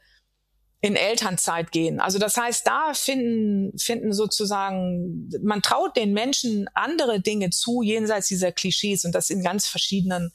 in 0.82 0.96
Elternzeit 0.96 1.72
gehen. 1.72 2.00
Also 2.00 2.20
das 2.20 2.38
heißt, 2.38 2.66
da 2.66 2.94
finden, 2.94 3.78
finden 3.78 4.14
sozusagen, 4.14 5.30
man 5.44 5.62
traut 5.62 5.98
den 5.98 6.14
Menschen 6.14 6.70
andere 6.74 7.20
Dinge 7.20 7.50
zu, 7.50 7.82
jenseits 7.82 8.28
dieser 8.28 8.52
Klischees 8.52 9.04
und 9.04 9.14
das 9.14 9.30
in 9.30 9.44
ganz 9.44 9.68
verschiedenen 9.68 10.32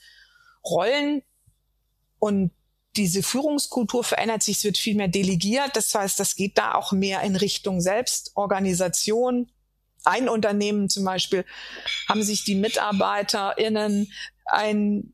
Rollen. 0.65 1.23
Und 2.19 2.53
diese 2.97 3.23
Führungskultur 3.23 4.05
verändert 4.05 4.43
sich, 4.43 4.59
es 4.59 4.65
wird 4.65 4.79
viel 4.79 4.95
mehr 4.95 5.09
delegiert. 5.09 5.71
Das 5.75 5.95
heißt, 5.95 6.19
das 6.21 6.37
geht 6.37 6.59
da 6.59 6.75
auch 6.75 6.93
mehr 6.93 7.23
in 7.23 7.37
Richtung 7.37 7.81
Selbstorganisation. 7.81 9.51
Ein 10.05 10.29
Unternehmen 10.29 10.89
zum 10.89 11.05
Beispiel 11.05 11.45
haben 12.09 12.23
sich 12.23 12.45
die 12.45 12.55
MitarbeiterInnen 12.55 14.13
ein, 14.47 15.13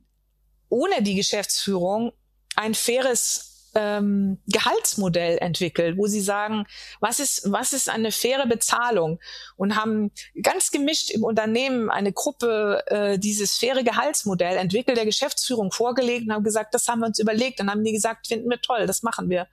ohne 0.69 1.03
die 1.03 1.15
Geschäftsführung 1.15 2.13
ein 2.57 2.75
faires 2.75 3.50
ähm, 3.75 4.39
Gehaltsmodell 4.47 5.39
entwickelt, 5.39 5.97
wo 5.97 6.07
sie 6.07 6.21
sagen, 6.21 6.67
was 7.01 7.21
ist, 7.21 7.51
was 7.51 7.73
ist 7.73 7.89
eine 7.89 8.13
faire 8.13 8.47
Bezahlung 8.47 9.21
und 9.57 9.77
haben 9.77 10.11
ganz 10.43 10.71
gemischt 10.71 11.11
im 11.11 11.25
Unternehmen 11.25 11.91
eine 11.91 12.13
Gruppe 12.13 12.83
äh, 12.87 13.19
dieses 13.19 13.57
faire 13.57 13.83
Gehaltsmodell 13.83 14.57
entwickelt, 14.57 14.97
der 14.97 15.05
Geschäftsführung 15.05 15.73
vorgelegt 15.73 16.27
und 16.27 16.33
haben 16.33 16.45
gesagt, 16.45 16.75
das 16.75 16.89
haben 16.89 17.01
wir 17.01 17.07
uns 17.07 17.19
überlegt. 17.19 17.61
Dann 17.61 17.71
haben 17.71 17.85
die 17.85 17.93
gesagt, 17.93 18.27
finden 18.27 18.51
wir 18.51 18.61
toll, 18.61 18.87
das 18.87 19.03
machen 19.03 19.31
wir. 19.31 19.47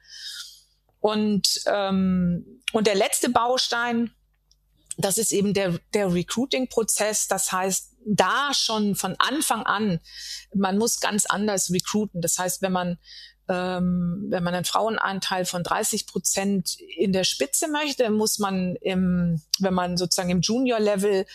Und, 0.99 1.61
ähm, 1.67 2.61
und 2.73 2.87
der 2.87 2.95
letzte 2.95 3.29
Baustein, 3.29 4.11
das 4.97 5.17
ist 5.17 5.31
eben 5.31 5.53
der, 5.53 5.79
der 5.93 6.11
Recruiting-Prozess. 6.13 7.27
Das 7.27 7.51
heißt, 7.51 7.93
da 8.05 8.53
schon 8.53 8.95
von 8.95 9.15
Anfang 9.19 9.63
an, 9.63 9.99
man 10.53 10.77
muss 10.77 10.99
ganz 10.99 11.25
anders 11.25 11.71
recruiten. 11.71 12.21
Das 12.21 12.39
heißt, 12.39 12.61
wenn 12.61 12.71
man 12.71 12.97
ähm, 13.49 14.25
wenn 14.29 14.43
man 14.43 14.53
einen 14.53 14.65
Frauenanteil 14.65 15.45
von 15.45 15.63
30 15.63 16.07
Prozent 16.07 16.77
in 16.97 17.13
der 17.13 17.23
Spitze 17.23 17.67
möchte, 17.69 18.09
muss 18.09 18.39
man 18.39 18.75
im, 18.81 19.41
wenn 19.59 19.73
man 19.73 19.97
sozusagen 19.97 20.29
im 20.29 20.41
Junior-Level 20.41 21.25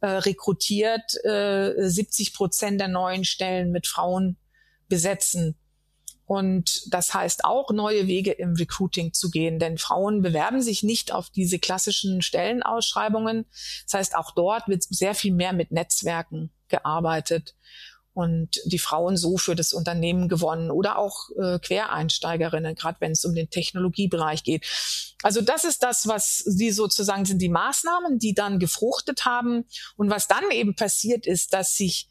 äh, 0.00 0.06
rekrutiert, 0.06 1.24
äh, 1.24 1.72
70 1.76 2.34
Prozent 2.34 2.80
der 2.80 2.88
neuen 2.88 3.24
Stellen 3.24 3.70
mit 3.70 3.86
Frauen 3.86 4.36
besetzen. 4.88 5.56
Und 6.26 6.92
das 6.94 7.12
heißt 7.12 7.44
auch, 7.44 7.70
neue 7.70 8.06
Wege 8.06 8.30
im 8.30 8.54
Recruiting 8.54 9.12
zu 9.12 9.30
gehen, 9.30 9.58
denn 9.58 9.78
Frauen 9.78 10.22
bewerben 10.22 10.62
sich 10.62 10.84
nicht 10.84 11.12
auf 11.12 11.28
diese 11.30 11.58
klassischen 11.58 12.22
Stellenausschreibungen. 12.22 13.46
Das 13.86 13.94
heißt, 13.94 14.16
auch 14.16 14.30
dort 14.32 14.68
wird 14.68 14.84
sehr 14.84 15.14
viel 15.14 15.34
mehr 15.34 15.52
mit 15.52 15.72
Netzwerken 15.72 16.52
gearbeitet. 16.68 17.56
Und 18.20 18.60
die 18.66 18.78
Frauen 18.78 19.16
so 19.16 19.36
für 19.36 19.54
das 19.54 19.72
Unternehmen 19.72 20.28
gewonnen 20.28 20.70
oder 20.70 20.98
auch 20.98 21.30
äh, 21.38 21.58
Quereinsteigerinnen, 21.58 22.74
gerade 22.74 22.98
wenn 23.00 23.12
es 23.12 23.24
um 23.24 23.34
den 23.34 23.50
Technologiebereich 23.50 24.44
geht. 24.44 24.66
Also 25.22 25.40
das 25.40 25.64
ist 25.64 25.82
das, 25.82 26.06
was 26.06 26.44
die 26.46 26.70
sozusagen 26.70 27.24
sind 27.24 27.40
die 27.40 27.48
Maßnahmen, 27.48 28.18
die 28.18 28.34
dann 28.34 28.58
gefruchtet 28.58 29.24
haben. 29.24 29.64
Und 29.96 30.10
was 30.10 30.28
dann 30.28 30.50
eben 30.50 30.74
passiert 30.74 31.26
ist, 31.26 31.52
dass 31.52 31.74
sich 31.74 32.08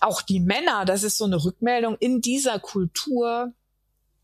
auch 0.00 0.22
die 0.22 0.40
Männer, 0.40 0.84
das 0.84 1.02
ist 1.02 1.18
so 1.18 1.24
eine 1.24 1.44
Rückmeldung, 1.44 1.96
in 2.00 2.20
dieser 2.20 2.58
Kultur 2.58 3.52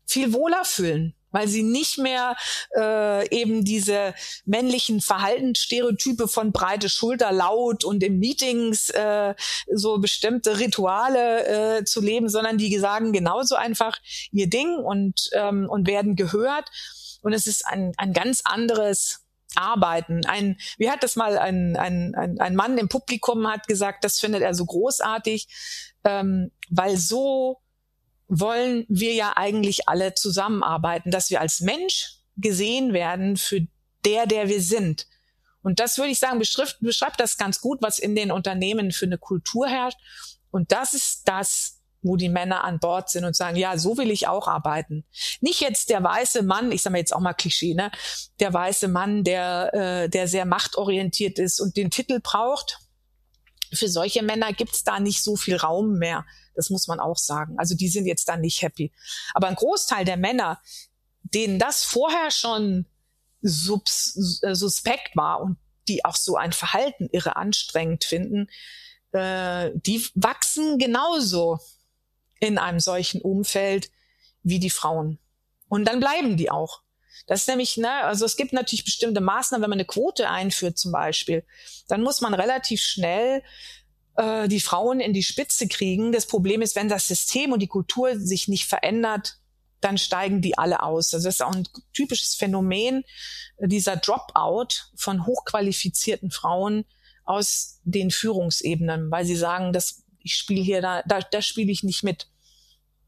viel 0.05 0.33
wohler 0.33 0.65
fühlen 0.65 1.14
weil 1.35 1.49
sie 1.49 1.63
nicht 1.63 1.97
mehr 1.97 2.37
äh, 2.77 3.27
eben 3.29 3.65
diese 3.65 4.13
männlichen 4.45 5.01
Verhaltensstereotype 5.01 6.29
von 6.29 6.53
breite 6.53 6.89
Schulter, 6.89 7.33
laut 7.33 7.83
und 7.83 8.01
in 8.03 8.19
Meetings 8.19 8.89
äh, 8.89 9.35
so 9.71 9.97
bestimmte 9.97 10.59
Rituale 10.59 11.79
äh, 11.79 11.83
zu 11.83 11.99
leben, 11.99 12.29
sondern 12.29 12.57
die 12.57 12.77
sagen 12.77 13.11
genauso 13.11 13.55
einfach 13.55 13.97
ihr 14.31 14.49
Ding 14.49 14.77
und, 14.77 15.29
ähm, 15.33 15.67
und 15.69 15.87
werden 15.87 16.15
gehört. 16.15 16.69
Und 17.21 17.33
es 17.33 17.47
ist 17.47 17.67
ein, 17.67 17.91
ein 17.97 18.13
ganz 18.13 18.41
anderes 18.45 19.25
Arbeiten. 19.55 20.25
Ein, 20.25 20.57
wie 20.77 20.89
hat 20.89 21.03
das 21.03 21.17
mal 21.17 21.37
ein, 21.37 21.75
ein, 21.75 22.15
ein, 22.15 22.39
ein 22.39 22.55
Mann 22.55 22.77
im 22.77 22.87
Publikum 22.87 23.45
hat 23.47 23.67
gesagt, 23.67 24.05
das 24.05 24.19
findet 24.19 24.41
er 24.41 24.53
so 24.53 24.65
großartig, 24.65 25.47
ähm, 26.05 26.51
weil 26.69 26.95
so 26.95 27.59
wollen 28.27 28.85
wir 28.89 29.13
ja 29.13 29.33
eigentlich 29.35 29.87
alle 29.87 30.13
zusammenarbeiten, 30.13 31.11
dass 31.11 31.29
wir 31.29 31.41
als 31.41 31.61
Mensch 31.61 32.19
gesehen 32.37 32.93
werden 32.93 33.37
für 33.37 33.67
der, 34.05 34.25
der 34.25 34.49
wir 34.49 34.61
sind. 34.61 35.07
Und 35.61 35.79
das 35.79 35.97
würde 35.97 36.11
ich 36.11 36.19
sagen, 36.19 36.37
beschreibt, 36.37 36.77
beschreibt 36.79 37.19
das 37.19 37.37
ganz 37.37 37.59
gut, 37.59 37.81
was 37.81 37.97
in 37.97 38.15
den 38.15 38.31
Unternehmen 38.31 38.91
für 38.91 39.05
eine 39.05 39.17
Kultur 39.17 39.67
herrscht. 39.67 39.97
Und 40.51 40.71
das 40.71 40.93
ist 40.93 41.23
das, 41.27 41.81
wo 42.03 42.15
die 42.17 42.29
Männer 42.29 42.63
an 42.63 42.79
Bord 42.79 43.09
sind 43.09 43.25
und 43.25 43.35
sagen, 43.35 43.57
ja, 43.57 43.77
so 43.77 43.97
will 43.97 44.11
ich 44.11 44.27
auch 44.27 44.47
arbeiten. 44.47 45.05
Nicht 45.41 45.61
jetzt 45.61 45.89
der 45.89 46.03
weiße 46.03 46.43
Mann, 46.43 46.71
ich 46.71 46.83
sage 46.83 46.91
mal 46.91 46.99
jetzt 46.99 47.15
auch 47.15 47.19
mal 47.19 47.33
Klischee, 47.33 47.73
ne? 47.73 47.91
Der 48.39 48.53
weiße 48.53 48.87
Mann, 48.87 49.23
der, 49.23 49.73
äh, 49.73 50.09
der 50.09 50.27
sehr 50.27 50.45
machtorientiert 50.45 51.39
ist 51.39 51.59
und 51.59 51.77
den 51.77 51.89
Titel 51.89 52.19
braucht. 52.21 52.77
Für 53.75 53.89
solche 53.89 54.23
Männer 54.23 54.53
gibt's 54.53 54.83
da 54.83 54.99
nicht 54.99 55.23
so 55.23 55.35
viel 55.35 55.55
Raum 55.55 55.97
mehr. 55.97 56.25
Das 56.55 56.69
muss 56.69 56.87
man 56.87 56.99
auch 56.99 57.17
sagen. 57.17 57.57
Also 57.57 57.75
die 57.75 57.89
sind 57.89 58.05
jetzt 58.05 58.27
da 58.27 58.37
nicht 58.37 58.61
happy. 58.61 58.91
Aber 59.33 59.47
ein 59.47 59.55
Großteil 59.55 60.05
der 60.05 60.17
Männer, 60.17 60.61
denen 61.23 61.59
das 61.59 61.83
vorher 61.83 62.31
schon 62.31 62.85
subs, 63.41 64.41
äh, 64.41 64.55
suspekt 64.55 65.15
war 65.15 65.41
und 65.41 65.57
die 65.87 66.03
auch 66.03 66.15
so 66.15 66.35
ein 66.35 66.51
Verhalten 66.51 67.09
irre 67.11 67.35
anstrengend 67.35 68.03
finden, 68.03 68.47
äh, 69.11 69.71
die 69.75 70.05
wachsen 70.15 70.77
genauso 70.77 71.59
in 72.39 72.57
einem 72.57 72.79
solchen 72.79 73.21
Umfeld 73.21 73.91
wie 74.43 74.59
die 74.59 74.69
Frauen. 74.69 75.19
Und 75.67 75.85
dann 75.85 75.99
bleiben 75.99 76.37
die 76.37 76.51
auch. 76.51 76.81
Das 77.27 77.41
ist 77.41 77.47
nämlich, 77.47 77.77
ne, 77.77 77.91
also 78.03 78.25
es 78.25 78.37
gibt 78.37 78.53
natürlich 78.53 78.85
bestimmte 78.85 79.21
Maßnahmen, 79.21 79.63
wenn 79.63 79.69
man 79.69 79.79
eine 79.79 79.87
Quote 79.87 80.29
einführt 80.29 80.77
zum 80.77 80.91
Beispiel, 80.91 81.43
dann 81.87 82.01
muss 82.01 82.21
man 82.21 82.33
relativ 82.33 82.81
schnell 82.81 83.43
äh, 84.15 84.47
die 84.47 84.59
Frauen 84.59 84.99
in 84.99 85.13
die 85.13 85.23
Spitze 85.23 85.67
kriegen. 85.67 86.11
Das 86.11 86.25
Problem 86.25 86.61
ist, 86.61 86.75
wenn 86.75 86.89
das 86.89 87.07
System 87.07 87.51
und 87.51 87.61
die 87.61 87.67
Kultur 87.67 88.19
sich 88.19 88.47
nicht 88.47 88.65
verändert, 88.65 89.37
dann 89.81 89.97
steigen 89.97 90.41
die 90.41 90.57
alle 90.57 90.81
aus. 90.81 91.13
Also 91.13 91.27
das 91.27 91.35
ist 91.35 91.41
auch 91.41 91.53
ein 91.53 91.67
typisches 91.93 92.35
Phänomen, 92.35 93.03
äh, 93.57 93.67
dieser 93.67 93.97
Dropout 93.97 94.91
von 94.95 95.25
hochqualifizierten 95.25 96.31
Frauen 96.31 96.85
aus 97.23 97.79
den 97.83 98.11
Führungsebenen, 98.11 99.11
weil 99.11 99.25
sie 99.25 99.35
sagen, 99.35 99.73
das, 99.73 100.03
ich 100.19 100.35
spiele 100.35 100.61
hier, 100.61 100.81
da, 100.81 101.01
da, 101.03 101.19
da 101.19 101.41
spiele 101.41 101.71
ich 101.71 101.83
nicht 101.83 102.03
mit. 102.03 102.27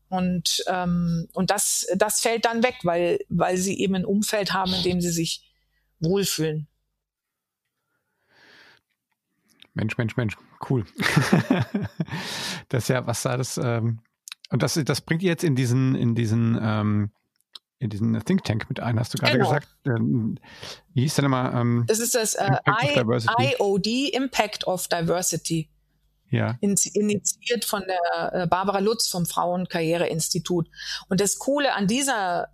Und, 0.10 0.64
ähm, 0.68 1.28
und 1.34 1.52
das, 1.52 1.86
das 1.96 2.22
fällt 2.22 2.46
dann 2.46 2.64
weg, 2.64 2.76
weil, 2.84 3.20
weil 3.30 3.58
sie 3.58 3.80
eben 3.80 3.96
ein 3.96 4.06
Umfeld 4.06 4.54
haben, 4.54 4.74
in 4.74 4.84
dem 4.84 5.02
sie 5.02 5.12
sich 5.12 5.52
wohlfühlen. 6.00 6.68
Mensch, 9.74 9.98
Mensch, 9.98 10.18
Mensch, 10.18 10.38
cool. 10.70 10.86
das 12.70 12.84
ist 12.84 12.90
ja, 12.90 13.06
was 13.06 13.22
da 13.22 13.38
das, 13.38 13.58
ähm, 13.58 14.00
und 14.50 14.64
das, 14.64 14.74
das 14.84 15.02
bringt 15.02 15.22
ihr 15.22 15.30
jetzt 15.30 15.44
in 15.44 15.56
diesen, 15.56 15.94
in 15.94 16.16
diesen, 16.16 16.58
ähm, 16.62 17.12
in 17.80 17.90
diesen 17.90 18.20
Think 18.26 18.44
Tank 18.44 18.68
mit 18.70 18.80
ein, 18.80 19.00
hast 19.00 19.14
du 19.14 19.20
gerade 19.20 19.34
genau. 19.34 19.50
gesagt. 19.50 19.68
Ähm, 19.86 20.40
wie 20.94 21.02
hieß 21.02 21.16
der 21.16 21.24
nochmal? 21.24 21.62
Ähm, 21.62 21.84
das 21.88 22.00
ist 22.00 22.16
das 22.16 22.34
äh, 22.34 22.58
IOD, 22.66 24.14
Impact 24.14 24.66
of 24.66 24.88
Diversity. 24.88 25.70
Ja. 26.30 26.58
Initiiert 26.60 27.64
von 27.64 27.84
der 27.88 28.34
äh, 28.34 28.48
Barbara 28.48 28.80
Lutz 28.80 29.08
vom 29.08 29.26
Frauenkarriereinstitut. 29.26 30.68
Und 31.08 31.22
das 31.22 31.40
Coole 31.40 31.74
an 31.74 31.88
dieser 31.88 32.48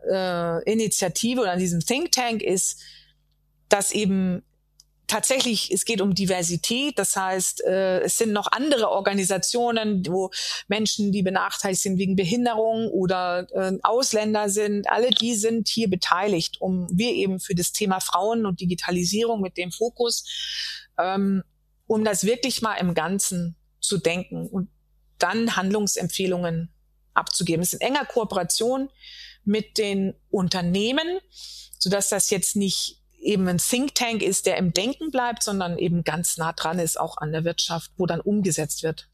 äh, 0.66 0.72
Initiative 0.72 1.42
oder 1.42 1.52
an 1.52 1.60
diesem 1.60 1.80
Think 1.80 2.12
Tank 2.12 2.44
ist, 2.44 2.80
dass 3.70 3.92
eben 3.92 4.44
tatsächlich, 5.08 5.72
es 5.72 5.86
geht 5.86 6.02
um 6.02 6.14
Diversität. 6.14 6.98
Das 6.98 7.16
heißt, 7.16 7.64
äh, 7.66 8.02
es 8.02 8.18
sind 8.18 8.32
noch 8.32 8.48
andere 8.52 8.90
Organisationen, 8.90 10.06
wo 10.08 10.32
Menschen, 10.68 11.12
die 11.12 11.24
benachteiligt 11.24 11.82
sind 11.82 11.98
wegen 11.98 12.16
Behinderung 12.16 12.90
oder 12.90 13.48
äh, 13.54 13.78
Ausländer 13.84 14.50
sind, 14.50 14.90
alle 14.90 15.10
die 15.10 15.36
sind 15.36 15.68
hier 15.68 15.90
beteiligt, 15.90 16.62
um 16.62 16.88
wir 16.92 17.12
eben 17.12 17.40
für 17.40 17.56
das 17.56 17.72
Thema 17.72 18.00
Frauen 18.00 18.46
und 18.46 18.60
Digitalisierung 18.60 19.42
mit 19.42 19.58
dem 19.58 19.72
Fokus, 19.72 20.26
ähm, 20.98 21.44
um 21.88 22.04
das 22.04 22.24
wirklich 22.24 22.62
mal 22.62 22.76
im 22.76 22.94
Ganzen 22.94 23.56
zu 23.84 23.98
denken 23.98 24.48
und 24.48 24.70
dann 25.20 25.56
Handlungsempfehlungen 25.56 26.70
abzugeben. 27.14 27.62
Es 27.62 27.74
ist 27.74 27.82
in 27.82 27.88
enger 27.88 28.06
Kooperation 28.06 28.90
mit 29.44 29.78
den 29.78 30.16
Unternehmen, 30.30 31.20
sodass 31.78 32.10
das 32.10 32.30
jetzt 32.30 32.56
nicht 32.56 33.02
eben 33.20 33.48
ein 33.48 33.58
Think 33.58 33.96
Tank 33.96 34.22
ist, 34.22 34.46
der 34.46 34.58
im 34.58 34.74
Denken 34.74 35.12
bleibt, 35.12 35.44
sondern 35.44 35.78
eben 35.78 36.04
ganz 36.04 36.38
nah 36.38 36.54
dran 36.54 36.80
ist, 36.80 37.00
auch 37.00 37.18
an 37.18 37.32
der 37.32 37.44
Wirtschaft, 37.44 37.92
wo 37.98 38.06
dann 38.06 38.20
umgesetzt 38.20 38.84
wird. 38.84 39.10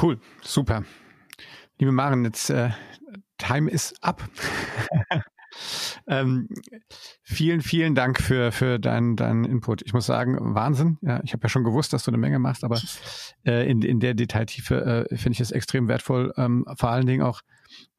Cool, 0.00 0.20
super. 0.42 0.84
Liebe 1.78 1.92
Maren, 1.92 2.24
jetzt 2.24 2.50
äh, 2.50 2.70
Time 3.38 3.70
is 3.70 3.94
up. 4.02 4.22
ähm, 6.06 6.48
vielen, 7.22 7.60
vielen 7.60 7.94
Dank 7.94 8.20
für, 8.20 8.52
für 8.52 8.78
deinen 8.78 9.16
dein 9.16 9.44
Input. 9.44 9.82
Ich 9.82 9.92
muss 9.92 10.06
sagen, 10.06 10.36
Wahnsinn. 10.40 10.98
Ja, 11.02 11.20
ich 11.24 11.32
habe 11.32 11.42
ja 11.44 11.48
schon 11.48 11.64
gewusst, 11.64 11.92
dass 11.92 12.04
du 12.04 12.10
eine 12.10 12.18
Menge 12.18 12.38
machst, 12.38 12.64
aber 12.64 12.80
äh, 13.46 13.70
in, 13.70 13.82
in 13.82 14.00
der 14.00 14.14
Detailtiefe 14.14 15.06
äh, 15.10 15.16
finde 15.16 15.34
ich 15.34 15.40
es 15.40 15.50
extrem 15.50 15.88
wertvoll. 15.88 16.32
Ähm, 16.36 16.64
vor 16.76 16.90
allen 16.90 17.06
Dingen 17.06 17.22
auch, 17.22 17.42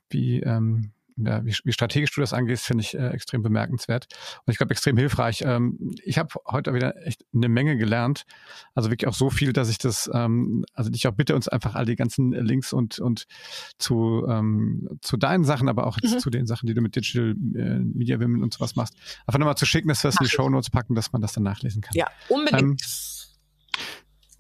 wie, 0.09 0.41
ähm, 0.41 0.91
ja, 1.25 1.45
wie, 1.45 1.55
wie 1.63 1.71
strategisch 1.71 2.11
du 2.11 2.21
das 2.21 2.33
angehst, 2.33 2.65
finde 2.65 2.83
ich 2.83 2.95
äh, 2.95 3.09
extrem 3.09 3.41
bemerkenswert 3.41 4.07
und 4.45 4.51
ich 4.51 4.57
glaube 4.57 4.71
extrem 4.71 4.97
hilfreich. 4.97 5.43
Ähm, 5.45 5.95
ich 6.03 6.17
habe 6.17 6.35
heute 6.47 6.73
wieder 6.73 6.95
echt 7.05 7.25
eine 7.33 7.49
Menge 7.49 7.77
gelernt, 7.77 8.23
also 8.73 8.89
wirklich 8.89 9.07
auch 9.07 9.13
so 9.13 9.29
viel, 9.29 9.53
dass 9.53 9.69
ich 9.69 9.77
das, 9.77 10.09
ähm, 10.13 10.65
also 10.73 10.89
dich 10.89 11.07
auch 11.07 11.13
bitte 11.13 11.35
uns 11.35 11.47
einfach 11.47 11.75
all 11.75 11.85
die 11.85 11.95
ganzen 11.95 12.31
Links 12.31 12.73
und 12.73 12.99
und 12.99 13.25
zu 13.77 14.25
ähm, 14.27 14.87
zu 15.01 15.17
deinen 15.17 15.43
Sachen, 15.43 15.69
aber 15.69 15.87
auch 15.87 15.97
mhm. 16.01 16.19
zu 16.19 16.29
den 16.29 16.45
Sachen, 16.45 16.67
die 16.67 16.73
du 16.73 16.81
mit 16.81 16.95
Digital 16.95 17.31
äh, 17.55 17.79
Media 17.79 18.19
Women 18.19 18.43
und 18.43 18.53
sowas 18.53 18.75
machst, 18.75 18.95
einfach 19.25 19.39
nochmal 19.39 19.57
zu 19.57 19.65
schicken, 19.65 19.87
dass 19.87 20.03
wir 20.03 20.09
es 20.09 20.19
in 20.19 20.25
die 20.25 20.31
Show 20.31 20.49
Notes 20.49 20.69
packen, 20.69 20.95
dass 20.95 21.11
man 21.11 21.21
das 21.21 21.33
dann 21.33 21.43
nachlesen 21.43 21.81
kann. 21.81 21.93
Ja, 21.95 22.07
unbedingt. 22.29 22.61
Ähm, 22.61 22.77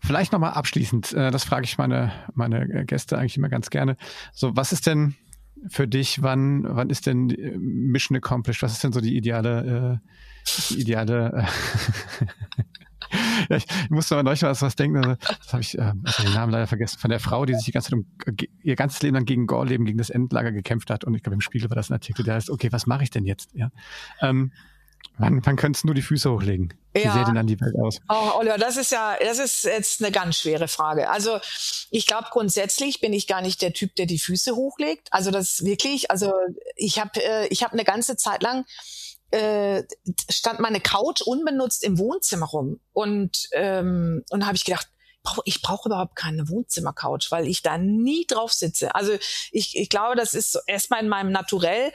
Vielleicht 0.01 0.31
nochmal 0.31 0.53
abschließend, 0.53 1.13
äh, 1.13 1.29
das 1.29 1.43
frage 1.43 1.65
ich 1.65 1.77
meine, 1.77 2.11
meine 2.33 2.85
Gäste 2.85 3.17
eigentlich 3.17 3.37
immer 3.37 3.49
ganz 3.49 3.69
gerne. 3.69 3.97
So, 4.33 4.55
was 4.55 4.71
ist 4.71 4.87
denn 4.87 5.15
für 5.67 5.87
dich, 5.87 6.21
wann, 6.21 6.63
wann 6.63 6.89
ist 6.89 7.05
denn 7.05 7.27
Mission 7.57 8.17
Accomplished? 8.17 8.61
Was 8.61 8.73
ist 8.73 8.83
denn 8.83 8.93
so 8.93 9.01
die 9.01 9.15
ideale, 9.15 10.01
äh, 10.01 10.73
die 10.73 10.81
ideale 10.81 11.33
äh, 11.33 12.35
ja, 13.49 13.55
ich, 13.57 13.65
ich 13.65 13.89
musste 13.89 14.15
aber 14.15 14.23
neulich 14.23 14.41
was, 14.43 14.61
was 14.61 14.75
denken, 14.75 14.97
also, 14.97 15.15
das 15.15 15.53
habe 15.53 15.61
ich, 15.61 15.77
äh, 15.77 15.93
also 16.03 16.23
den 16.23 16.33
Namen 16.33 16.51
leider 16.51 16.67
vergessen, 16.67 16.99
von 16.99 17.09
der 17.09 17.19
Frau, 17.19 17.45
die 17.45 17.53
sich 17.55 17.65
die 17.65 17.71
ganze 17.71 17.91
Zeit 17.91 17.99
um, 17.99 18.05
ihr 18.61 18.75
ganzes 18.75 19.01
Leben 19.01 19.15
lang 19.15 19.25
gegen 19.25 19.47
Gorleben, 19.47 19.85
gegen 19.85 19.97
das 19.97 20.09
Endlager 20.09 20.51
gekämpft 20.51 20.89
hat 20.89 21.03
und 21.03 21.15
ich 21.15 21.23
glaube 21.23 21.35
im 21.35 21.41
Spiegel 21.41 21.69
war 21.69 21.75
das 21.75 21.89
ein 21.89 21.93
Artikel, 21.93 22.23
der 22.23 22.35
heißt, 22.35 22.49
okay, 22.49 22.71
was 22.71 22.87
mache 22.87 23.03
ich 23.03 23.09
denn 23.09 23.25
jetzt? 23.25 23.53
Ja. 23.53 23.71
Ähm, 24.21 24.51
Wann, 25.19 25.45
wann 25.45 25.57
könntest 25.57 25.83
du 25.83 25.93
die 25.93 26.01
Füße 26.01 26.31
hochlegen? 26.31 26.73
Wie 26.93 27.01
ja. 27.01 27.13
sähe 27.13 27.25
denn 27.25 27.35
dann 27.35 27.45
die 27.45 27.59
Welt 27.59 27.75
aus? 27.77 27.99
Oh, 28.07 28.37
Oliver, 28.39 28.57
das 28.57 28.77
ist 28.77 28.91
ja, 28.91 29.17
das 29.19 29.37
ist 29.37 29.65
jetzt 29.65 30.01
eine 30.01 30.13
ganz 30.13 30.37
schwere 30.37 30.69
Frage. 30.69 31.09
Also 31.09 31.39
ich 31.91 32.07
glaube 32.07 32.27
grundsätzlich 32.31 33.01
bin 33.01 33.11
ich 33.11 33.27
gar 33.27 33.41
nicht 33.41 33.61
der 33.61 33.73
Typ, 33.73 33.95
der 33.95 34.05
die 34.05 34.17
Füße 34.17 34.55
hochlegt. 34.55 35.09
Also 35.11 35.29
das 35.29 35.65
wirklich, 35.65 36.09
also 36.09 36.33
ich 36.77 36.99
habe 36.99 37.21
äh, 37.21 37.47
ich 37.49 37.63
habe 37.63 37.73
eine 37.73 37.83
ganze 37.83 38.15
Zeit 38.15 38.41
lang 38.41 38.65
äh, 39.31 39.83
stand 40.29 40.61
meine 40.61 40.79
Couch 40.79 41.21
unbenutzt 41.21 41.83
im 41.83 41.99
Wohnzimmer 41.99 42.47
rum 42.47 42.79
und 42.93 43.49
ähm, 43.51 44.23
und 44.29 44.45
habe 44.45 44.55
ich 44.55 44.63
gedacht, 44.63 44.87
ich 45.45 45.61
brauche 45.61 45.89
überhaupt 45.89 46.15
keine 46.15 46.49
Wohnzimmercouch, 46.49 47.27
weil 47.29 47.47
ich 47.47 47.61
da 47.61 47.77
nie 47.77 48.25
drauf 48.25 48.53
sitze. 48.53 48.95
Also 48.95 49.13
ich, 49.51 49.77
ich 49.77 49.89
glaube, 49.89 50.15
das 50.15 50.33
ist 50.33 50.53
so 50.53 50.59
erstmal 50.65 51.01
in 51.03 51.09
meinem 51.09 51.31
Naturell. 51.31 51.91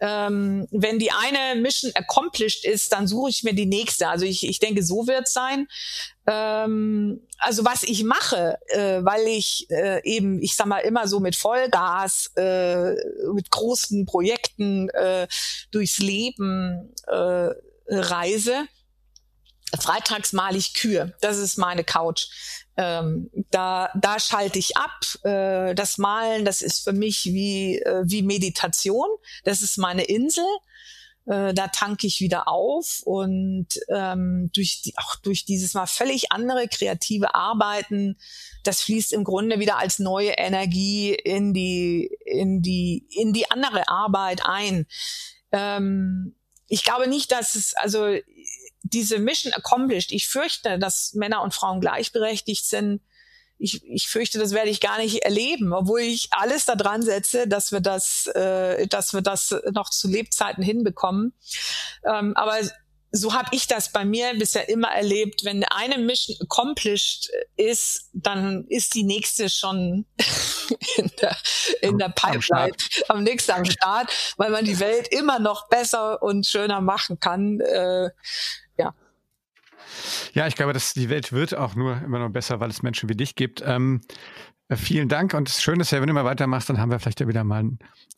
Ähm, 0.00 0.66
wenn 0.72 0.98
die 0.98 1.12
eine 1.12 1.60
Mission 1.60 1.92
accomplished 1.94 2.64
ist, 2.64 2.92
dann 2.92 3.06
suche 3.06 3.30
ich 3.30 3.44
mir 3.44 3.54
die 3.54 3.66
nächste. 3.66 4.08
Also 4.08 4.24
ich, 4.24 4.46
ich 4.48 4.58
denke, 4.58 4.82
so 4.82 5.06
wird 5.06 5.26
es 5.26 5.32
sein. 5.32 5.68
Ähm, 6.26 7.20
also 7.38 7.64
was 7.64 7.82
ich 7.82 8.02
mache, 8.04 8.58
äh, 8.68 9.04
weil 9.04 9.26
ich 9.28 9.66
äh, 9.70 10.00
eben, 10.04 10.42
ich 10.42 10.56
sag 10.56 10.66
mal, 10.66 10.78
immer 10.78 11.06
so 11.06 11.20
mit 11.20 11.36
Vollgas, 11.36 12.32
äh, 12.36 12.94
mit 13.32 13.50
großen 13.50 14.06
Projekten 14.06 14.88
äh, 14.90 15.28
durchs 15.70 15.98
Leben 15.98 16.92
äh, 17.06 17.50
reise. 17.88 18.66
Freitags 19.80 20.32
male 20.32 20.58
ich 20.58 20.74
Kühe. 20.74 21.14
Das 21.20 21.38
ist 21.38 21.56
meine 21.56 21.84
Couch. 21.84 22.26
Ähm, 22.76 23.30
da, 23.50 23.90
da 23.94 24.18
schalte 24.18 24.58
ich 24.58 24.76
ab. 24.76 25.00
Äh, 25.24 25.74
das 25.74 25.98
Malen, 25.98 26.44
das 26.44 26.62
ist 26.62 26.84
für 26.84 26.92
mich 26.92 27.26
wie, 27.26 27.78
äh, 27.78 28.02
wie 28.04 28.22
Meditation. 28.22 29.08
Das 29.44 29.62
ist 29.62 29.78
meine 29.78 30.04
Insel. 30.04 30.44
Äh, 31.26 31.54
da 31.54 31.68
tanke 31.68 32.06
ich 32.06 32.20
wieder 32.20 32.48
auf 32.48 33.02
und 33.04 33.68
ähm, 33.88 34.50
durch 34.52 34.82
die, 34.82 34.94
auch 34.98 35.16
durch 35.16 35.44
dieses 35.44 35.74
mal 35.74 35.86
völlig 35.86 36.32
andere 36.32 36.66
kreative 36.66 37.34
Arbeiten, 37.36 38.18
das 38.64 38.82
fließt 38.82 39.12
im 39.12 39.22
Grunde 39.22 39.60
wieder 39.60 39.78
als 39.78 40.00
neue 40.00 40.32
Energie 40.32 41.14
in 41.14 41.54
die 41.54 42.10
in 42.24 42.60
die 42.60 43.06
in 43.10 43.32
die 43.32 43.48
andere 43.52 43.88
Arbeit 43.88 44.44
ein. 44.44 44.86
Ähm, 45.52 46.34
ich 46.66 46.82
glaube 46.82 47.06
nicht, 47.06 47.30
dass 47.30 47.54
es 47.54 47.74
also 47.74 48.16
diese 48.82 49.18
Mission 49.18 49.52
accomplished. 49.52 50.12
Ich 50.12 50.28
fürchte, 50.28 50.78
dass 50.78 51.14
Männer 51.14 51.42
und 51.42 51.54
Frauen 51.54 51.80
gleichberechtigt 51.80 52.66
sind 52.66 53.00
ich, 53.62 53.80
ich 53.84 54.08
fürchte, 54.08 54.38
das 54.38 54.52
werde 54.52 54.70
ich 54.70 54.80
gar 54.80 54.98
nicht 54.98 55.22
erleben, 55.22 55.72
obwohl 55.72 56.00
ich 56.00 56.28
alles 56.32 56.64
daran 56.64 57.02
setze, 57.02 57.46
dass 57.46 57.70
wir 57.70 57.80
das, 57.80 58.26
äh, 58.26 58.88
dass 58.88 59.14
wir 59.14 59.22
das 59.22 59.54
noch 59.72 59.88
zu 59.88 60.08
Lebzeiten 60.08 60.64
hinbekommen. 60.64 61.32
Ähm, 62.04 62.36
aber 62.36 62.56
so 63.12 63.34
habe 63.34 63.50
ich 63.52 63.68
das 63.68 63.92
bei 63.92 64.04
mir 64.04 64.34
bisher 64.36 64.68
immer 64.68 64.88
erlebt. 64.88 65.44
Wenn 65.44 65.64
eine 65.64 65.98
Mission 65.98 66.36
accomplished 66.40 67.30
ist, 67.56 68.08
dann 68.12 68.64
ist 68.68 68.94
die 68.94 69.04
nächste 69.04 69.48
schon 69.48 70.06
in 70.96 71.10
der, 71.20 71.36
in 71.82 71.98
der 71.98 72.08
Pipeline, 72.08 72.72
am, 73.08 73.18
am 73.18 73.22
nächsten 73.22 73.52
am 73.52 73.64
Start, 73.64 74.10
weil 74.38 74.50
man 74.50 74.64
die 74.64 74.80
Welt 74.80 75.06
immer 75.08 75.38
noch 75.38 75.68
besser 75.68 76.20
und 76.22 76.46
schöner 76.46 76.80
machen 76.80 77.20
kann. 77.20 77.60
Äh, 77.60 78.10
ja, 80.34 80.46
ich 80.46 80.54
glaube, 80.54 80.72
dass 80.72 80.94
die 80.94 81.08
Welt 81.08 81.32
wird 81.32 81.56
auch 81.56 81.74
nur 81.74 81.96
immer 82.02 82.18
noch 82.18 82.30
besser, 82.30 82.60
weil 82.60 82.70
es 82.70 82.82
Menschen 82.82 83.08
wie 83.08 83.16
dich 83.16 83.34
gibt. 83.34 83.62
Ähm, 83.64 84.00
äh, 84.68 84.76
vielen 84.76 85.08
Dank 85.08 85.34
und 85.34 85.48
es 85.48 85.62
schön 85.62 85.80
ist 85.80 85.90
ja, 85.90 86.00
wenn 86.00 86.08
du 86.08 86.14
mal 86.14 86.24
weitermachst, 86.24 86.68
dann 86.68 86.78
haben 86.78 86.90
wir 86.90 86.98
vielleicht 86.98 87.20
ja 87.20 87.28
wieder 87.28 87.44
mal 87.44 87.64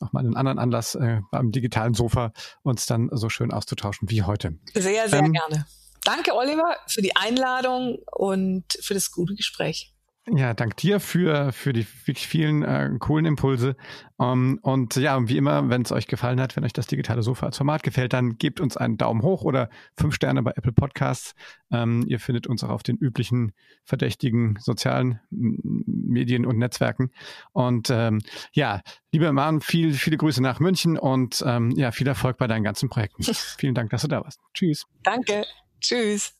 noch 0.00 0.12
mal 0.12 0.20
einen 0.20 0.36
anderen 0.36 0.58
Anlass 0.58 0.94
äh, 0.94 1.20
beim 1.30 1.52
digitalen 1.52 1.94
Sofa 1.94 2.32
uns 2.62 2.86
dann 2.86 3.08
so 3.12 3.28
schön 3.28 3.52
auszutauschen 3.52 4.10
wie 4.10 4.22
heute. 4.22 4.58
Sehr, 4.74 5.08
sehr 5.08 5.20
ähm, 5.20 5.32
gerne. 5.32 5.66
Danke, 6.04 6.34
Oliver, 6.34 6.76
für 6.86 7.00
die 7.00 7.16
Einladung 7.16 7.98
und 8.12 8.64
für 8.80 8.94
das 8.94 9.10
gute 9.10 9.34
Gespräch. 9.34 9.93
Ja, 10.26 10.54
dank 10.54 10.78
dir 10.78 11.00
für, 11.00 11.52
für 11.52 11.74
die 11.74 11.86
wirklich 12.06 12.26
vielen 12.26 12.62
äh, 12.62 12.90
coolen 12.98 13.26
Impulse. 13.26 13.76
Um, 14.16 14.24
ähm, 14.26 14.58
und 14.62 14.96
ja, 14.96 15.28
wie 15.28 15.36
immer, 15.36 15.68
wenn 15.68 15.82
es 15.82 15.92
euch 15.92 16.06
gefallen 16.06 16.40
hat, 16.40 16.56
wenn 16.56 16.64
euch 16.64 16.72
das 16.72 16.86
digitale 16.86 17.22
Sofa 17.22 17.46
als 17.46 17.58
Format 17.58 17.82
gefällt, 17.82 18.14
dann 18.14 18.38
gebt 18.38 18.58
uns 18.58 18.78
einen 18.78 18.96
Daumen 18.96 19.22
hoch 19.22 19.42
oder 19.42 19.68
fünf 19.98 20.14
Sterne 20.14 20.42
bei 20.42 20.52
Apple 20.52 20.72
Podcasts. 20.72 21.34
Ähm, 21.70 22.04
ihr 22.06 22.20
findet 22.20 22.46
uns 22.46 22.64
auch 22.64 22.70
auf 22.70 22.82
den 22.82 22.96
üblichen 22.96 23.52
verdächtigen 23.84 24.56
sozialen 24.60 25.20
Medien 25.30 26.46
und 26.46 26.56
Netzwerken. 26.56 27.10
Und 27.52 27.90
ähm, 27.90 28.20
ja, 28.52 28.80
liebe 29.12 29.30
Mann, 29.32 29.60
viel, 29.60 29.92
viele 29.92 30.16
Grüße 30.16 30.42
nach 30.42 30.58
München 30.58 30.96
und 30.96 31.44
ähm, 31.46 31.72
ja, 31.72 31.90
viel 31.90 32.06
Erfolg 32.06 32.38
bei 32.38 32.46
deinen 32.46 32.64
ganzen 32.64 32.88
Projekten. 32.88 33.24
Vielen 33.58 33.74
Dank, 33.74 33.90
dass 33.90 34.02
du 34.02 34.08
da 34.08 34.22
warst. 34.22 34.40
Tschüss. 34.54 34.86
Danke. 35.02 35.44
Tschüss. 35.80 36.34